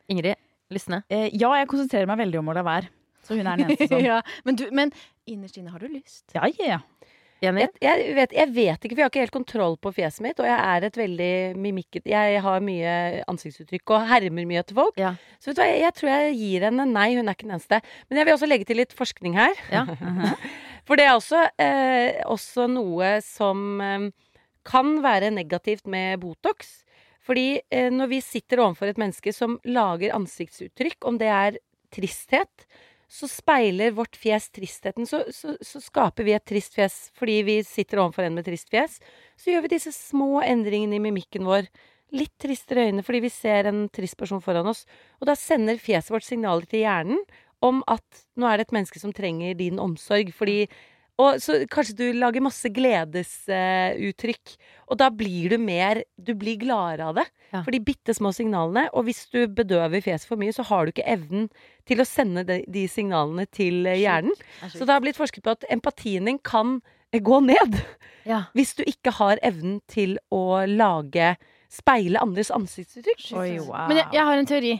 Ingrid, 0.09 0.39
lysne. 0.73 1.03
Eh, 1.11 1.29
ja, 1.33 1.51
jeg 1.59 1.69
konsentrerer 1.69 2.09
meg 2.09 2.21
veldig 2.23 2.41
om 2.41 2.51
å 2.51 2.57
la 2.57 2.65
være. 2.65 2.91
Så 3.25 3.37
hun 3.37 3.45
er 3.45 3.59
den 3.59 3.69
eneste 3.69 3.89
som 3.91 4.01
ja, 4.03 4.21
men, 4.47 4.57
du, 4.59 4.65
men 4.75 4.93
innerst 5.29 5.59
inne 5.59 5.73
har 5.73 5.83
du 5.83 5.91
lyst. 5.91 6.25
Ja, 6.35 6.49
ja. 6.59 6.81
Jenny? 7.39 7.63
Jeg, 7.63 7.71
jeg, 8.03 8.15
vet, 8.17 8.33
jeg 8.35 8.51
vet 8.51 8.83
ikke, 8.83 8.95
for 8.95 8.99
jeg 8.99 9.05
har 9.05 9.11
ikke 9.13 9.23
helt 9.23 9.35
kontroll 9.35 9.77
på 9.79 9.93
fjeset 9.95 10.23
mitt. 10.25 10.39
Og 10.43 10.47
jeg 10.47 10.57
er 10.59 10.85
et 10.87 10.97
veldig 10.99 11.33
mimikket 11.63 12.09
Jeg 12.11 12.41
har 12.43 12.63
mye 12.63 12.95
ansiktsuttrykk 13.31 13.93
og 13.95 14.09
hermer 14.09 14.47
mye 14.49 14.63
etter 14.63 14.75
folk. 14.75 14.99
Ja. 14.99 15.13
Så 15.39 15.51
vet 15.51 15.59
du 15.59 15.61
hva, 15.63 15.69
jeg, 15.69 15.83
jeg 15.85 15.95
tror 15.99 16.11
jeg 16.11 16.33
gir 16.41 16.65
henne 16.67 16.87
nei, 16.89 17.07
hun 17.15 17.31
er 17.31 17.37
ikke 17.37 17.47
den 17.47 17.55
eneste. 17.55 17.79
Men 18.09 18.19
jeg 18.19 18.27
vil 18.27 18.35
også 18.35 18.49
legge 18.49 18.67
til 18.67 18.81
litt 18.81 18.95
forskning 18.97 19.39
her. 19.39 19.55
Ja. 19.71 19.85
For 20.89 20.99
det 20.99 21.05
er 21.05 21.15
også, 21.15 21.45
eh, 21.61 22.19
også 22.27 22.67
noe 22.71 23.15
som 23.23 23.79
eh, 23.85 24.09
kan 24.67 24.97
være 25.05 25.31
negativt 25.31 25.87
med 25.87 26.19
Botox. 26.19 26.81
Fordi 27.29 27.61
eh, 27.69 27.91
når 27.93 28.09
vi 28.09 28.21
sitter 28.25 28.63
overfor 28.63 28.89
et 28.89 28.99
menneske 29.01 29.33
som 29.35 29.59
lager 29.69 30.15
ansiktsuttrykk, 30.17 31.03
om 31.05 31.19
det 31.21 31.29
er 31.29 31.59
tristhet, 31.93 32.65
så 33.09 33.25
speiler 33.29 33.93
vårt 33.97 34.17
fjes 34.17 34.49
tristheten. 34.53 35.07
Så, 35.09 35.23
så, 35.33 35.55
så 35.61 35.81
skaper 35.81 36.25
vi 36.25 36.35
et 36.37 36.45
trist 36.45 36.75
fjes 36.77 36.97
fordi 37.17 37.39
vi 37.45 37.55
sitter 37.65 38.03
overfor 38.03 38.27
en 38.27 38.37
med 38.37 38.45
trist 38.45 38.69
fjes. 38.69 38.99
Så 39.37 39.49
gjør 39.53 39.65
vi 39.65 39.73
disse 39.75 39.93
små 39.95 40.43
endringene 40.45 40.99
i 40.99 41.03
mimikken 41.09 41.47
vår. 41.49 41.69
Litt 42.13 42.33
tristere 42.41 42.87
øyne 42.89 43.05
fordi 43.05 43.23
vi 43.25 43.33
ser 43.33 43.69
en 43.69 43.87
trist 43.93 44.17
person 44.17 44.41
foran 44.41 44.69
oss. 44.69 44.85
Og 45.21 45.29
da 45.29 45.37
sender 45.37 45.81
fjeset 45.81 46.13
vårt 46.13 46.25
signaler 46.25 46.69
til 46.69 46.85
hjernen 46.85 47.21
om 47.65 47.81
at 47.91 48.23
nå 48.39 48.47
er 48.47 48.59
det 48.59 48.69
et 48.69 48.77
menneske 48.77 49.01
som 49.01 49.13
trenger 49.13 49.57
din 49.57 49.81
omsorg. 49.81 50.29
Fordi 50.33 50.63
og 51.19 51.41
så 51.43 51.57
kanskje 51.67 51.95
du 51.99 52.05
lager 52.15 52.41
masse 52.45 52.69
gledesuttrykk. 52.71 54.53
og 54.89 54.97
da 54.97 55.09
blir 55.13 55.49
du 55.53 55.57
mer 55.61 56.03
Du 56.17 56.33
blir 56.33 56.57
gladere 56.61 57.09
av 57.09 57.15
det. 57.19 57.25
Ja. 57.51 57.61
For 57.65 57.71
de 57.71 57.79
bitte 57.83 58.13
små 58.15 58.31
signalene. 58.35 58.87
Og 58.93 59.03
hvis 59.07 59.25
du 59.33 59.47
bedøver 59.47 60.01
fjeset 60.01 60.27
for 60.29 60.37
mye, 60.39 60.53
så 60.55 60.63
har 60.69 60.85
du 60.85 60.91
ikke 60.93 61.05
evnen 61.07 61.49
til 61.89 61.99
å 62.01 62.05
sende 62.07 62.43
de, 62.47 62.61
de 62.67 62.87
signalene 62.87 63.45
til 63.51 63.85
eh, 63.89 63.99
hjernen. 64.03 64.33
Så 64.69 64.85
det 64.85 64.93
har 64.93 65.01
blitt 65.03 65.17
forsket 65.19 65.43
på 65.43 65.51
at 65.57 65.65
empatien 65.73 66.25
din 66.29 66.39
kan 66.39 66.79
eh, 67.11 67.19
gå 67.21 67.41
ned 67.45 67.81
Ja. 68.29 68.43
hvis 68.53 68.75
du 68.77 68.83
ikke 68.85 69.11
har 69.17 69.39
evnen 69.41 69.79
til 69.89 70.17
å 70.31 70.65
lage 70.67 71.35
Speile 71.69 72.17
andres 72.17 72.49
ansiktsuttrykk. 72.49 73.27
Oi, 73.37 73.59
wow. 73.61 73.85
Men 73.91 73.99
jeg, 74.01 74.07
jeg 74.17 74.25
har 74.25 74.39
en 74.41 74.47
teori. 74.49 74.71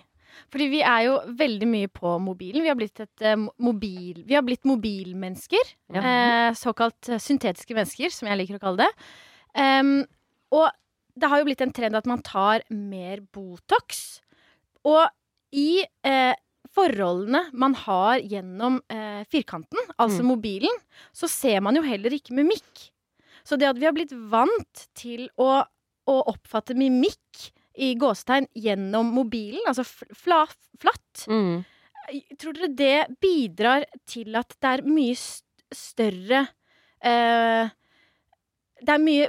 Fordi 0.50 0.68
vi 0.72 0.82
er 0.86 1.06
jo 1.08 1.15
veldig 1.39 1.70
mye 1.70 1.89
på 1.94 2.15
mobilen. 2.24 2.63
Vi 2.65 2.72
har 2.72 2.78
blitt, 2.80 3.00
et, 3.04 3.26
uh, 3.26 3.48
mobil, 3.62 4.24
vi 4.28 4.38
har 4.38 4.44
blitt 4.46 4.68
mobilmennesker. 4.68 5.74
Ja. 5.96 6.04
Uh, 6.04 6.50
såkalt 6.58 7.10
eh, 7.10 7.22
syntetiske 7.22 7.76
mennesker, 7.78 8.13
som 8.13 8.30
jeg 8.30 8.42
liker 8.42 8.60
å 8.60 8.63
kalle 8.63 8.88
det. 8.88 9.08
Um, 9.54 10.04
og 10.56 10.70
det 11.20 11.30
har 11.30 11.42
jo 11.42 11.50
blitt 11.50 11.63
en 11.65 11.74
trend 11.76 11.98
at 11.98 12.10
man 12.10 12.24
tar 12.26 12.65
mer 12.74 13.24
Botox. 13.36 14.20
Og 14.88 15.04
i 15.56 15.84
uh, 16.08 16.34
forholdene 16.70 17.48
man 17.58 17.74
har 17.86 18.22
gjennom 18.22 18.78
firkanten, 19.34 19.80
altså 19.98 20.22
mobilen, 20.22 20.76
så 21.15 21.26
ser 21.26 21.63
man 21.65 21.74
jo 21.74 21.82
heller 21.82 22.13
ikke 22.13 22.36
mimikk. 22.38 22.84
Så 23.42 23.58
det 23.58 23.65
at 23.72 23.80
vi 23.80 23.88
har 23.88 23.96
blitt 23.96 24.13
vant 24.30 24.84
til 24.94 25.26
å, 25.42 25.63
å 25.65 26.18
oppfatte 26.30 26.78
mimikk 26.78 27.50
i 27.80 27.94
gåstegn 28.00 28.48
gjennom 28.60 29.12
mobilen, 29.15 29.62
altså 29.70 29.86
fla, 29.88 30.44
flatt, 30.82 31.26
Mm. 31.30 31.63
tror 32.42 32.54
dere 32.58 32.70
det 32.76 33.20
bidrar 33.22 33.86
til 34.10 34.36
at 34.39 34.56
det 34.60 34.70
er 34.72 34.82
mye 34.88 35.15
større 35.72 36.39
eh, 37.06 37.70
Det 38.82 38.94
er 38.96 39.04
mye 39.04 39.28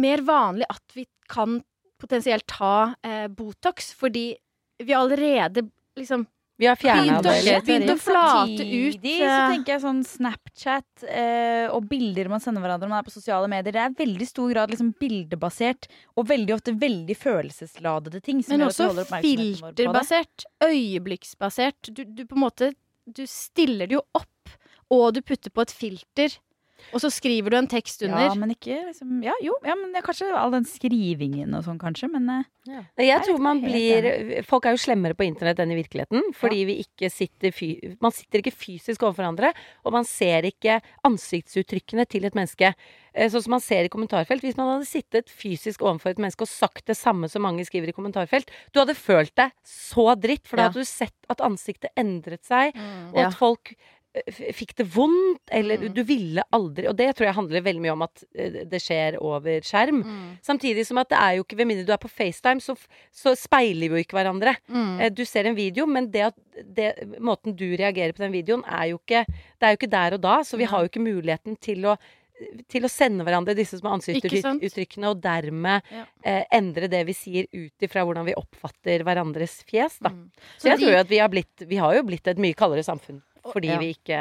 mer 0.00 0.22
vanlig 0.26 0.66
at 0.68 0.96
vi 0.96 1.04
kan 1.30 1.60
potensielt 2.00 2.46
ta 2.50 2.94
eh, 3.04 3.26
Botox, 3.28 3.92
fordi 3.94 4.34
vi 4.82 4.92
allerede 4.96 5.62
liksom 5.96 6.26
Vi 6.56 6.66
har 6.66 6.76
fjerna 6.80 7.18
det 7.20 7.58
begynt 7.66 7.90
å 7.92 7.96
flate 8.00 8.64
ut, 8.64 9.02
så 9.02 9.26
eh, 9.28 9.50
tenker 9.52 9.74
jeg 9.74 9.82
sånn 9.82 9.98
Snapchat 10.08 11.04
eh, 11.04 11.66
og 11.68 11.84
bilder 11.90 12.30
man 12.32 12.40
sender 12.40 12.64
hverandre 12.64 12.88
når 12.88 12.94
man 12.94 13.02
er 13.02 13.08
på 13.10 13.12
sosiale 13.12 13.50
medier, 13.52 13.76
det 13.76 13.82
er 13.82 13.98
veldig 13.98 14.28
stor 14.30 14.54
grad 14.54 14.72
liksom 14.72 14.94
bildebasert 15.00 15.90
og 16.16 16.30
veldig 16.30 16.56
ofte 16.56 16.72
veldig 16.80 17.18
følelsesladede 17.20 18.22
ting. 18.24 18.40
som 18.40 18.56
Men 18.56 18.70
også 18.70 18.88
filterbasert, 19.12 20.48
øyeblikksbasert. 20.64 21.92
Du, 21.92 22.06
du 22.08 22.24
på 22.24 22.38
en 22.38 22.44
måte 22.46 22.72
Du 23.06 23.22
stiller 23.30 23.86
det 23.86 23.94
jo 23.94 24.02
opp, 24.18 24.56
og 24.90 25.12
du 25.14 25.20
putter 25.22 25.52
på 25.54 25.62
et 25.62 25.70
filter. 25.70 26.40
Og 26.92 27.00
så 27.00 27.08
skriver 27.10 27.50
du 27.50 27.56
en 27.56 27.66
tekst 27.66 28.02
under. 28.02 28.26
Ja, 28.28 28.34
men 28.34 28.50
ikke 28.52 28.76
liksom 28.86 29.22
Ja, 29.24 29.32
jo, 29.42 29.54
ja, 29.64 29.74
men 29.74 29.92
det 29.92 30.02
er 30.02 30.06
kanskje 30.06 30.28
all 30.36 30.50
den 30.52 30.64
skrivingen 30.64 31.54
og 31.56 31.64
sånn, 31.64 31.78
kanskje, 31.80 32.10
men 32.12 32.44
ja. 32.66 32.82
Jeg 32.98 33.22
tror 33.24 33.38
man 33.38 33.60
blir 33.62 34.42
Folk 34.44 34.66
er 34.66 34.74
jo 34.74 34.82
slemmere 34.82 35.14
på 35.14 35.24
internett 35.24 35.58
enn 35.62 35.70
i 35.72 35.76
virkeligheten. 35.82 36.32
Fordi 36.34 36.64
vi 36.66 36.80
ikke 36.84 37.10
sitter 37.10 37.50
fy, 37.54 37.96
Man 38.00 38.12
sitter 38.12 38.38
ikke 38.42 38.52
fysisk 38.54 39.02
overfor 39.06 39.22
hverandre, 39.24 39.52
og 39.84 39.92
man 39.92 40.04
ser 40.04 40.42
ikke 40.42 40.80
ansiktsuttrykkene 41.30 42.06
til 42.10 42.24
et 42.28 42.34
menneske. 42.36 42.72
Eh, 43.14 43.28
Sånn 43.32 43.42
som 43.46 43.54
man 43.56 43.62
ser 43.64 43.86
i 43.86 43.88
kommentarfelt. 43.92 44.42
Hvis 44.44 44.56
man 44.58 44.68
hadde 44.74 44.86
sittet 44.88 45.30
fysisk 45.32 45.80
overfor 45.82 46.10
et 46.12 46.20
menneske 46.20 46.44
og 46.44 46.50
sagt 46.50 46.86
det 46.86 46.96
samme 46.98 47.30
som 47.32 47.42
mange 47.46 47.64
skriver 47.66 47.88
i 47.88 47.96
kommentarfelt, 47.96 48.50
du 48.74 48.80
hadde 48.82 48.94
følt 48.98 49.34
deg 49.38 49.52
så 49.66 50.14
dritt, 50.20 50.46
for 50.46 50.56
da 50.56 50.62
Ja. 50.66 50.68
hadde 50.68 50.82
du 50.84 50.84
sett 50.84 51.14
at 51.30 51.38
ansiktet 51.40 51.90
endret 51.96 52.44
seg, 52.44 52.74
Mm. 52.74 53.08
og 53.14 53.16
Ja. 53.18 53.26
at 53.28 53.34
folk 53.34 53.72
eh, 53.72 53.76
fikk 54.56 54.74
det 54.78 54.86
vondt, 54.94 55.42
eller 55.52 55.88
du 55.92 56.02
ville 56.08 56.42
aldri 56.56 56.86
Og 56.88 56.96
det 56.96 57.08
tror 57.16 57.26
jeg 57.28 57.36
handler 57.36 57.64
veldig 57.66 57.82
mye 57.84 57.92
om 57.96 58.02
at 58.06 58.24
eh, 58.34 58.58
det 58.70 58.80
skjer 58.80 59.18
over 59.20 59.60
skjerm. 59.66 60.02
Mm. 60.02 60.26
Samtidig 60.46 60.86
som 60.88 60.98
at 61.02 61.08
det 61.12 61.18
er 61.20 61.36
jo 61.36 61.44
ikke 61.44 61.58
Ved 61.60 61.66
mindre 61.68 61.86
du 61.86 61.92
er 61.92 62.00
på 62.02 62.08
FaceTime, 62.12 62.60
så, 62.64 62.76
så 63.12 63.34
speiler 63.36 63.88
vi 63.92 64.00
jo 64.00 64.04
ikke 64.06 64.16
hverandre. 64.18 64.56
Mm. 64.68 65.00
Eh, 65.00 65.10
Du 65.10 65.24
ser 65.28 65.44
en 65.50 65.56
video, 65.58 65.86
men 65.86 66.10
det 66.10 66.22
at 66.30 66.38
det, 66.64 66.92
måten 67.20 67.52
du 67.56 67.66
reagerer 67.76 68.12
på 68.16 68.24
den 68.24 68.32
videoen, 68.32 68.64
er 68.64 68.92
jo 68.94 69.00
ikke 69.02 69.26
Det 69.28 69.66
er 69.68 69.74
jo 69.74 69.80
ikke 69.82 69.92
der 69.92 70.14
og 70.16 70.22
da, 70.24 70.38
så 70.44 70.56
vi 70.56 70.64
har 70.64 70.80
jo 70.80 70.88
ikke 70.92 71.04
muligheten 71.04 71.56
til 71.60 71.84
å 71.92 71.96
til 72.68 72.84
å 72.84 72.88
sende 72.92 73.24
hverandre 73.24 73.54
disse 73.56 73.78
små 73.80 73.94
ansiktsuttrykkene, 73.96 75.08
og 75.08 75.22
dermed 75.24 75.80
Ja. 75.90 76.02
eh, 76.22 76.44
endre 76.52 76.86
det 76.92 77.06
vi 77.08 77.14
sier 77.16 77.46
ut 77.50 77.72
ifra 77.80 78.02
hvordan 78.04 78.26
vi 78.26 78.34
oppfatter 78.36 79.00
hverandres 79.08 79.62
fjes. 79.64 79.96
Da. 80.04 80.10
Mm. 80.10 80.26
Så 80.58 80.68
jeg 80.68 80.76
de- 80.78 80.84
tror 80.84 80.92
jo 80.92 81.00
at 81.00 81.08
vi 81.08 81.18
har 81.18 81.28
blitt 81.32 81.64
Vi 81.66 81.76
har 81.80 81.94
jo 81.96 82.02
blitt 82.02 82.26
et 82.28 82.36
mye 82.36 82.52
kaldere 82.54 82.84
samfunn 82.84 83.22
fordi 83.52 83.68
Ja. 83.68 83.78
vi 83.78 83.88
ikke 83.94 84.20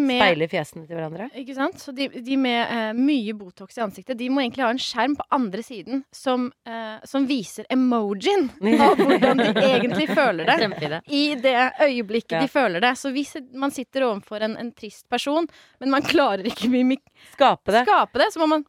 med 0.00 0.20
speiler 0.20 0.48
fjesene 0.50 0.86
til 0.86 0.96
hverandre. 0.96 1.30
Ikke 1.36 1.54
sant? 1.54 1.78
Så 1.80 1.94
de, 1.94 2.08
de 2.08 2.36
med 2.36 2.60
eh, 2.70 2.92
mye 2.98 3.34
Botox 3.38 3.78
i 3.78 3.82
ansiktet, 3.84 4.18
de 4.18 4.28
må 4.30 4.40
egentlig 4.42 4.64
ha 4.64 4.70
en 4.74 4.78
skjerm 4.82 5.16
på 5.16 5.26
andre 5.32 5.62
siden 5.62 6.04
som, 6.12 6.52
eh, 6.66 6.98
som 7.04 7.26
viser 7.26 7.64
emojien 7.70 8.50
av 8.86 8.96
hvordan 9.00 9.38
de 9.44 9.50
egentlig 9.64 10.08
føler 10.14 10.46
det. 10.46 11.02
I 11.08 11.34
det 11.40 11.56
øyeblikket 11.80 12.32
Ja. 12.38 12.40
de 12.44 12.48
føler 12.48 12.80
det. 12.80 12.94
Så 12.98 13.10
hvis 13.14 13.36
man 13.54 13.70
sitter 13.70 14.02
overfor 14.10 14.40
en, 14.42 14.56
en 14.56 14.72
trist 14.72 15.08
person, 15.08 15.46
men 15.80 15.90
man 15.90 16.02
klarer 16.02 16.44
ikke 16.46 16.68
mimik 16.70 17.00
Skape 17.34 17.72
det. 17.72 17.84
skape 17.86 18.18
det, 18.18 18.32
så 18.32 18.40
må 18.40 18.46
man 18.46 18.64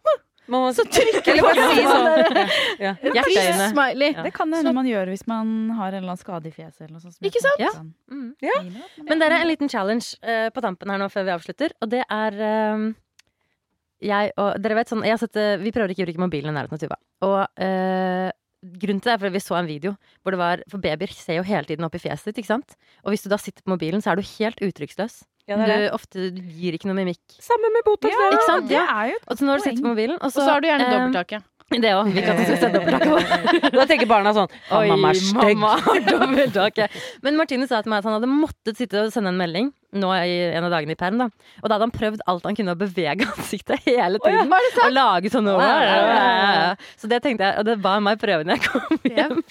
Må 0.52 0.60
man 0.66 0.74
så 0.76 0.84
trykke 0.84 1.32
Eller 1.32 1.46
bare 1.48 1.68
si 1.72 1.84
sånn. 1.86 2.48
Ja. 2.86 2.96
Hjerteøyne. 3.00 4.24
det 4.26 4.34
kan 4.36 4.52
hende 4.52 4.74
man 4.76 4.90
gjør 4.90 5.12
hvis 5.14 5.24
man 5.30 5.70
har 5.78 5.94
en 5.94 6.02
eller 6.02 6.12
annen 6.14 6.20
skade 6.20 6.50
i 6.50 6.56
fjeset. 6.56 6.82
Eller 6.88 6.98
noe 6.98 7.04
sånt, 7.06 7.22
Ikke 7.24 7.44
sant? 7.44 7.62
Ja. 7.62 7.70
sånn. 7.76 7.94
Mm. 8.12 8.28
Ja. 8.44 8.58
Men 8.66 9.08
Men 9.08 9.24
dere, 9.24 9.40
en 9.46 9.52
liten 9.52 9.72
challenge 9.72 10.18
uh, 10.26 10.50
på 10.52 10.64
tampen 10.66 10.92
her 10.92 11.00
nå 11.00 11.08
før 11.14 11.30
vi 11.30 11.36
avslutter. 11.38 11.76
Og 11.80 11.94
det 11.94 12.04
er 12.04 12.42
um, 12.76 12.90
jeg 14.02 14.34
og 14.42 14.58
Dere 14.62 14.78
vet 14.80 14.92
sånn 14.92 15.04
jeg 15.06 15.14
har 15.16 15.22
sett, 15.22 15.38
eh, 15.38 15.58
Vi 15.62 15.74
prøver 15.74 15.94
ikke 15.94 16.06
å 16.06 16.10
bruke 16.10 16.24
mobilen 16.26 16.52
i 16.52 16.58
nærheten 16.58 16.78
av 16.78 16.82
Tuva. 16.82 16.98
Og 17.28 17.64
eh, 17.64 18.30
grunnen 18.82 19.02
til 19.02 19.12
det 19.12 19.16
er 19.16 19.22
fordi 19.22 19.36
vi 19.36 19.44
så 19.44 19.58
en 19.58 19.70
video 19.70 19.96
hvor 20.22 20.36
det 20.36 20.42
var 20.42 20.64
For 20.72 20.82
babyer 20.82 21.14
ser 21.14 21.40
jo 21.40 21.46
hele 21.48 21.70
tiden 21.70 21.86
opp 21.88 21.98
i 21.98 22.02
fjeset 22.02 22.32
ditt, 22.32 22.42
ikke 22.42 22.54
sant? 22.56 22.76
Og 23.06 23.14
hvis 23.14 23.26
du 23.26 23.30
da 23.32 23.40
sitter 23.42 23.64
på 23.64 23.74
mobilen, 23.76 24.02
så 24.04 24.14
er 24.14 24.20
du 24.20 24.26
helt 24.26 24.62
uttrykksløs. 24.66 25.22
Ja, 25.50 25.58
det 25.58 25.64
er 25.66 25.72
det. 25.72 25.78
Du 25.88 25.96
ofte 25.98 26.28
du 26.36 26.42
gir 26.58 26.78
ikke 26.78 26.90
noe 26.90 26.98
mimikk. 26.98 27.22
Samme 27.42 27.72
med 27.74 27.86
Botox. 27.88 28.14
Ja. 28.14 28.28
Ikke 28.32 28.48
sant? 28.48 28.68
det 28.70 28.82
er 28.82 29.12
jo 29.12 29.18
et 29.18 29.26
Og 29.28 29.40
så 29.40 29.48
når 29.48 29.58
du 29.62 29.66
sitter 29.68 29.82
på 29.82 29.94
mobilen, 29.94 30.20
og 30.20 30.30
Og 30.30 30.36
så 30.36 30.46
har 30.48 30.62
du 30.62 30.70
gjerne 30.70 30.88
eh, 30.88 30.94
dobbelttaket. 30.98 31.48
Det 31.82 31.92
òg. 31.96 32.10
Vi 32.12 32.22
kan 32.26 32.40
ikke 32.42 32.58
se 32.60 32.72
dobbelttaket. 32.76 33.70
Da 33.80 33.86
tenker 33.88 34.10
barna 34.10 34.34
sånn 34.36 34.50
Oi, 34.76 34.88
mamma 34.92 35.14
er 35.14 35.22
stygg. 35.22 36.82
Men 37.24 37.40
Martine 37.40 37.70
sa 37.70 37.82
til 37.82 37.94
meg 37.94 38.04
at 38.04 38.10
han 38.10 38.18
hadde 38.20 38.32
måttet 38.32 38.82
sitte 38.82 39.06
og 39.06 39.14
sende 39.16 39.32
en 39.34 39.40
melding 39.40 39.72
nå 39.92 40.10
i 40.24 40.36
en 40.56 40.64
av 40.68 40.72
dagene 40.74 40.96
i 40.96 41.00
perm, 41.00 41.18
da. 41.20 41.28
Og 41.62 41.68
da 41.68 41.76
hadde 41.76 41.88
han 41.90 41.94
prøvd 41.96 42.22
alt 42.32 42.46
han 42.48 42.56
kunne 42.58 42.76
å 42.76 42.80
bevege 42.80 43.28
ansiktet 43.36 43.84
hele 43.88 44.22
tiden. 44.24 44.52
Og 44.52 44.94
lage 44.96 45.32
sånn 45.34 45.50
over. 45.52 45.66
Ja, 45.66 46.76
Så 47.00 47.10
det 47.12 47.22
tenkte 47.26 47.50
jeg, 47.50 47.60
og 47.60 47.68
det 47.68 47.78
var 47.84 48.00
meg 48.04 48.20
prøve 48.22 48.46
når 48.48 48.58
jeg 48.60 48.68
kom 48.70 49.00
Det 49.04 49.12
er 49.12 49.24
hjem. 49.24 49.42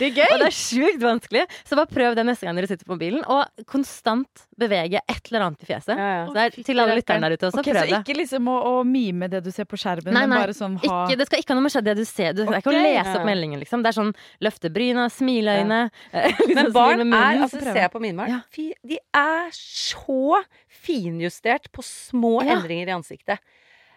gøy! 0.00 0.28
Og 0.30 0.38
det 0.40 0.48
er 0.48 0.56
sjukt 0.56 1.02
vanskelig. 1.04 1.44
Så 1.68 1.76
bare 1.78 1.90
prøv 1.90 2.16
det 2.18 2.24
neste 2.28 2.46
gang 2.48 2.56
dere 2.58 2.70
sitter 2.70 2.86
på 2.88 2.96
mobilen, 2.96 3.24
og 3.28 3.64
konstant 3.68 4.46
bevege 4.60 5.00
et 5.08 5.30
eller 5.30 5.46
annet 5.46 5.62
i 5.64 5.68
fjeset. 5.70 5.94
Ja, 5.96 6.08
ja. 6.20 6.24
Så 6.28 6.34
det 6.36 6.42
er 6.44 6.56
til 6.70 6.82
alle 6.82 6.96
lytterne 6.98 7.28
der 7.30 7.36
ute 7.36 7.48
også, 7.48 7.62
okay, 7.62 7.72
så 7.72 7.80
prøv 7.80 7.92
det. 7.94 8.00
ikke 8.04 8.16
liksom 8.18 8.48
å, 8.52 8.56
å 8.70 8.72
mime 8.84 9.28
det 9.32 9.40
du 9.44 9.50
ser 9.54 9.64
på 9.68 9.78
skjermen, 9.80 10.12
Nei, 10.12 10.26
men 10.28 10.36
bare 10.36 10.56
sånn 10.56 10.76
ha 10.82 10.98
Ikke, 11.06 11.16
det 11.20 11.26
skal 11.30 11.40
ikke 11.44 11.54
ha 11.54 11.58
noe 11.60 11.64
med 11.68 11.86
det 11.90 11.94
du 11.96 12.04
ser. 12.08 12.34
Du, 12.36 12.42
det 12.44 12.52
er 12.58 12.60
ikke 12.60 12.72
å 12.74 12.76
lese 12.76 13.14
opp 13.16 13.24
meldingen, 13.28 13.60
liksom. 13.62 13.84
Det 13.84 13.92
er 13.92 13.96
sånn 13.96 14.12
løfte 14.44 14.72
bryna, 14.74 15.08
smileøyne 15.12 15.80
liksom 16.20 16.56
Men 16.60 16.72
barn 16.76 17.04
med 17.08 17.16
er, 17.20 17.40
altså 17.46 17.60
se 17.60 17.70
ser 17.70 17.80
jeg 17.86 17.92
på 17.94 18.02
mine 18.04 18.20
barn, 18.20 18.36
Ja. 18.36 18.40
de 18.92 18.98
er 19.16 19.48
så 19.56 19.89
finjustert 20.68 21.70
på 21.72 21.82
små 21.84 22.40
Ja. 22.44 22.56
endringer 22.56 22.88
i 22.88 22.96
ansiktet. 22.98 23.38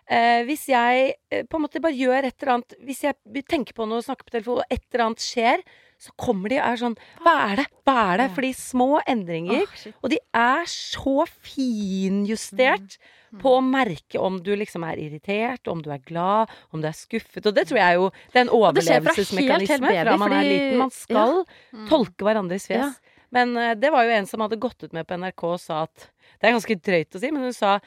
Eh, 0.10 0.44
hvis 0.44 0.66
jeg 0.68 1.14
eh, 1.32 1.44
på 1.48 1.56
en 1.56 1.62
måte 1.64 1.80
bare 1.80 1.96
gjør 1.96 2.26
et 2.28 2.36
eller 2.44 2.54
annet 2.58 2.74
Hvis 2.84 3.04
jeg 3.06 3.16
tenker 3.48 3.72
på 3.74 3.86
noe, 3.88 4.02
snakker 4.04 4.26
på 4.28 4.32
telefon, 4.36 4.58
og 4.60 4.66
et 4.70 4.84
eller 4.92 5.06
annet 5.06 5.20
skjer, 5.24 5.62
så 5.98 6.12
kommer 6.20 6.50
de 6.52 6.58
og 6.60 6.66
er 6.68 6.76
sånn 6.82 6.98
Hva 7.24 7.36
er 7.54 7.56
det? 7.62 7.66
Hva 7.88 7.96
er 8.12 8.18
det? 8.18 8.26
Fordi 8.36 8.50
små 8.54 9.00
endringer 9.08 9.64
Og 10.04 10.10
de 10.12 10.20
er 10.36 10.66
så 10.68 11.24
finjustert 11.28 12.98
Mm. 13.34 13.40
på 13.42 13.50
å 13.58 13.62
merke 13.66 14.20
om 14.22 14.36
du 14.44 14.52
liksom 14.56 14.84
er 14.86 15.00
irritert, 15.02 15.66
om 15.68 15.82
du 15.82 15.90
er 15.90 15.98
glad, 16.06 16.52
om 16.72 16.82
du 16.84 16.88
er 16.88 16.94
skuffet. 16.94 17.44
Og 17.48 17.56
det 17.56 17.66
tror 17.66 17.80
jeg 17.80 17.96
jo 17.96 18.12
Det 18.32 18.36
er 18.36 18.42
en 18.42 18.50
overlevelsesmekanisme 18.50 19.40
fra 19.48 19.58
helt, 19.58 19.70
helt 19.70 19.82
overlevelsesmekanisme 19.82 19.88
baby, 19.88 20.04
fra 20.04 20.18
man 20.18 20.32
er 20.34 20.44
liten. 20.44 20.78
Man 20.78 20.92
skal 20.92 21.46
Mm. 21.74 21.88
tolke 21.90 22.22
hverandres 22.28 22.68
fjes. 22.68 22.78
Ja. 22.78 22.92
Men 23.34 23.58
eh, 23.58 23.76
det 23.80 23.92
var 23.94 24.06
jo 24.06 24.16
en 24.16 24.30
som 24.30 24.44
hadde 24.46 24.62
gått 24.62 24.86
ut 24.86 24.96
med 24.96 25.08
på 25.10 25.18
NRK 25.20 25.46
og 25.50 25.60
sa 25.62 25.84
at 25.88 26.10
Det 26.40 26.50
er 26.50 26.56
ganske 26.56 26.80
drøyt 26.80 27.18
å 27.18 27.22
si, 27.22 27.32
men 27.34 27.48
hun 27.48 27.56
sa 27.56 27.78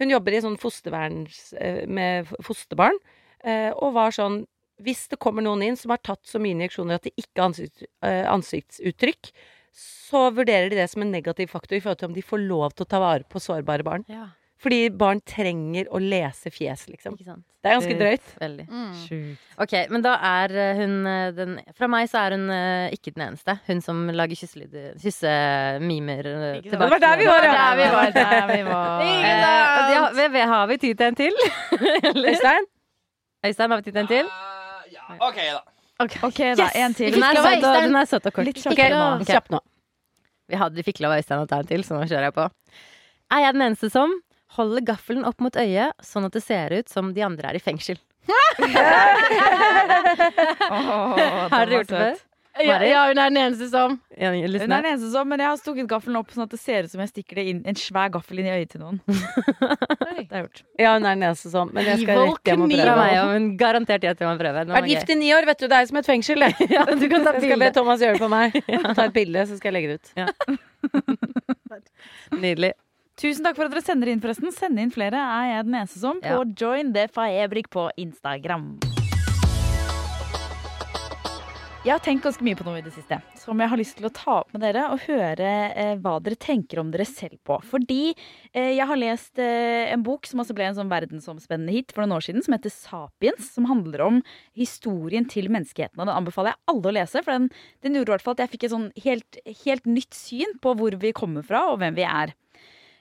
Hun 0.00 0.12
jobber 0.12 0.36
i 0.36 0.42
sånn 0.44 0.58
fostervern 0.60 1.22
eh, 1.60 1.84
med 1.88 2.30
fosterbarn, 2.44 2.98
eh, 3.44 3.70
og 3.72 3.94
var 3.96 4.16
sånn 4.16 4.42
Hvis 4.84 5.06
det 5.12 5.20
kommer 5.20 5.44
noen 5.44 5.64
inn 5.66 5.78
som 5.80 5.92
har 5.94 6.02
tatt 6.04 6.22
så 6.28 6.40
mye 6.40 6.56
injeksjoner 6.56 7.00
at 7.00 7.08
de 7.08 7.14
ikke 7.16 7.40
har 7.40 7.50
ansikt, 7.50 7.82
ansiktsuttrykk, 8.00 9.28
så 9.76 10.22
vurderer 10.32 10.70
de 10.72 10.78
det 10.78 10.86
som 10.88 11.04
en 11.04 11.12
negativ 11.12 11.52
faktor 11.52 11.76
i 11.76 11.82
forhold 11.84 12.00
til 12.00 12.08
om 12.08 12.14
de 12.16 12.24
får 12.24 12.40
lov 12.46 12.72
til 12.72 12.86
å 12.86 12.88
ta 12.88 13.02
vare 13.02 13.28
på 13.28 13.42
sårbare 13.44 13.84
barn. 13.84 14.06
Ja, 14.08 14.30
Fordi 14.60 14.90
barn 14.92 15.22
trenger 15.24 15.86
å 15.88 15.96
lese 16.02 16.50
fjes, 16.52 16.82
liksom. 16.90 17.14
ikke 17.16 17.30
sant. 17.30 17.44
Det 17.64 17.70
er 17.70 17.76
ganske 17.78 17.94
drøyt. 17.96 18.26
Veldig. 18.40 18.64
Mm. 18.68 19.30
Ok, 19.64 19.72
men 19.92 20.02
da 20.04 20.12
er 20.30 20.52
eh, 20.56 20.78
hun 20.80 20.94
eh, 21.08 21.30
den 21.36 21.54
Fra 21.76 21.88
meg 21.92 22.08
så 22.12 22.20
er 22.26 22.36
hun 22.36 22.44
eh, 22.52 22.92
ikke 22.96 23.14
den 23.16 23.24
eneste. 23.26 23.54
Hun 23.66 23.80
som 23.84 24.02
lager 24.16 24.36
kysselyder 24.36 24.94
Kyssemimer 25.00 26.28
eh, 26.28 26.60
tilbake. 26.64 26.76
Det 26.76 26.90
var 26.92 27.02
der 27.06 27.16
vi 27.22 27.28
var, 27.30 27.48
ja. 27.48 27.56
Der 27.56 27.80
vi 27.80 27.88
var, 27.96 28.12
der 28.18 28.52
vi 28.52 28.62
var. 28.68 29.02
Eh, 29.30 29.96
ja, 29.96 30.04
vi- 30.16 30.28
vi- 30.36 30.46
har 30.52 30.66
vi 30.70 30.76
tid 30.84 30.96
til 31.00 31.06
en 31.06 31.18
til? 31.24 31.36
Øystein? 32.30 32.64
Øystein, 33.46 33.70
har 33.70 33.76
vi 33.76 33.82
tid 33.88 33.92
til 33.92 34.00
en 34.04 34.08
til? 34.14 34.30
OK, 35.20 35.36
da. 35.40 35.60
Ok, 36.24 36.38
da. 36.60 36.70
En 36.84 36.94
til. 36.94 37.12
Den 37.12 37.22
er, 37.22 37.36
søt 37.36 37.64
og, 37.64 37.82
den 37.82 37.96
er 37.96 38.04
søt 38.08 38.26
og 38.26 38.32
kort. 38.32 38.44
Litt 38.48 38.60
Ok, 38.66 38.78
nå. 38.92 39.04
Okay. 39.24 39.40
nå. 39.50 39.60
Vi, 40.48 40.56
hadde, 40.60 40.76
vi 40.80 40.84
fikk 40.86 41.00
lov 41.04 41.12
av 41.16 41.20
Øystein 41.24 41.44
å 41.44 41.48
ta 41.48 41.60
en 41.64 41.68
til, 41.68 41.84
så 41.86 41.96
nå 41.96 42.04
kjører 42.08 42.28
jeg 42.30 42.36
på. 42.36 42.48
Er 43.36 43.44
jeg 43.46 43.56
den 43.56 43.66
eneste 43.70 43.90
som 43.92 44.16
holder 44.56 44.80
gaffelen 44.92 45.24
opp 45.28 45.40
mot 45.44 45.56
øyet, 45.56 45.92
sånn 46.04 46.26
at 46.26 46.34
det 46.36 46.42
ser 46.44 46.74
ut 46.74 46.88
som 46.90 47.12
de 47.16 47.22
andre 47.26 47.52
er 47.52 47.58
i 47.60 47.62
fengsel? 47.62 47.98
Har 50.70 51.66
dere 51.66 51.80
gjort 51.80 51.92
det 51.92 52.00
før? 52.00 52.18
Ja, 52.60 52.80
ja, 52.82 53.04
hun 53.06 53.14
er 53.16 53.30
den 53.30 53.38
eneste 53.38 53.68
som 53.70 53.92
Ja, 54.18 54.32
Hun 54.34 54.42
er 54.42 54.58
den 54.58 54.72
eneste 54.74 55.08
som, 55.12 55.28
men 55.30 55.38
jeg 55.40 55.48
har 55.48 55.58
stukket 55.60 55.86
gaffelen 55.88 56.18
opp 56.18 56.32
sånn 56.34 56.42
at 56.44 56.50
det 56.52 56.58
ser 56.60 56.84
ut 56.84 56.90
som 56.92 57.00
jeg 57.04 57.12
stikker 57.12 57.38
det 57.38 57.44
inn, 57.52 57.60
en 57.70 57.78
svær 57.78 58.10
gaffel 58.12 58.40
inn 58.42 58.48
i 58.50 58.52
øyet 58.58 58.72
til 58.74 58.82
noen. 58.82 58.98
Det 59.06 59.16
har 60.10 60.18
jeg 60.18 60.42
gjort. 60.42 60.62
Ja, 60.82 60.90
hun 60.96 61.06
er 61.06 61.14
den 61.14 61.24
eneste 61.30 61.52
som 61.52 61.70
Men 61.72 61.86
jeg 61.86 62.02
skal 62.02 62.18
rett 62.18 62.50
hjem 62.50 62.64
og. 62.66 62.74
Prøve. 62.74 62.96
meg, 62.98 63.14
og 63.22 63.30
hun 63.36 63.46
garantert 63.60 64.04
gjett 64.04 64.20
om 64.26 64.28
han 64.32 64.40
prøver. 64.42 64.68
Vært 64.74 64.90
gift 64.90 65.14
i 65.14 65.16
ni 65.22 65.30
år, 65.36 65.46
vet 65.48 65.62
du. 65.62 65.66
Det 65.70 65.78
er 65.78 65.88
som 65.92 66.02
et 66.02 66.10
fengsel. 66.10 66.44
Ja, 66.74 66.84
du 66.90 67.06
kan 67.08 67.24
ta 67.24 67.32
Jeg 67.38 67.46
skal 67.46 67.62
be. 67.62 67.70
Thomas 67.78 68.02
gjøre 68.04 68.18
det 68.18 68.22
for 68.26 68.34
meg. 68.34 68.58
Ta 68.98 69.06
et 69.06 69.14
bilde, 69.16 69.46
så 69.46 69.56
skal 69.62 69.70
jeg 69.70 69.78
legge 69.78 69.88
det 69.94 69.98
ut. 70.02 70.06
Nydelig. 72.42 72.74
Tusen 73.20 73.44
takk 73.44 73.58
for 73.58 73.68
at 73.68 73.74
dere 73.74 73.84
sender 73.84 74.08
inn, 74.08 74.20
forresten. 74.22 74.48
Send 74.56 74.80
inn 74.80 74.92
flere 74.94 75.20
er 75.20 75.48
jeg 75.50 75.64
den 75.66 75.74
eneste 75.76 76.00
som 76.00 76.22
på 76.24 76.38
Ja. 76.40 76.40
Join 76.56 76.94
the 76.94 77.04
Fabrik 77.12 77.68
på 77.68 77.90
Instagram. 78.00 78.78
Jeg 81.84 81.92
har 81.92 82.00
tenkt 82.00 82.24
ganske 82.24 82.44
mye 82.44 82.56
på 82.56 82.64
noe 82.64 82.78
i 82.78 82.84
det 82.84 82.92
siste, 82.92 83.20
som 83.36 83.60
jeg 83.60 83.68
har 83.68 83.76
lyst 83.76 83.96
til 83.96 84.04
å 84.08 84.12
ta 84.12 84.40
opp 84.40 84.52
med 84.52 84.60
dere 84.60 84.90
og 84.92 85.00
høre 85.06 85.50
eh, 85.72 85.94
hva 85.96 86.18
dere 86.20 86.36
tenker 86.36 86.80
om 86.80 86.90
dere 86.90 87.06
selv 87.08 87.36
på. 87.44 87.56
Fordi 87.60 88.14
eh, 88.52 88.72
jeg 88.76 88.84
har 88.88 89.00
lest 89.00 89.38
eh, 89.38 89.92
en 89.92 90.02
bok 90.04 90.28
som 90.28 90.40
også 90.40 90.56
ble 90.56 90.64
en 90.68 90.76
sånn 90.76 90.92
verdensomspennende 90.92 91.72
hit 91.72 91.92
for 91.92 92.04
noen 92.04 92.16
år 92.16 92.24
siden, 92.24 92.44
som 92.44 92.56
heter 92.56 92.72
Sapiens, 92.72 93.52
som 93.52 93.68
handler 93.68 94.00
om 94.00 94.20
historien 94.52 95.24
til 95.28 95.48
menneskeheten. 95.52 95.96
Og 96.00 96.04
den 96.08 96.16
anbefaler 96.16 96.52
jeg 96.52 96.62
alle 96.72 96.88
å 96.88 96.96
lese, 97.00 97.24
for 97.24 97.32
den, 97.32 97.48
den 97.80 97.96
gjorde 97.96 98.12
i 98.12 98.16
hvert 98.16 98.28
fall 98.28 98.36
at 98.36 98.44
jeg 98.44 98.54
fikk 98.56 98.68
et 98.68 98.76
sånn 98.76 98.92
helt, 99.04 99.40
helt 99.64 99.88
nytt 99.88 100.16
syn 100.16 100.56
på 100.60 100.76
hvor 100.76 101.00
vi 101.00 101.16
kommer 101.16 101.44
fra 101.44 101.66
og 101.72 101.80
hvem 101.80 101.96
vi 101.96 102.04
er. 102.08 102.36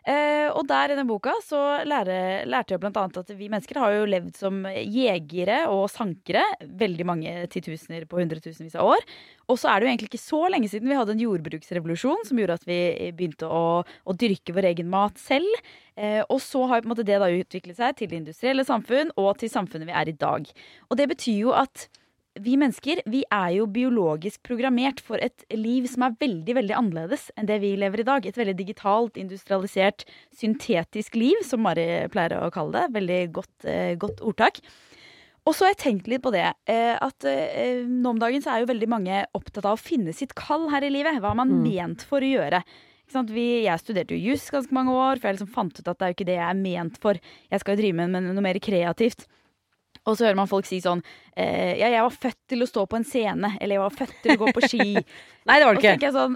Eh, 0.09 0.47
og 0.57 0.63
der 0.65 0.89
i 0.89 0.95
den 0.97 1.07
boka 1.09 1.35
så 1.45 1.83
lære, 1.85 2.45
lærte 2.49 2.73
jeg 2.73 2.81
annet 2.81 3.19
at 3.19 3.33
vi 3.37 3.49
mennesker 3.51 3.77
har 3.77 3.93
jo 3.93 4.07
levd 4.09 4.39
som 4.39 4.63
jegere 4.65 5.59
og 5.69 5.83
sankere 5.91 6.41
veldig 6.65 7.05
mange 7.05 7.33
titusener 7.53 8.07
på 8.09 8.17
hundretusenvis 8.17 8.77
av 8.79 8.89
år. 8.95 9.05
Og 9.49 9.59
så 9.61 9.69
er 9.69 9.77
det 9.77 9.85
jo 9.85 9.91
egentlig 9.91 10.09
ikke 10.09 10.23
så 10.23 10.41
lenge 10.49 10.71
siden 10.71 10.89
vi 10.89 10.97
hadde 10.97 11.13
en 11.13 11.21
jordbruksrevolusjon 11.25 12.25
som 12.25 12.41
gjorde 12.41 12.57
at 12.57 12.65
vi 12.69 12.79
begynte 13.17 13.49
å, 13.49 13.83
å 13.85 14.17
dyrke 14.17 14.55
vår 14.55 14.71
egen 14.71 14.89
mat 14.89 15.21
selv. 15.21 15.61
Eh, 15.99 16.23
og 16.25 16.41
så 16.41 16.65
har 16.71 16.89
måte 16.89 17.05
det 17.05 17.21
da 17.21 17.29
utviklet 17.29 17.77
seg 17.77 17.99
til 17.99 18.09
det 18.09 18.23
industrielle 18.23 18.65
samfunn 18.65 19.13
og 19.19 19.35
til 19.41 19.53
samfunnet 19.53 19.91
vi 19.91 19.97
er 20.01 20.09
i 20.09 20.17
dag. 20.17 20.49
Og 20.89 20.97
det 20.97 21.09
betyr 21.13 21.43
jo 21.43 21.53
at 21.53 21.89
vi 22.43 22.55
mennesker 22.59 23.01
vi 23.09 23.23
er 23.33 23.53
jo 23.57 23.67
biologisk 23.69 24.41
programmert 24.47 25.01
for 25.03 25.21
et 25.23 25.45
liv 25.55 25.87
som 25.91 26.05
er 26.05 26.17
veldig 26.21 26.55
veldig 26.57 26.75
annerledes 26.77 27.29
enn 27.35 27.49
det 27.49 27.59
vi 27.63 27.73
lever 27.79 28.03
i 28.03 28.07
dag. 28.07 28.25
Et 28.25 28.39
veldig 28.39 28.55
digitalt, 28.59 29.19
industrialisert, 29.19 30.05
syntetisk 30.35 31.17
liv, 31.19 31.39
som 31.45 31.63
Mari 31.65 31.87
pleier 32.13 32.37
å 32.39 32.51
kalle 32.53 32.75
det. 32.85 32.95
Veldig 32.99 33.19
godt, 33.35 33.55
eh, 33.65 33.95
godt 33.99 34.23
ordtak. 34.25 34.61
Og 35.47 35.55
så 35.55 35.65
har 35.65 35.73
jeg 35.73 35.81
tenkt 35.81 36.09
litt 36.11 36.21
på 36.21 36.33
det. 36.35 36.45
Eh, 36.69 36.95
at 36.99 37.25
eh, 37.25 37.81
Nå 37.87 38.13
om 38.13 38.19
dagen 38.21 38.43
så 38.43 38.53
er 38.53 38.63
jo 38.63 38.71
veldig 38.73 38.89
mange 38.91 39.23
opptatt 39.37 39.65
av 39.65 39.77
å 39.77 39.81
finne 39.81 40.13
sitt 40.13 40.35
kall 40.37 40.69
her 40.73 40.85
i 40.85 40.91
livet. 40.93 41.21
Hva 41.23 41.33
er 41.33 41.41
man 41.41 41.59
ment 41.63 42.05
for 42.05 42.21
å 42.21 42.31
gjøre? 42.35 42.61
Ikke 43.09 43.15
sant? 43.15 43.33
Vi, 43.33 43.47
jeg 43.65 43.81
studerte 43.81 44.13
jo 44.13 44.31
juss 44.31 44.51
ganske 44.53 44.75
mange 44.75 44.93
år, 44.93 45.17
for 45.17 45.29
jeg 45.29 45.39
liksom 45.39 45.53
fant 45.55 45.73
ut 45.73 45.87
at 45.87 45.97
det 45.97 46.05
er 46.05 46.11
jo 46.11 46.17
ikke 46.19 46.29
det 46.29 46.37
jeg 46.37 46.45
er 46.45 46.59
ment 46.59 46.99
for. 47.01 47.19
Jeg 47.49 47.63
skal 47.63 47.73
jo 47.73 47.81
drive 47.81 48.05
med 48.05 48.29
noe 48.29 48.45
mer 48.45 48.59
kreativt. 48.61 49.25
Og 50.07 50.17
så 50.17 50.27
hører 50.27 50.37
man 50.39 50.49
folk 50.49 50.67
si 50.67 50.79
sånn 50.83 51.01
eh, 51.35 51.75
Ja, 51.79 51.87
jeg 51.93 52.01
var 52.05 52.15
født 52.15 52.39
til 52.49 52.61
å 52.63 52.67
stå 52.69 52.85
på 52.89 52.95
en 52.99 53.03
scene. 53.05 53.53
Eller 53.61 53.75
jeg 53.77 53.83
var 53.85 53.95
født 53.99 54.15
til 54.23 54.31
å 54.35 54.39
gå 54.45 54.53
på 54.55 54.61
ski. 54.67 54.89
Nei, 55.49 55.55
det 55.57 55.65
var 55.65 55.77
det 55.79 55.91
ikke. 55.95 56.09
sånn 56.13 56.33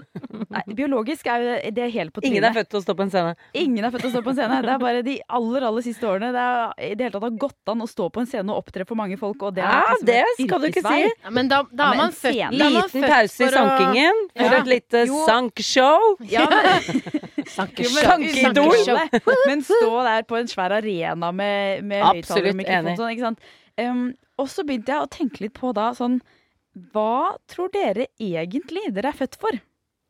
Nei, 0.50 0.62
biologisk 0.74 1.26
er 1.30 1.42
jo 1.44 1.70
det 1.76 1.84
helt 1.94 2.10
på 2.16 2.22
trynet. 2.22 2.32
Ingen 2.34 2.46
er 2.48 2.54
født 2.56 2.70
til 2.72 2.78
å 2.80 2.82
stå 2.82 2.94
på 2.98 3.04
en 3.04 3.10
scene. 3.12 3.34
Ingen 3.60 3.84
er 3.86 3.92
født 3.94 4.02
til 4.06 4.10
å 4.10 4.14
stå 4.16 4.22
på 4.26 4.32
en 4.32 4.38
scene. 4.40 4.56
Det 4.64 4.72
er 4.72 4.80
bare 4.82 5.02
de 5.06 5.14
aller 5.38 5.66
aller 5.68 5.84
siste 5.86 6.08
årene 6.08 6.30
det 6.34 6.40
er 6.42 6.88
i 6.88 6.94
det 6.98 7.04
hele 7.06 7.14
tatt 7.14 7.26
har 7.28 7.36
gått 7.44 7.70
an 7.74 7.84
å 7.84 7.88
stå 7.90 8.08
på 8.10 8.24
en 8.24 8.30
scene 8.30 8.50
og 8.50 8.64
opptre 8.64 8.86
for 8.88 8.98
mange 8.98 9.18
folk. 9.20 9.44
Og 9.46 9.54
det 9.54 9.62
er 9.62 9.70
Ja, 9.70 9.82
liksom 9.92 10.08
det 10.08 10.48
skal 10.48 10.64
du 10.64 10.66
ikke 10.72 10.82
si. 10.88 11.02
ja, 11.04 11.30
Men 11.36 11.52
da, 11.52 11.60
da 11.70 11.84
Ja, 11.84 11.92
er 11.92 11.96
men 12.00 12.02
man 12.02 12.16
født 12.16 12.40
da 12.40 12.48
er 12.48 12.50
man 12.50 12.74
Liten 12.74 13.06
pause 13.12 13.38
i 13.38 13.46
for 13.46 13.52
å- 13.52 13.60
sankingen 13.60 14.22
for 14.34 14.56
et 14.58 14.72
lite 14.72 15.04
sankshow. 15.28 16.16
Ja, 16.32 16.48
men, 16.50 17.44
Sankeidol. 17.54 18.74
Men 19.46 19.62
stå 19.62 19.92
der 20.08 20.22
på 20.28 20.36
en 20.40 20.48
svær 20.50 20.74
arena 20.80 21.30
med, 21.32 21.84
med 21.84 22.02
Absolutt 22.08 22.50
og 22.54 22.58
mikrofon 22.58 22.96
sånn, 22.98 23.12
ikke 23.14 23.28
sant. 23.28 23.52
Um, 23.80 24.12
og 24.38 24.48
så 24.50 24.64
begynte 24.66 24.94
jeg 24.94 25.02
å 25.02 25.10
tenke 25.10 25.42
litt 25.42 25.54
på 25.56 25.72
da 25.74 25.88
sånn 25.98 26.20
Hva 26.94 27.34
tror 27.50 27.72
dere 27.74 28.08
egentlig 28.22 28.84
dere 28.94 29.10
er 29.10 29.18
født 29.18 29.38
for? 29.42 29.58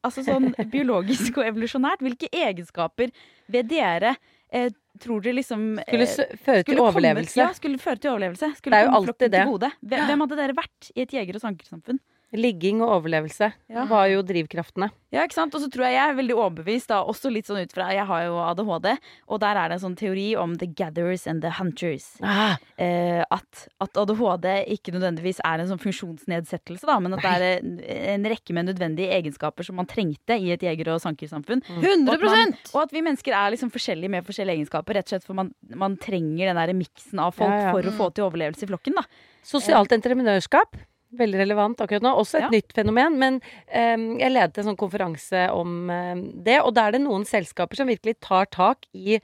Altså 0.05 0.24
sånn 0.27 0.50
biologisk 0.74 1.40
og 1.40 1.48
evolusjonært. 1.48 2.05
Hvilke 2.05 2.29
egenskaper 2.29 3.12
ved 3.53 3.70
dere 3.72 4.14
eh, 4.53 4.72
tror 5.00 5.24
dere 5.24 5.38
liksom 5.40 5.79
eh, 5.81 5.87
Skulle 5.88 6.09
føre 6.44 6.62
til 6.62 6.74
skulle 6.77 6.88
overlevelse. 6.90 7.37
Komme, 7.37 7.46
ja, 7.46 7.59
skulle 7.61 7.81
føre 7.83 8.03
til 8.03 8.12
overlevelse. 8.12 8.50
Skulle 8.59 8.77
Det 8.77 8.83
er 8.83 8.88
jo 8.90 8.98
alltid 9.00 9.35
det. 9.37 9.44
Hvem, 9.81 10.05
hvem 10.11 10.24
hadde 10.27 10.40
dere 10.42 10.59
vært 10.61 10.90
i 10.94 11.05
et 11.07 11.16
jeger- 11.16 11.40
og 11.40 11.44
sankersamfunn? 11.46 12.00
Ligging 12.35 12.81
og 12.83 12.90
overlevelse 13.05 13.53
Ja. 13.70 13.85
var 13.87 14.09
jo 14.11 14.23
drivkraftene. 14.27 14.90
Ja, 15.14 15.23
ikke 15.23 15.35
sant? 15.37 15.55
Og 15.55 15.61
så 15.62 15.68
tror 15.70 15.85
jeg 15.87 15.94
jeg 15.94 16.11
er 16.11 16.16
veldig 16.18 16.35
overbevist, 16.35 16.88
da, 16.90 17.05
også 17.07 17.31
litt 17.31 17.47
sånn 17.47 17.61
ut 17.62 17.70
fra 17.73 17.92
Jeg 17.94 18.05
har 18.09 18.25
jo 18.27 18.35
ADHD, 18.42 18.97
og 19.31 19.38
der 19.40 19.55
er 19.57 19.68
det 19.70 19.77
en 19.79 19.85
sånn 19.85 19.97
teori 19.97 20.35
om 20.37 20.57
the 20.59 20.66
gatherers 20.66 21.29
and 21.31 21.40
the 21.42 21.51
hunters. 21.51 22.16
Ah, 22.23 22.57
Eh, 22.77 23.23
at, 23.31 23.68
at 23.81 23.94
ADHD 23.97 24.66
ikke 24.75 24.90
nødvendigvis 24.90 25.38
er 25.47 25.61
en 25.62 25.68
sånn 25.70 25.79
funksjonsnedsettelse, 25.79 26.85
da, 26.88 26.99
men 26.99 27.14
at 27.14 27.23
det 27.23 27.31
er 27.31 28.14
en, 28.14 28.25
rekke 28.27 28.53
med 28.57 28.66
nødvendige 28.66 29.12
egenskaper 29.14 29.62
som 29.64 29.77
man 29.79 29.87
trengte 29.87 30.35
i 30.35 30.51
et 30.51 30.61
jeger- 30.66 30.90
og 30.94 31.01
sankersamfunn. 31.05 31.62
Og 31.70 31.85
at, 31.85 31.90
100 31.92 32.18
man, 32.25 32.57
og 32.75 32.81
at 32.83 32.90
vi 32.90 33.01
mennesker 33.07 33.31
er 33.33 33.53
liksom 33.55 33.70
forskjellige 33.70 34.11
med 34.11 34.27
forskjellige 34.27 34.59
egenskaper, 34.64 34.99
rett 34.99 35.07
og 35.07 35.14
slett 35.14 35.25
for 35.29 35.35
man, 35.38 35.53
man 35.70 35.94
trenger 35.97 36.51
den 36.51 36.57
der 36.59 36.75
miksen 36.75 37.20
av 37.23 37.35
folk 37.38 37.51
Ja, 37.55 37.68
ja. 37.68 37.70
for 37.70 37.83
å 37.87 37.94
få 37.94 38.11
til 38.14 38.25
overlevelse 38.27 38.66
i 38.66 38.70
flokken. 38.73 38.99
da. 38.99 39.07
Sosialt 39.44 39.92
entreprenørskap. 39.94 40.75
Veldig 41.18 41.40
relevant 41.40 41.81
akkurat 41.85 42.05
nå. 42.05 42.12
Også 42.20 42.38
et 42.40 42.46
Ja. 42.48 42.53
nytt 42.53 42.74
fenomen. 42.77 43.18
Men 43.18 43.40
um, 43.70 44.07
jeg 44.18 44.33
ledet 44.35 44.59
en 44.59 44.70
sånn 44.70 44.81
konferanse 44.81 45.46
om 45.55 45.90
um, 45.90 46.22
det, 46.44 46.61
og 46.62 46.74
da 46.77 46.88
er 46.88 46.96
det 46.96 47.05
noen 47.07 47.24
selskaper 47.29 47.77
som 47.81 47.90
virkelig 47.90 48.18
tar 48.24 48.46
tak 48.50 48.87
i 48.94 49.20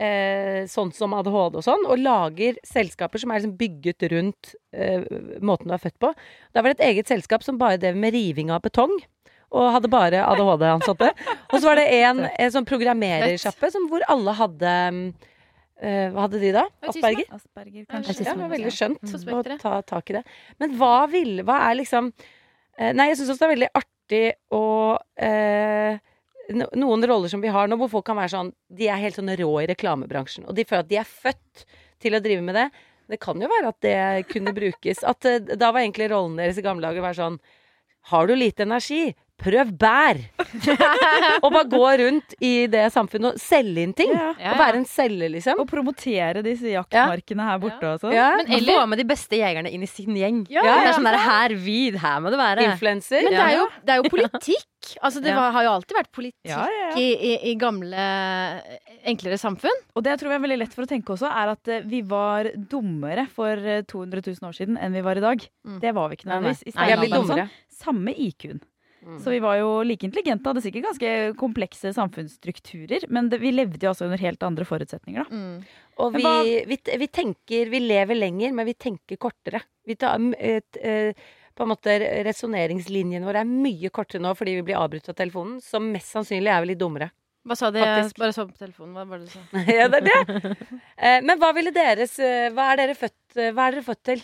eh, 0.00 0.64
sånn 0.70 0.92
som 0.96 1.14
ADHD 1.14 1.58
og 1.60 1.64
sånn, 1.66 1.86
og 1.86 2.00
lager 2.00 2.56
selskaper 2.66 3.20
som 3.22 3.32
er 3.32 3.40
liksom 3.42 3.56
bygget 3.60 4.06
rundt 4.12 4.54
eh, 4.74 5.04
måten 5.44 5.68
du 5.70 5.76
er 5.76 5.82
født 5.82 5.98
på. 6.02 6.12
Da 6.54 6.62
var 6.62 6.72
det 6.72 6.80
et 6.80 6.86
eget 6.92 7.12
selskap 7.12 7.44
som 7.46 7.60
bare 7.60 7.80
drev 7.82 7.98
med 7.98 8.14
riving 8.16 8.52
av 8.54 8.62
betong. 8.64 8.94
Og 9.52 9.66
hadde 9.74 9.90
bare 9.92 10.22
ADHD-ansatte. 10.24 11.10
Og 11.52 11.58
så 11.58 11.66
var 11.68 11.76
det 11.76 11.84
en, 11.98 12.22
en 12.40 12.54
sånn 12.54 12.68
programmerersjappe 12.68 13.68
hvor 13.90 14.04
alle 14.08 14.32
hadde 14.38 14.72
Hva 15.82 16.24
hadde 16.28 16.38
de 16.42 16.52
da? 16.54 16.62
Asperger? 16.86 17.26
Asperger, 17.34 17.84
Kanskje. 17.90 18.12
kanskje. 18.14 18.24
Ja, 18.28 18.34
det 18.36 18.42
var 18.44 18.52
veldig 18.54 18.72
skjønt 18.76 19.02
Mm. 19.02 19.34
å 19.34 19.58
ta 19.58 19.82
tak 19.82 20.10
i 20.10 20.16
det. 20.18 20.24
Men 20.60 20.76
hva 20.78 21.08
vil 21.10 21.42
Hva 21.42 21.56
er 21.70 21.74
liksom 21.80 22.12
eh, 22.78 22.92
Nei, 22.92 23.08
jeg 23.10 23.18
syns 23.18 23.32
også 23.34 23.42
det 23.42 23.48
er 23.48 23.54
veldig 23.56 23.70
artig 23.80 24.24
å 24.54 24.62
eh, 25.18 25.98
Noen 26.76 27.06
roller 27.08 27.30
som 27.32 27.40
vi 27.40 27.48
har 27.54 27.68
nå, 27.70 27.76
hvor 27.80 27.88
folk 27.90 28.04
kan 28.06 28.16
være 28.18 28.32
sånn 28.34 28.52
De 28.68 28.88
er 28.90 28.98
helt 29.02 29.16
sånn 29.18 29.30
rå 29.38 29.50
i 29.62 29.66
reklamebransjen, 29.70 30.46
og 30.48 30.54
de 30.58 30.64
føler 30.68 30.84
at 30.84 30.88
de 30.90 30.96
er 31.00 31.08
født 31.08 31.64
til 32.02 32.14
å 32.18 32.20
drive 32.22 32.42
med 32.42 32.54
det. 32.58 32.64
Det 33.08 33.18
kan 33.22 33.38
jo 33.40 33.46
være 33.50 33.68
at 33.70 33.80
det 33.84 34.26
kunne 34.28 34.52
brukes. 34.54 35.02
At 35.06 35.24
eh, 35.24 35.38
da 35.38 35.70
var 35.72 35.80
egentlig 35.84 36.10
rollen 36.10 36.36
deres 36.36 36.58
i 36.58 36.64
gamle 36.64 36.82
dager 36.82 36.98
å 37.02 37.06
være 37.06 37.18
sånn 37.20 37.38
Har 38.10 38.26
du 38.26 38.34
lite 38.34 38.64
energi? 38.66 39.14
Prøv 39.42 39.72
bær! 39.78 40.20
og 41.42 41.48
bare 41.50 41.64
gå 41.70 41.82
rundt 42.02 42.34
i 42.42 42.52
det 42.70 42.84
samfunnet 42.94 43.34
og 43.34 43.42
selge 43.42 43.86
inn 43.86 43.94
ting. 43.98 44.12
Ja. 44.14 44.32
Og 44.52 44.60
være 44.60 44.80
en 44.82 44.88
selger, 44.88 45.32
liksom. 45.34 45.60
Og 45.62 45.68
promotere 45.70 46.44
disse 46.46 46.70
jaktmarkene 46.72 47.48
her 47.48 47.62
borte 47.62 47.94
og 47.94 48.04
sånn. 48.04 48.14
Ja. 48.16 48.30
Men 48.38 48.52
eller 48.58 48.80
få 48.80 48.88
med 48.92 49.02
de 49.02 49.06
beste 49.08 49.40
jegerne 49.40 49.72
inn 49.72 49.82
i 49.84 49.90
sin 49.90 50.14
gjeng. 50.18 50.44
Ja, 50.52 50.64
det 50.66 50.92
er 50.92 50.98
sånn 50.98 51.08
der, 51.08 51.18
her 51.22 51.56
vid, 51.58 51.98
her 52.02 52.22
må 52.22 52.32
det 52.34 52.40
være. 52.40 52.68
Influencer. 52.70 53.26
Men 53.26 53.36
det 53.36 53.46
er 53.48 53.58
jo, 53.58 53.66
det 53.82 53.96
er 53.96 54.02
jo 54.02 54.12
politikk. 54.12 54.68
Altså, 54.98 55.20
det 55.22 55.34
var, 55.36 55.52
har 55.54 55.62
jo 55.62 55.72
alltid 55.76 55.94
vært 55.94 56.08
politikk 56.10 56.50
Ja, 56.50 56.64
ja, 56.66 56.86
ja. 56.88 56.94
I, 56.98 57.04
i, 57.14 57.32
i 57.52 57.54
gamle, 57.60 58.06
enklere 59.06 59.38
samfunn. 59.38 59.84
Og 59.94 60.02
det 60.02 60.14
jeg 60.14 60.22
tror 60.22 60.34
jeg 60.34 60.40
er 60.40 60.44
veldig 60.46 60.58
lett 60.64 60.74
for 60.74 60.86
å 60.86 60.90
tenke 60.90 61.14
også, 61.14 61.30
er 61.30 61.52
at 61.54 61.70
eh, 61.70 61.86
vi 61.86 62.02
var 62.08 62.50
dummere 62.56 63.28
for 63.30 63.58
eh, 63.62 63.84
200 63.88 64.24
000 64.26 64.48
år 64.50 64.58
siden 64.58 64.80
enn 64.82 64.96
vi 64.96 65.04
var 65.06 65.20
i 65.20 65.24
dag. 65.24 65.46
Mm. 65.66 65.78
Det 65.84 65.94
var 65.94 66.10
vi 66.10 66.18
ikke 66.18 66.30
nødvendigvis. 66.32 66.66
I 66.66 66.76
Nei, 66.78 66.90
jeg 66.90 67.02
blir 67.04 67.14
dummere. 67.14 67.46
sånn, 67.46 67.80
Samme 67.82 68.14
IQ-en. 68.26 68.62
Mm. 69.02 69.18
Så 69.24 69.32
vi 69.34 69.38
var 69.42 69.56
jo 69.58 69.68
like 69.82 70.06
intelligente, 70.06 70.46
hadde 70.46 70.62
sikkert 70.62 70.84
ganske 70.86 71.12
komplekse 71.40 71.90
samfunnsstrukturer, 71.96 73.08
men 73.10 73.28
det, 73.32 73.40
vi 73.42 73.50
levde 73.50 73.82
jo 73.82 73.90
også 73.90 74.06
under 74.06 74.20
helt 74.22 74.42
andre 74.46 74.64
forutsetninger, 74.68 75.26
da. 75.26 75.40
Og 76.02 76.14
vi, 76.14 76.22
hva- 76.22 76.66
vi, 76.70 76.78
vi 77.02 77.08
tenker 77.12 77.68
Vi 77.72 77.80
lever 77.82 78.14
lenger, 78.16 78.52
men 78.56 78.64
vi 78.66 78.74
tenker 78.74 79.18
kortere. 79.20 79.60
Vi 79.84 79.96
tar 79.98 80.22
et, 80.38 80.78
et, 80.80 81.18
på 81.58 81.66
en 81.66 81.68
måte 81.74 81.96
Resonneringslinjen 82.24 83.26
vår 83.26 83.40
er 83.42 83.48
mye 83.50 83.90
kortere 83.92 84.22
nå 84.22 84.30
fordi 84.38 84.54
vi 84.60 84.62
blir 84.70 84.78
avbrutt 84.80 85.10
av 85.12 85.18
telefonen, 85.18 85.58
som 85.60 85.90
mest 85.92 86.14
sannsynlig 86.14 86.48
er 86.54 86.62
vi 86.64 86.70
litt 86.72 86.80
dummere. 86.80 87.10
Hva 87.44 87.56
sa 87.58 87.72
de? 87.74 87.82
Faktisk. 87.82 88.14
Jeg 88.16 88.22
bare 88.22 88.36
så 88.38 88.46
på 88.46 88.54
telefonen. 88.62 88.94
Hva 88.94 89.04
var 89.10 89.18
det 89.18 89.26
du 89.26 89.32
sa? 89.34 89.42
ja, 89.80 89.88
det 89.90 89.98
er 89.98 90.30
det. 90.30 90.52
Eh, 90.96 91.18
Men 91.26 91.42
hva 91.42 91.50
ville 91.58 91.72
deres 91.74 92.14
eh, 92.22 92.48
Hva 92.54 92.68
er 92.72 92.78
dere 92.84 92.94
født 92.94 93.34
eh, 93.42 93.50
Hva 93.50 93.66
er 93.66 93.74
dere 93.80 93.82
født 93.88 94.02
til? 94.12 94.22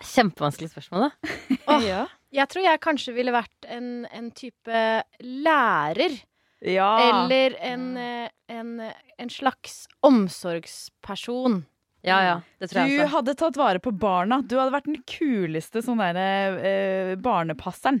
Kjempevanskelig 0.00 0.70
spørsmål, 0.72 1.06
da. 1.08 1.36
Oh. 1.68 1.82
Ja. 1.84 2.04
Jeg 2.32 2.46
tror 2.52 2.62
jeg 2.62 2.80
kanskje 2.84 3.14
ville 3.16 3.32
vært 3.34 3.66
en, 3.68 4.06
en 4.14 4.30
type 4.30 4.82
lærer. 5.20 6.18
ja. 6.62 6.90
Eller 7.08 7.56
en, 7.72 7.96
eh, 7.98 8.28
en, 8.48 8.76
en 9.18 9.30
slags 9.32 9.86
omsorgsperson. 10.06 11.64
Ja, 12.02 12.22
ja. 12.24 12.36
Det 12.58 12.70
tror 12.70 12.86
Du 12.86 12.92
jeg 12.94 13.02
også. 13.04 13.12
hadde 13.16 13.34
tatt 13.36 13.56
vare 13.60 13.80
på 13.82 13.92
barna. 13.92 14.38
Du 14.42 14.56
hadde 14.56 14.72
vært 14.72 14.86
den 14.88 15.02
kuleste 15.10 15.82
sånn 15.84 16.00
derre 16.00 16.28
eh, 16.64 17.14
barnepasseren. 17.20 18.00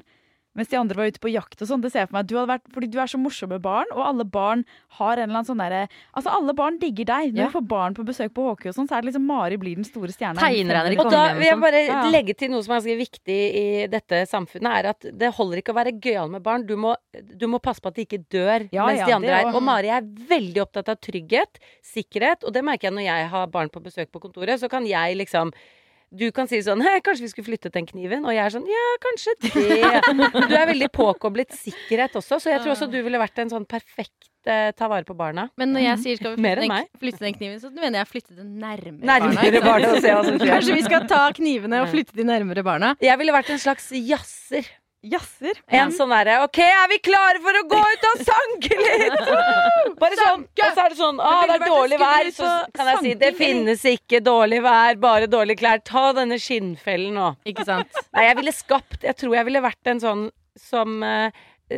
Mens 0.60 0.68
de 0.68 0.76
andre 0.76 0.98
var 1.00 1.08
ute 1.08 1.22
på 1.24 1.30
jakt 1.32 1.62
og 1.64 1.68
sånn. 1.70 1.80
Det 1.80 1.88
ser 1.94 2.02
jeg 2.04 2.10
for 2.10 2.18
meg. 2.18 2.26
Du 2.28 2.34
hadde 2.36 2.50
vært, 2.52 2.66
fordi 2.74 2.88
du 2.92 2.98
er 3.00 3.08
så 3.08 3.16
morsom 3.20 3.48
med 3.54 3.62
barn, 3.64 3.88
og 3.96 4.02
alle 4.04 4.26
barn 4.28 4.64
har 4.98 5.14
en 5.16 5.22
eller 5.24 5.38
annen 5.40 5.48
sånn 5.48 5.62
derre 5.62 5.86
Altså, 6.12 6.28
alle 6.36 6.52
barn 6.58 6.76
digger 6.82 7.06
deg. 7.08 7.30
Når 7.32 7.40
Ja. 7.40 7.46
du 7.48 7.54
får 7.56 7.66
barn 7.70 7.94
på 7.96 8.04
besøk 8.04 8.34
på 8.36 8.44
HK 8.50 8.66
og 8.68 8.74
sånn, 8.76 8.88
så 8.90 8.98
er 8.98 9.00
det 9.02 9.08
liksom 9.14 9.24
Mari 9.30 9.56
blir 9.56 9.74
den 9.80 9.86
store 9.88 10.12
stjerna. 10.12 10.36
Tegner 10.42 10.76
henne 10.82 10.92
i 10.92 10.98
Og 11.00 11.10
da 11.10 11.22
vil 11.38 11.46
jeg 11.48 11.60
bare 11.60 11.80
Ja, 11.86 12.02
ja. 12.04 12.10
legge 12.10 12.36
til 12.36 12.50
noe 12.52 12.62
som 12.62 12.74
er 12.74 12.80
ganske 12.82 12.98
viktig 13.00 13.38
i 13.56 13.86
dette 13.88 14.26
samfunnet, 14.28 14.70
er 14.84 14.88
at 14.92 15.00
det 15.16 15.32
holder 15.34 15.62
ikke 15.62 15.72
å 15.72 15.78
være 15.80 15.96
gøyal 15.98 16.28
med 16.30 16.42
barn. 16.42 16.66
Du 16.66 16.76
må, 16.76 16.94
du 17.14 17.46
må 17.48 17.58
passe 17.62 17.80
på 17.80 17.88
at 17.88 17.94
de 17.94 18.04
ikke 18.04 18.20
dør 18.28 18.68
Ja, 18.72 18.84
mens 18.86 19.00
ja, 19.00 19.06
de 19.06 19.12
andre 19.16 19.30
er. 19.40 19.54
Og 19.54 19.62
Mari 19.62 19.88
er 19.88 20.02
veldig 20.02 20.60
opptatt 20.66 20.88
av 20.92 21.00
trygghet, 21.00 21.56
sikkerhet, 21.82 22.44
og 22.44 22.52
det 22.52 22.62
merker 22.66 22.88
jeg 22.90 22.94
når 22.98 23.06
jeg 23.08 23.28
har 23.32 23.46
barn 23.48 23.70
på 23.72 23.80
besøk 23.82 24.10
på 24.12 24.20
kontoret. 24.20 24.58
Så 24.60 24.68
kan 24.68 24.84
jeg 24.86 25.16
liksom 25.16 25.52
du 26.10 26.26
kan 26.34 26.48
si 26.50 26.58
sånn 26.66 26.82
kanskje 27.06 27.22
vi 27.22 27.28
skulle 27.30 27.46
flyttet 27.52 27.72
den 27.76 27.86
kniven? 27.86 28.24
Og 28.26 28.34
jeg 28.34 28.42
er 28.42 28.50
sånn 28.56 28.66
Ja, 28.66 28.86
kanskje 29.04 29.36
det. 29.44 30.48
Du 30.50 30.56
er 30.56 30.66
veldig 30.72 30.88
påkoblet 30.92 31.54
sikkerhet 31.54 32.16
også, 32.18 32.40
så 32.42 32.50
jeg 32.50 32.60
tror 32.64 32.74
også 32.74 32.90
du 32.90 32.98
ville 33.06 33.20
vært 33.22 33.38
en 33.44 33.52
sånn 33.52 33.66
perfekt 33.70 34.26
eh, 34.50 34.72
ta 34.74 34.88
vare 34.90 35.04
på 35.06 35.14
barna. 35.14 35.48
Men 35.60 35.72
når 35.76 35.84
jeg 35.86 36.02
sier 36.04 36.18
skal 36.20 36.34
vi 36.34 36.42
flytte 36.42 36.66
den, 36.66 36.88
flytte 37.04 37.24
den 37.28 37.36
kniven, 37.38 37.60
så 37.62 37.70
mener 37.76 38.02
jeg 38.02 38.10
flytte 38.10 38.36
den 38.40 38.50
nærmere, 38.58 39.06
Nærmere 39.12 39.62
barna. 39.62 39.94
barna. 40.00 40.50
Kanskje 40.50 40.76
vi 40.80 40.84
skal 40.88 41.06
ta 41.10 41.22
knivene 41.36 41.82
og 41.84 41.90
flytte 41.94 42.16
de 42.18 42.26
nærmere 42.26 42.64
barna? 42.66 42.94
Jeg 43.04 43.18
ville 43.22 43.34
vært 43.36 43.54
en 43.54 43.62
slags 43.62 43.90
jazzer. 43.94 44.66
Jazzer. 45.00 45.56
En 45.72 45.92
sånn 45.96 46.10
derre 46.12 46.42
OK, 46.44 46.58
er 46.60 46.88
vi 46.92 46.98
klare 47.00 47.40
for 47.40 47.56
å 47.56 47.62
gå 47.70 47.78
ut 47.80 48.02
og 48.10 48.24
sanke 48.26 48.76
litt? 48.76 49.30
Bare 50.02 50.18
sånn. 50.18 50.42
Og 50.44 50.74
så 50.76 50.82
er 50.82 50.92
det 50.92 50.98
sånn 50.98 51.22
Å, 51.24 51.30
det 51.48 51.56
er 51.56 51.64
dårlig 51.64 52.00
vær. 52.02 52.28
Så 52.36 52.48
kan 52.76 52.90
jeg 52.92 53.04
si 53.06 53.14
det 53.22 53.30
finnes 53.38 53.86
ikke 53.88 54.20
dårlig 54.24 54.60
vær, 54.64 54.98
bare 55.00 55.30
dårlige 55.30 55.62
klær. 55.62 55.80
Ta 55.88 56.10
denne 56.16 56.36
skinnfellen 56.40 57.16
nå. 57.16 57.30
Ikke 57.48 57.64
sant? 57.68 57.96
Nei, 58.16 58.26
jeg 58.28 58.40
ville 58.42 58.54
skapt 58.56 59.08
Jeg 59.08 59.16
tror 59.22 59.38
jeg 59.38 59.48
ville 59.48 59.64
vært 59.64 59.92
en 59.94 60.04
sånn 60.04 60.26
som 60.60 61.00
uh, 61.00 61.30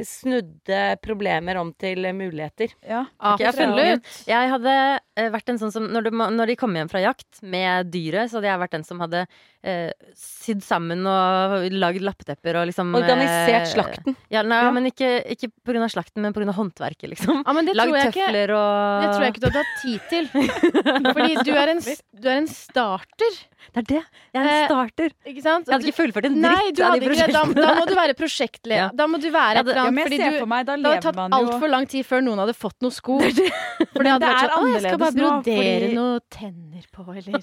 snudde 0.03 0.81
problemer 1.05 1.61
om 1.61 1.71
til 1.79 2.09
muligheter. 2.17 2.75
Ja. 2.83 3.05
okay, 3.21 3.53
jeg, 3.53 4.01
jeg 4.27 4.53
hadde 4.55 4.77
eh, 5.21 5.31
vært 5.31 5.53
en 5.53 5.61
sånn 5.61 5.75
som 5.75 5.87
når, 5.93 6.09
du, 6.09 6.23
når 6.39 6.53
de 6.53 6.57
kom 6.59 6.75
hjem 6.75 6.91
fra 6.91 7.05
jakt 7.05 7.43
med 7.45 7.93
dyret, 7.93 8.33
så 8.33 8.41
hadde 8.41 8.51
jeg 8.51 8.63
vært 8.65 8.77
den 8.79 8.87
som 8.89 9.03
hadde 9.05 9.27
eh, 9.63 9.93
sydd 10.19 10.63
sammen 10.67 11.07
og 11.07 11.69
lagd 11.73 12.03
lappetepper 12.03 12.59
og 12.61 12.67
liksom 12.71 12.91
Organisert 12.99 13.63
eh, 13.63 13.71
slakten. 13.71 14.17
Ja, 14.33 14.43
nei, 14.43 14.59
Ja. 14.65 14.71
men 14.75 14.87
ikke, 14.91 15.11
ikke 15.37 15.51
pga. 15.65 15.89
slakten, 15.93 16.23
men 16.23 16.33
pga. 16.35 16.51
håndverket, 16.53 17.09
liksom. 17.15 17.43
Ja, 17.47 17.53
det 17.63 17.77
Lagd 17.79 17.95
tøfler 17.95 18.51
ikke, 18.51 18.57
og 18.59 19.03
det 19.03 19.09
tror 19.13 19.23
jeg 19.23 19.33
ikke 19.33 19.43
du 19.43 19.49
hadde 19.51 19.63
hatt 19.63 19.75
tid 19.83 20.01
til. 20.11 20.25
Fordi 21.13 21.35
du 21.47 21.53
er 21.55 21.69
en, 21.77 21.81
du 22.23 22.29
er 22.29 22.37
en 22.43 22.49
starter, 22.51 23.41
Det 23.73 23.79
er 23.79 23.87
det. 23.87 24.01
Jeg 24.35 24.43
er 24.43 24.49
Eh, 24.49 24.63
en 24.63 24.69
starter. 24.69 25.13
ikke 25.25 25.43
sant? 25.45 25.69
Jeg 25.69 25.73
hadde 25.77 25.87
ikke 25.87 25.99
fullført 26.03 26.25
en 26.27 26.35
dritt 26.35 26.43
Nei, 26.43 26.83
av 26.83 26.99
de 26.99 27.07
prosjektene. 27.07 27.55
Da, 27.55 27.63
da 27.63 27.75
må 27.79 27.85
du 27.87 27.95
være 27.95 28.15
prosjektleder. 28.19 28.81
Ja. 28.83 28.89
Da 28.93 29.07
må 29.07 29.21
du 29.23 29.29
være 29.31 29.61
et 29.63 29.67
det- 29.67 29.77
eller 29.77 29.87
annet. 29.87 30.03
fordi 30.09 30.19
du, 30.41 30.47
meg, 30.51 30.67
da 30.67 30.77
det 30.77 30.87
hadde 30.91 31.03
tatt 31.07 31.37
altfor 31.39 31.71
lang 31.71 31.87
tid 31.87 32.05
før 32.05 32.25
noen 32.27 32.39
hadde 32.43 32.55
fått 32.59 32.75
noen 32.83 32.91
sko. 32.93 33.21
For 33.93 34.03
det 34.03 34.11
hadde 34.11 34.25
det 34.25 34.33
vært 34.33 34.51
sånn 34.51 34.67
Å, 34.67 34.73
jeg 34.73 34.83
skal 34.83 34.99
bare 34.99 35.15
brodere 35.15 35.55
fordi- 35.63 35.95
noe 35.95 36.21
tenner 36.33 36.85
på, 36.91 37.07
eller 37.13 37.41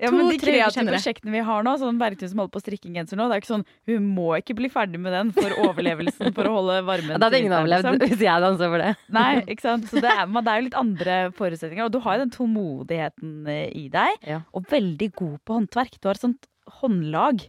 Ja, 0.00 0.10
men 0.10 0.20
To, 0.20 0.30
De 0.30 0.38
tre 0.38 0.52
uker 0.54 0.70
kreative 0.70 0.92
prosjektene 0.94 1.32
vi 1.34 1.39
har 1.46 1.64
nå, 1.66 1.72
sånn 1.80 1.98
Bergtun 2.00 2.30
som 2.32 2.40
holder 2.42 2.52
på 2.54 2.60
å 2.60 2.64
strikke 2.64 2.88
en 2.90 2.98
genser 3.00 3.18
nå, 3.18 3.26
det 3.30 3.36
er 3.36 3.42
ikke 3.42 3.50
sånn 3.50 3.64
Hun 3.90 4.06
må 4.16 4.28
ikke 4.38 4.56
bli 4.58 4.70
ferdig 4.72 5.00
med 5.02 5.14
den 5.16 5.32
for 5.36 5.54
overlevelsen, 5.66 6.34
for 6.36 6.48
å 6.50 6.54
holde 6.58 6.78
varmen. 6.88 7.14
Ja, 7.14 7.20
da 7.20 7.28
hadde 7.28 7.40
ingen 7.42 7.56
overlevd 7.58 7.88
liksom. 7.88 8.00
hvis 8.14 8.24
jeg 8.26 8.32
hadde 8.34 8.68
for 8.74 8.84
det. 8.84 8.90
Nei, 9.16 9.28
ikke 9.54 9.66
sant? 9.66 9.88
Så 9.90 10.02
det 10.04 10.10
er, 10.12 10.24
men 10.30 10.46
det 10.46 10.52
er 10.52 10.60
jo 10.62 10.66
litt 10.68 10.78
andre 10.80 11.18
forutsetninger. 11.38 11.86
Og 11.88 11.94
du 11.94 12.00
har 12.04 12.18
jo 12.18 12.24
den 12.24 12.34
tålmodigheten 12.36 13.34
eh, 13.50 13.66
i 13.82 13.86
deg, 13.92 14.26
Ja. 14.28 14.40
og 14.56 14.66
veldig 14.70 15.10
god 15.18 15.38
på 15.46 15.58
håndverk. 15.60 15.98
Du 16.00 16.10
har 16.10 16.18
et 16.20 16.24
sånt 16.26 16.50
håndlag. 16.80 17.46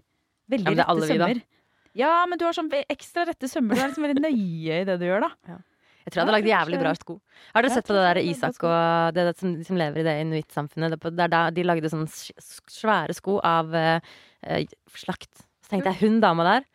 Veldig 0.52 0.76
Ja, 0.76 0.78
det 0.82 0.88
rette 0.88 1.02
vi, 1.02 1.12
sømmer. 1.14 1.42
Ja, 1.98 2.14
men 2.30 2.39
du 2.39 2.46
har 2.48 2.56
sånn 2.56 2.72
ekstra 2.89 3.26
rette 3.28 3.50
sømmer. 3.52 3.76
Du 3.76 3.84
er 3.84 3.92
liksom 3.92 4.06
veldig 4.08 4.24
nøye 4.24 4.82
i 4.82 4.88
det 4.88 4.98
du 5.02 5.06
gjør, 5.10 5.28
da. 5.28 5.58
Jeg 6.02 6.12
tror 6.12 6.20
jeg 6.20 6.26
hadde 6.26 6.36
lagd 6.38 6.49
jævlig 6.49 6.82
bra 6.82 6.91
sko. 6.97 7.16
Har 7.54 7.66
dere 7.66 7.76
sett 7.76 7.88
på 7.88 7.95
det 7.95 8.04
der 8.06 8.20
er 8.22 8.30
Isak 8.32 8.64
og 8.66 9.16
det, 9.18 9.26
som, 9.39 9.56
som 9.68 9.80
lever 9.80 10.02
i 10.02 10.06
det 10.08 10.18
inuittsamfunnet? 10.26 10.97
Er 11.12 11.32
da 11.32 11.41
de 11.54 11.66
lagde 11.68 11.91
sånne 11.91 12.10
svære 12.10 13.16
sko 13.18 13.38
av 13.45 13.76
eh, 13.78 14.68
slakt. 14.97 15.45
Så 15.62 15.74
tenkte 15.74 15.93
jeg 15.93 16.08
hun 16.08 16.22
dama 16.24 16.47
der, 16.47 16.70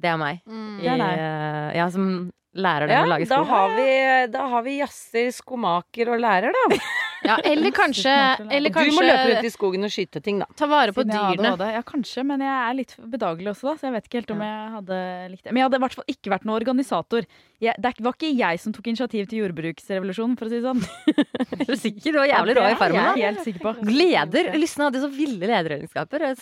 det 0.00 0.12
er 0.12 0.20
meg. 0.20 0.44
Mm. 0.48 0.76
I, 0.80 0.92
uh, 0.94 1.70
ja, 1.76 1.88
som 1.92 2.30
lærer 2.56 2.90
dem 2.90 2.96
Ja, 2.96 3.04
å 3.04 3.10
lage 3.10 3.28
da 3.30 3.38
sko. 3.38 3.46
har 3.50 3.74
vi, 3.76 3.90
da 4.32 4.46
har 4.54 4.64
vi 4.66 4.76
jazzer, 4.80 5.30
skomaker 5.34 6.10
og 6.14 6.22
lærer, 6.22 6.56
da. 6.56 6.80
Ja, 7.20 7.34
eller 7.44 7.68
kanskje, 7.76 8.08
eller 8.48 8.72
Du 8.72 8.94
må 8.96 9.02
løpe 9.04 9.26
rundt 9.28 9.44
i 9.44 9.50
skogen 9.52 9.84
og 9.84 9.92
skyte 9.92 10.22
ting, 10.24 10.38
da. 10.40 10.46
ta 10.56 10.64
vare 10.70 10.94
på 10.96 11.04
dyrene. 11.04 11.50
ADHD. 11.52 11.66
Ja, 11.76 11.82
kanskje, 11.84 12.24
men 12.24 12.40
jeg 12.40 12.54
er 12.54 12.78
litt 12.78 12.94
bedagelig 12.96 13.50
også, 13.52 13.68
da. 13.68 13.74
Så 13.76 13.88
jeg 13.90 13.94
vet 13.98 14.08
ikke 14.08 14.20
helt 14.22 14.32
om 14.32 14.40
jeg 14.46 14.70
hadde 14.78 15.00
likt 15.34 15.44
det. 15.44 15.52
Men 15.52 15.60
jeg 15.60 15.68
hadde 15.68 15.80
i 15.80 15.84
hvert 15.84 15.98
fall 15.98 16.14
ikke 16.14 16.32
vært 16.32 16.48
noen 16.48 16.56
organisator. 16.56 17.28
Jeg, 17.60 17.74
det 17.76 17.90
var 18.00 18.14
ikke 18.16 18.30
jeg 18.38 18.60
som 18.62 18.72
tok 18.72 18.86
initiativ 18.88 19.26
til 19.28 19.42
jordbruksrevolusjonen, 19.42 20.36
for 20.40 20.48
å 20.48 20.50
si 20.50 20.60
det 20.60 20.64
sånn. 20.64 20.80
Er 21.60 21.66
du 21.68 21.74
sikker? 21.76 22.14
Du 22.14 22.18
var 22.18 22.30
jævlig 22.30 22.54
rå 22.56 22.62
i 22.70 22.76
farmen. 22.80 23.00
Jeg 23.20 23.26
er 23.26 23.34
helt 23.34 23.42
sikker 23.44 23.64
på. 23.66 23.72
Leder. 23.90 24.48
Lysne 24.56 24.86
hadde 24.86 25.02
så 25.02 25.10
ville 25.12 25.50
lederegenskaper. 25.50 26.24
eh, 26.24 26.32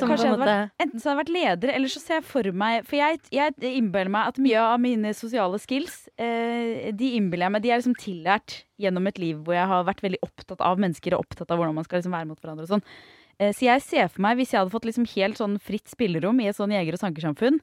enten 0.84 1.02
så 1.02 1.10
hadde 1.10 1.16
jeg 1.16 1.20
vært 1.24 1.32
leder, 1.34 1.72
eller 1.74 1.90
så 1.90 2.02
ser 2.04 2.20
jeg 2.20 2.26
for 2.30 2.50
meg 2.62 2.86
For 2.86 3.00
jeg, 3.00 3.18
jeg 3.34 3.56
innbiller 3.72 4.12
meg 4.14 4.30
at 4.30 4.38
mye 4.46 4.62
av 4.62 4.78
mine 4.84 5.12
sosiale 5.18 5.58
skills, 5.62 5.96
eh, 6.22 6.92
de 6.94 7.10
innbiller 7.18 7.48
jeg 7.48 7.54
meg 7.56 7.66
De 7.66 7.72
er 7.74 7.82
liksom 7.82 7.98
tillært 7.98 8.60
gjennom 8.78 9.10
et 9.10 9.18
liv 9.18 9.40
hvor 9.42 9.58
jeg 9.58 9.66
har 9.72 9.82
vært 9.90 10.04
veldig 10.06 10.20
opptatt 10.22 10.62
av 10.62 10.78
mennesker 10.78 11.16
og 11.18 11.24
opptatt 11.26 11.50
av 11.50 11.58
hvordan 11.58 11.74
man 11.80 11.86
skal 11.88 11.98
liksom 11.98 12.14
være 12.14 12.30
mot 12.30 12.38
hverandre 12.38 12.68
og 12.68 12.72
sånn. 12.76 12.84
Eh, 13.42 13.50
Så 13.50 13.66
jeg 13.66 13.82
ser 13.82 14.06
for 14.06 14.22
meg, 14.22 14.38
hvis 14.38 14.54
jeg 14.54 14.62
hadde 14.62 14.70
fått 14.74 14.86
liksom 14.86 15.08
helt 15.16 15.38
sånn 15.42 15.58
fritt 15.58 15.90
spillerom 15.90 16.38
i 16.42 16.46
et 16.52 16.56
sånn 16.58 16.70
jeger- 16.74 16.94
og 16.94 17.02
sankersamfunn, 17.02 17.58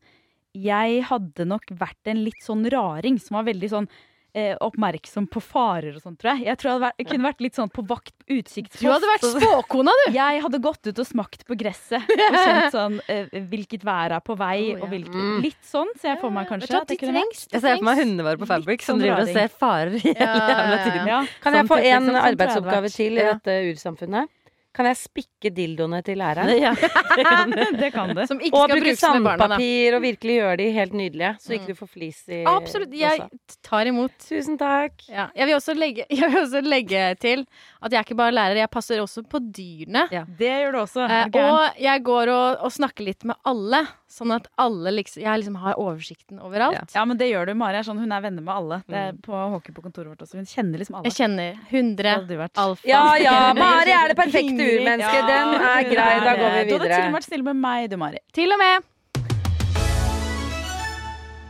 jeg 0.55 1.03
hadde 1.11 1.45
nok 1.51 1.67
vært 1.75 2.11
en 2.11 2.23
litt 2.25 2.41
sånn 2.45 2.65
raring 2.71 3.19
som 3.19 3.35
var 3.39 3.45
veldig 3.51 3.69
sånn 3.71 3.87
eh, 4.35 4.51
oppmerksom 4.59 5.29
på 5.31 5.39
farer 5.39 5.95
og 5.95 6.01
sånn, 6.03 6.15
tror 6.19 6.33
jeg. 6.33 6.45
Jeg 6.49 6.57
tror 6.59 6.67
jeg, 6.67 6.73
hadde 6.75 6.85
vært, 6.89 6.97
jeg 6.99 7.07
kunne 7.07 7.27
vært 7.29 7.43
litt 7.45 7.55
sånn 7.55 7.69
på 7.71 7.83
vakt, 7.87 8.13
utsiktspost. 8.27 8.83
Du 8.83 8.89
hadde 8.91 9.07
vært 9.07 9.27
spåkona, 9.31 9.93
du! 10.01 10.03
Jeg 10.17 10.41
hadde 10.43 10.59
gått 10.65 10.89
ut 10.89 10.99
og 10.99 11.07
smakt 11.07 11.45
på 11.47 11.55
gresset 11.59 12.03
og 12.11 12.35
kjent 12.41 12.75
sånn 12.75 12.97
eh, 13.07 13.31
hvilket 13.51 13.85
vær 13.87 14.17
er 14.17 14.23
på 14.27 14.35
vei, 14.39 14.57
Oh, 14.65 14.73
ja. 14.75 14.81
og 14.83 14.91
hvilket 14.91 15.43
Litt 15.45 15.63
sånn 15.71 15.91
ser 16.01 16.13
jeg 16.13 16.19
for 16.25 16.35
meg 16.35 16.49
kanskje. 16.51 16.71
Ja, 16.73 16.81
vært. 16.83 17.05
trengs. 17.07 17.45
Jeg 17.53 17.63
ser 17.63 17.77
for 17.79 17.87
meg 17.87 18.01
hundene 18.03 18.27
våre 18.27 18.41
på 18.43 18.49
Fabric 18.51 18.83
som 18.83 18.95
sånn 18.97 19.05
driver 19.05 19.23
og 19.23 19.31
ser 19.39 19.55
farer 19.63 19.95
hele 20.03 20.15
Ja, 20.19 20.31
ja, 20.35 20.47
jævla 20.51 20.75
ja. 20.75 20.83
tiden. 20.89 21.11
Ja, 21.15 21.21
Kan 21.47 21.55
jeg 21.61 21.69
få 21.71 21.79
en 21.79 22.11
jeg 22.11 22.23
arbeidsoppgave 22.31 22.91
til 22.95 23.15
i 23.21 23.29
dette 23.31 23.57
ursamfunnet? 23.71 24.34
Kan 24.75 24.89
jeg 24.89 24.97
spikke 24.99 25.51
dildoene 25.55 26.01
til 26.03 26.17
læreren? 26.19 26.49
Ja. 26.59 26.73
det 27.81 27.91
kan 27.95 28.11
det. 28.17 28.25
Som 28.27 28.41
ikke 28.43 28.57
Og 28.59 28.67
skal 28.69 28.81
bruke 28.81 28.95
sandpapir 28.99 29.95
og 29.97 30.01
virkelig 30.03 30.35
gjøre 30.41 30.57
de 30.59 30.67
helt 30.75 30.93
nydelige, 30.99 31.31
så 31.39 31.53
ikke 31.55 31.65
Mm. 31.65 31.71
du 31.71 31.79
får 31.79 31.87
flis 31.89 32.17
i 32.29 32.41
Absolutt. 32.45 32.91
Jeg 32.99 33.21
også. 33.23 33.55
tar 33.65 33.87
imot. 33.89 34.11
Tusen 34.21 34.57
takk. 34.59 34.99
Ja. 35.09 35.29
Jeg, 35.35 35.47
vil 35.47 35.55
også 35.55 35.73
legge, 35.79 36.05
jeg 36.19 36.29
vil 36.29 36.41
også 36.43 36.61
legge 36.65 37.03
til 37.23 37.45
at 37.81 37.91
jeg 37.91 37.99
er 38.01 38.03
ikke 38.05 38.17
bare 38.19 38.35
lærer, 38.35 38.59
jeg 38.59 38.69
passer 38.73 38.99
også 39.01 39.23
på 39.29 39.39
dyrene. 39.39 40.03
Det 40.11 40.51
gjør 40.51 40.71
du 40.75 40.79
også. 40.83 41.07
Eh, 41.07 41.25
du 41.31 41.39
og 41.39 41.79
jeg 41.81 42.03
går 42.05 42.33
og, 42.35 42.59
og 42.67 42.71
snakker 42.75 43.07
litt 43.07 43.23
med 43.25 43.35
alle, 43.47 43.81
sånn 44.15 44.31
at 44.35 44.47
alle 44.61 44.91
liksom 44.95 45.21
Jeg 45.25 45.41
liksom 45.41 45.57
har 45.59 45.75
oversikten 45.81 46.39
overalt. 46.39 46.93
Ja, 46.95 47.03
men 47.05 47.19
det 47.19 47.27
gjør 47.29 47.49
du. 47.49 47.53
Mari 47.59 47.77
er 47.81 47.85
sånn, 47.87 47.99
hun 47.99 48.11
er 48.15 48.23
venner 48.23 48.45
med 48.45 48.53
alle. 48.55 48.77
Det 48.87 49.01
er 49.01 49.13
på 49.25 49.35
hockey 49.55 49.75
på 49.75 49.83
kontoret 49.83 50.07
vårt 50.13 50.23
også. 50.25 50.39
Hun 50.39 50.47
kjenner 50.49 50.79
liksom 50.81 50.95
alle. 50.99 51.11
Jeg 51.11 51.17
kjenner 51.19 51.59
Det 51.59 51.81
100 51.83 52.15
hadde 52.15 52.31
du 52.31 52.37
vært. 52.39 52.55
alfa. 52.63 52.87
Ja 52.87 53.03
ja, 53.21 53.35
Mari 53.59 53.91
er 53.95 54.11
det 54.13 54.17
perfekte 54.19 54.55
urmennesket. 54.55 54.81
urmennesket. 54.81 55.29
Den 55.29 55.69
er 55.69 55.87
grei. 55.91 56.11
Da 56.25 56.35
går 56.39 56.49
vi 56.49 56.63
videre. 56.63 56.65
Du 56.65 56.75
hadde 56.75 56.89
til 56.89 56.97
og 56.97 57.11
med 57.11 57.19
vært 57.19 57.29
snill 57.29 57.47
med 57.51 57.63
meg, 57.67 57.89
du, 57.91 57.97
Mari. 58.01 58.19
Til 58.35 58.55
og 58.55 58.61
med. 58.63 58.91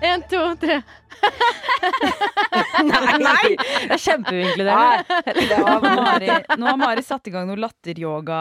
En, 0.05 0.21
to, 0.29 0.41
tre. 0.61 0.81
Nei! 2.85 3.17
nei! 3.23 3.55
Det 3.55 3.95
er 3.95 4.01
kjempeinkluderende. 4.03 5.21
Det 5.39 6.57
nå 6.59 6.67
har 6.67 6.77
Mari 6.77 7.01
satt 7.05 7.25
i 7.29 7.33
gang 7.33 7.47
noe 7.49 7.57
latteryoga 7.57 8.39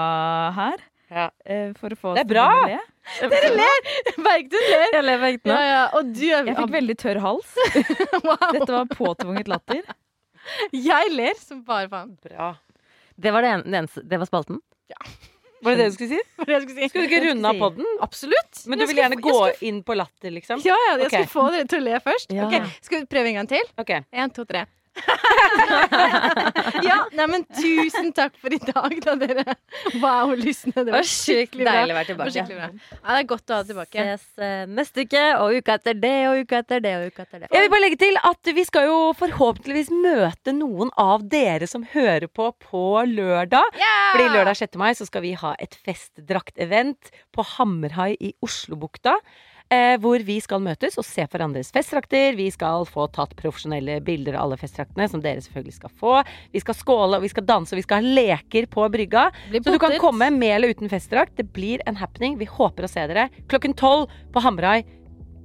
her. 0.59 0.83
Ja. 1.11 1.31
eh, 1.45 1.73
For 1.79 1.91
å 1.93 1.99
få 2.01 2.15
Det 2.17 2.23
er 2.23 2.25
oss 2.25 2.29
til 2.29 2.35
bra. 2.35 2.47
å 2.49 2.69
le. 2.71 2.79
Dere 3.35 3.51
ler! 3.59 3.91
Bergtun 4.17 4.65
ler. 4.71 4.87
Jeg 4.95 5.05
ler 5.05 5.19
Bergtun. 5.27 5.53
Ja, 5.53 5.61
ja. 5.69 5.83
Og 5.99 6.13
du 6.17 6.25
er 6.31 6.49
Jeg 6.49 6.57
fikk 6.57 6.73
veldig 6.79 6.97
tørr 7.03 7.21
hals. 7.25 7.53
wow. 8.29 8.47
Dette 8.57 8.71
var 8.73 8.89
påtvunget 8.95 9.49
latter. 9.53 9.83
Jeg 10.73 11.13
ler 11.13 11.37
som 11.41 11.63
bare 11.65 11.89
faen. 11.93 12.15
Bra. 12.25 12.55
Det 13.17 13.31
var 13.33 13.45
det, 13.47 13.53
en, 13.73 13.89
det 14.09 14.19
var 14.19 14.27
spalten? 14.29 14.59
Var 15.65 15.77
det 15.77 15.81
det 15.81 15.85
du 15.89 15.95
skulle 15.95 16.11
si? 16.11 16.23
Var 16.37 16.49
det 16.51 16.55
jeg 16.57 16.63
skulle 16.65 16.81
si? 16.83 16.89
Skulle 16.93 17.05
du 17.07 17.13
ikke 17.15 17.21
runde 17.31 17.49
av 17.49 17.61
podden? 17.63 17.87
Absolutt. 18.05 18.65
Men 18.69 18.81
du 18.83 18.85
vil 18.91 18.99
gjerne 19.01 19.17
få- 19.17 19.25
gå 19.25 19.35
skulle- 19.39 19.69
inn 19.71 19.79
på 19.87 19.95
latter, 19.97 20.31
liksom? 20.35 20.61
Ja, 20.67 20.75
ja, 20.77 20.97
jeg 20.99 21.07
okay. 21.07 21.25
skulle 21.25 21.33
få 21.33 21.45
dere 21.55 21.69
til 21.71 21.81
å 21.81 21.85
le 21.87 22.01
først. 22.05 22.35
Ja. 22.37 22.49
Okay. 22.51 22.73
Skal 22.85 23.01
vi 23.01 23.07
prøve 23.15 23.31
en 23.33 23.39
gang 23.39 23.49
til? 23.55 23.71
Ok. 23.81 23.93
En, 24.13 24.31
to, 24.37 24.45
tre. 24.45 24.65
ja, 26.89 26.97
nei, 27.17 27.27
men 27.31 27.45
tusen 27.57 28.11
takk 28.17 28.37
for 28.41 28.53
i 28.55 28.59
dag, 28.63 28.95
da, 29.05 29.15
dere. 29.21 29.45
Wow, 30.03 30.33
lysne. 30.39 30.73
Det 30.77 30.85
Det 30.89 30.95
var 30.95 31.07
skikkelig 31.09 31.65
bra. 31.67 31.75
deilig 31.81 31.95
å 31.95 31.99
være 31.99 32.07
Det 32.07 32.15
tilbake. 32.15 32.59
bra. 32.59 32.69
Ja, 32.95 33.09
det 33.09 33.21
er 33.23 33.29
godt 33.33 33.51
å 33.51 33.59
ha 33.59 33.67
tilbake. 33.69 34.05
Ses 34.15 34.27
uh, 34.39 34.65
neste 34.71 35.05
uke, 35.07 35.25
og 35.41 35.57
uka 35.59 35.77
etter 35.81 35.99
det, 35.99 36.15
og 36.31 36.43
uka 36.45 36.61
etter 36.63 36.85
det, 36.85 36.95
og 37.01 37.07
uka 37.13 37.27
etter 37.27 37.45
det. 37.45 37.51
Jeg 37.55 37.65
vil 37.67 37.73
bare 37.75 37.85
legge 37.87 38.01
til 38.05 38.21
at 38.31 38.53
vi 38.59 38.67
skal 38.69 38.89
jo 38.91 38.99
forhåpentligvis 39.19 39.91
møte 39.95 40.55
noen 40.57 40.93
av 41.01 41.25
dere 41.33 41.67
som 41.71 41.87
hører 41.95 42.29
på 42.31 42.51
på 42.65 42.85
lørdag. 43.11 43.75
Fordi 44.15 44.29
lørdag 44.35 44.57
6. 44.63 44.79
mai 44.81 44.93
så 44.99 45.07
skal 45.09 45.25
vi 45.27 45.35
ha 45.41 45.55
et 45.63 45.75
festdraktevent 45.85 47.11
på 47.35 47.45
Hammerhai 47.57 48.15
i 48.21 48.33
Oslobukta. 48.45 49.17
Eh, 49.73 49.95
hvor 49.99 50.21
vi 50.21 50.37
skal 50.45 50.61
møtes 50.63 50.99
og 51.01 51.07
se 51.09 51.25
hverandres 51.31 51.73
festdrakter. 51.75 52.37
Vi 52.37 52.51
skal 52.53 52.85
få 52.87 53.07
tatt 53.15 53.33
profesjonelle 53.39 53.97
bilder 54.05 54.37
av 54.37 54.45
alle 54.45 54.59
festdraktene, 54.61 55.07
som 55.11 55.23
dere 55.25 55.41
selvfølgelig 55.45 55.79
skal 55.79 55.95
få. 56.03 56.19
Vi 56.53 56.61
skal 56.63 56.77
skåle, 56.79 57.17
og 57.17 57.25
vi 57.25 57.33
skal 57.33 57.47
danse, 57.49 57.73
og 57.73 57.81
vi 57.81 57.87
skal 57.87 58.03
ha 58.03 58.15
leker 58.21 58.69
på 58.71 58.85
brygga. 58.93 59.31
Så 59.55 59.65
du 59.73 59.81
kan 59.83 59.97
komme 60.03 60.29
med 60.37 60.59
eller 60.59 60.75
uten 60.77 60.93
festdrakt. 60.93 61.37
Det 61.41 61.49
blir 61.57 61.83
en 61.89 61.97
happening. 61.99 62.37
Vi 62.39 62.51
håper 62.51 62.87
å 62.87 62.93
se 62.93 63.07
dere 63.11 63.31
klokken 63.49 63.75
tolv 63.79 64.13
på 64.35 64.45
Hamrai 64.45 64.83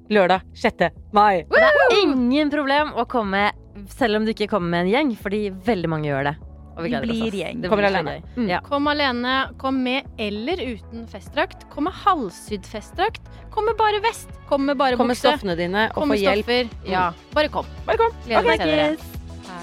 lørdag 0.09 0.43
6. 0.57 0.89
mai. 1.15 1.45
Det 1.49 1.63
er 1.63 1.97
Ingen 2.01 2.51
problem 2.51 2.93
å 2.97 3.07
komme 3.09 3.49
selv 3.93 4.19
om 4.19 4.27
du 4.27 4.33
ikke 4.35 4.49
kommer 4.51 4.73
med 4.73 4.87
en 4.87 4.93
gjeng, 4.93 5.17
fordi 5.17 5.47
veldig 5.65 5.89
mange 5.95 6.11
gjør 6.11 6.31
det. 6.31 6.37
Og 6.79 6.85
Vi 6.87 6.93
gleder 6.93 7.11
blir 7.11 7.35
gjeng. 7.35 7.63
Kommer 7.67 7.89
alene. 7.89 8.13
Mm. 8.37 8.47
Ja. 8.47 8.61
Kom 8.63 8.87
alene, 8.87 9.33
kom 9.59 9.81
med 9.83 10.07
eller 10.17 10.61
uten 10.63 11.03
festdrakt. 11.11 11.67
Kom 11.73 11.89
med 11.89 11.93
halvsydd 12.05 12.63
festdrakt. 12.69 13.27
Kom 13.51 13.67
med 13.67 13.75
bare 13.79 13.99
vest. 14.05 14.31
Kom 14.47 14.63
med 14.69 14.79
bare 14.79 14.95
Kom 14.99 15.11
med 15.11 15.19
stoffene 15.19 15.57
dine 15.59 15.89
og 15.95 16.07
få 16.07 16.15
hjelp. 16.19 16.47
Mm. 16.47 16.71
Ja, 16.87 17.09
bare 17.35 17.51
kom. 17.51 17.67
Bare 17.85 17.99
kom. 17.99 18.15
Gleder 18.25 18.47
meg 18.47 18.63
til 18.63 18.75
dere. 18.77 18.95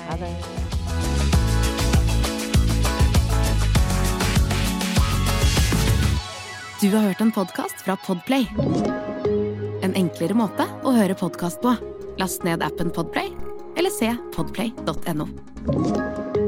Ha 0.06 0.20
det. 0.20 0.30
Du 6.80 6.90
har 6.92 7.00
hørt 7.08 7.20
en 7.20 7.32
podkast 7.32 7.80
fra 7.84 7.96
Podplay. 8.06 8.46
En 9.82 9.94
enklere 9.96 10.36
måte 10.36 10.66
å 10.84 10.92
høre 10.92 11.16
podkast 11.16 11.62
på. 11.64 11.72
Last 12.20 12.44
ned 12.44 12.62
appen 12.64 12.92
Podplay, 12.92 13.32
eller 13.76 13.90
se 13.90 14.12
podplay.no. 14.36 16.45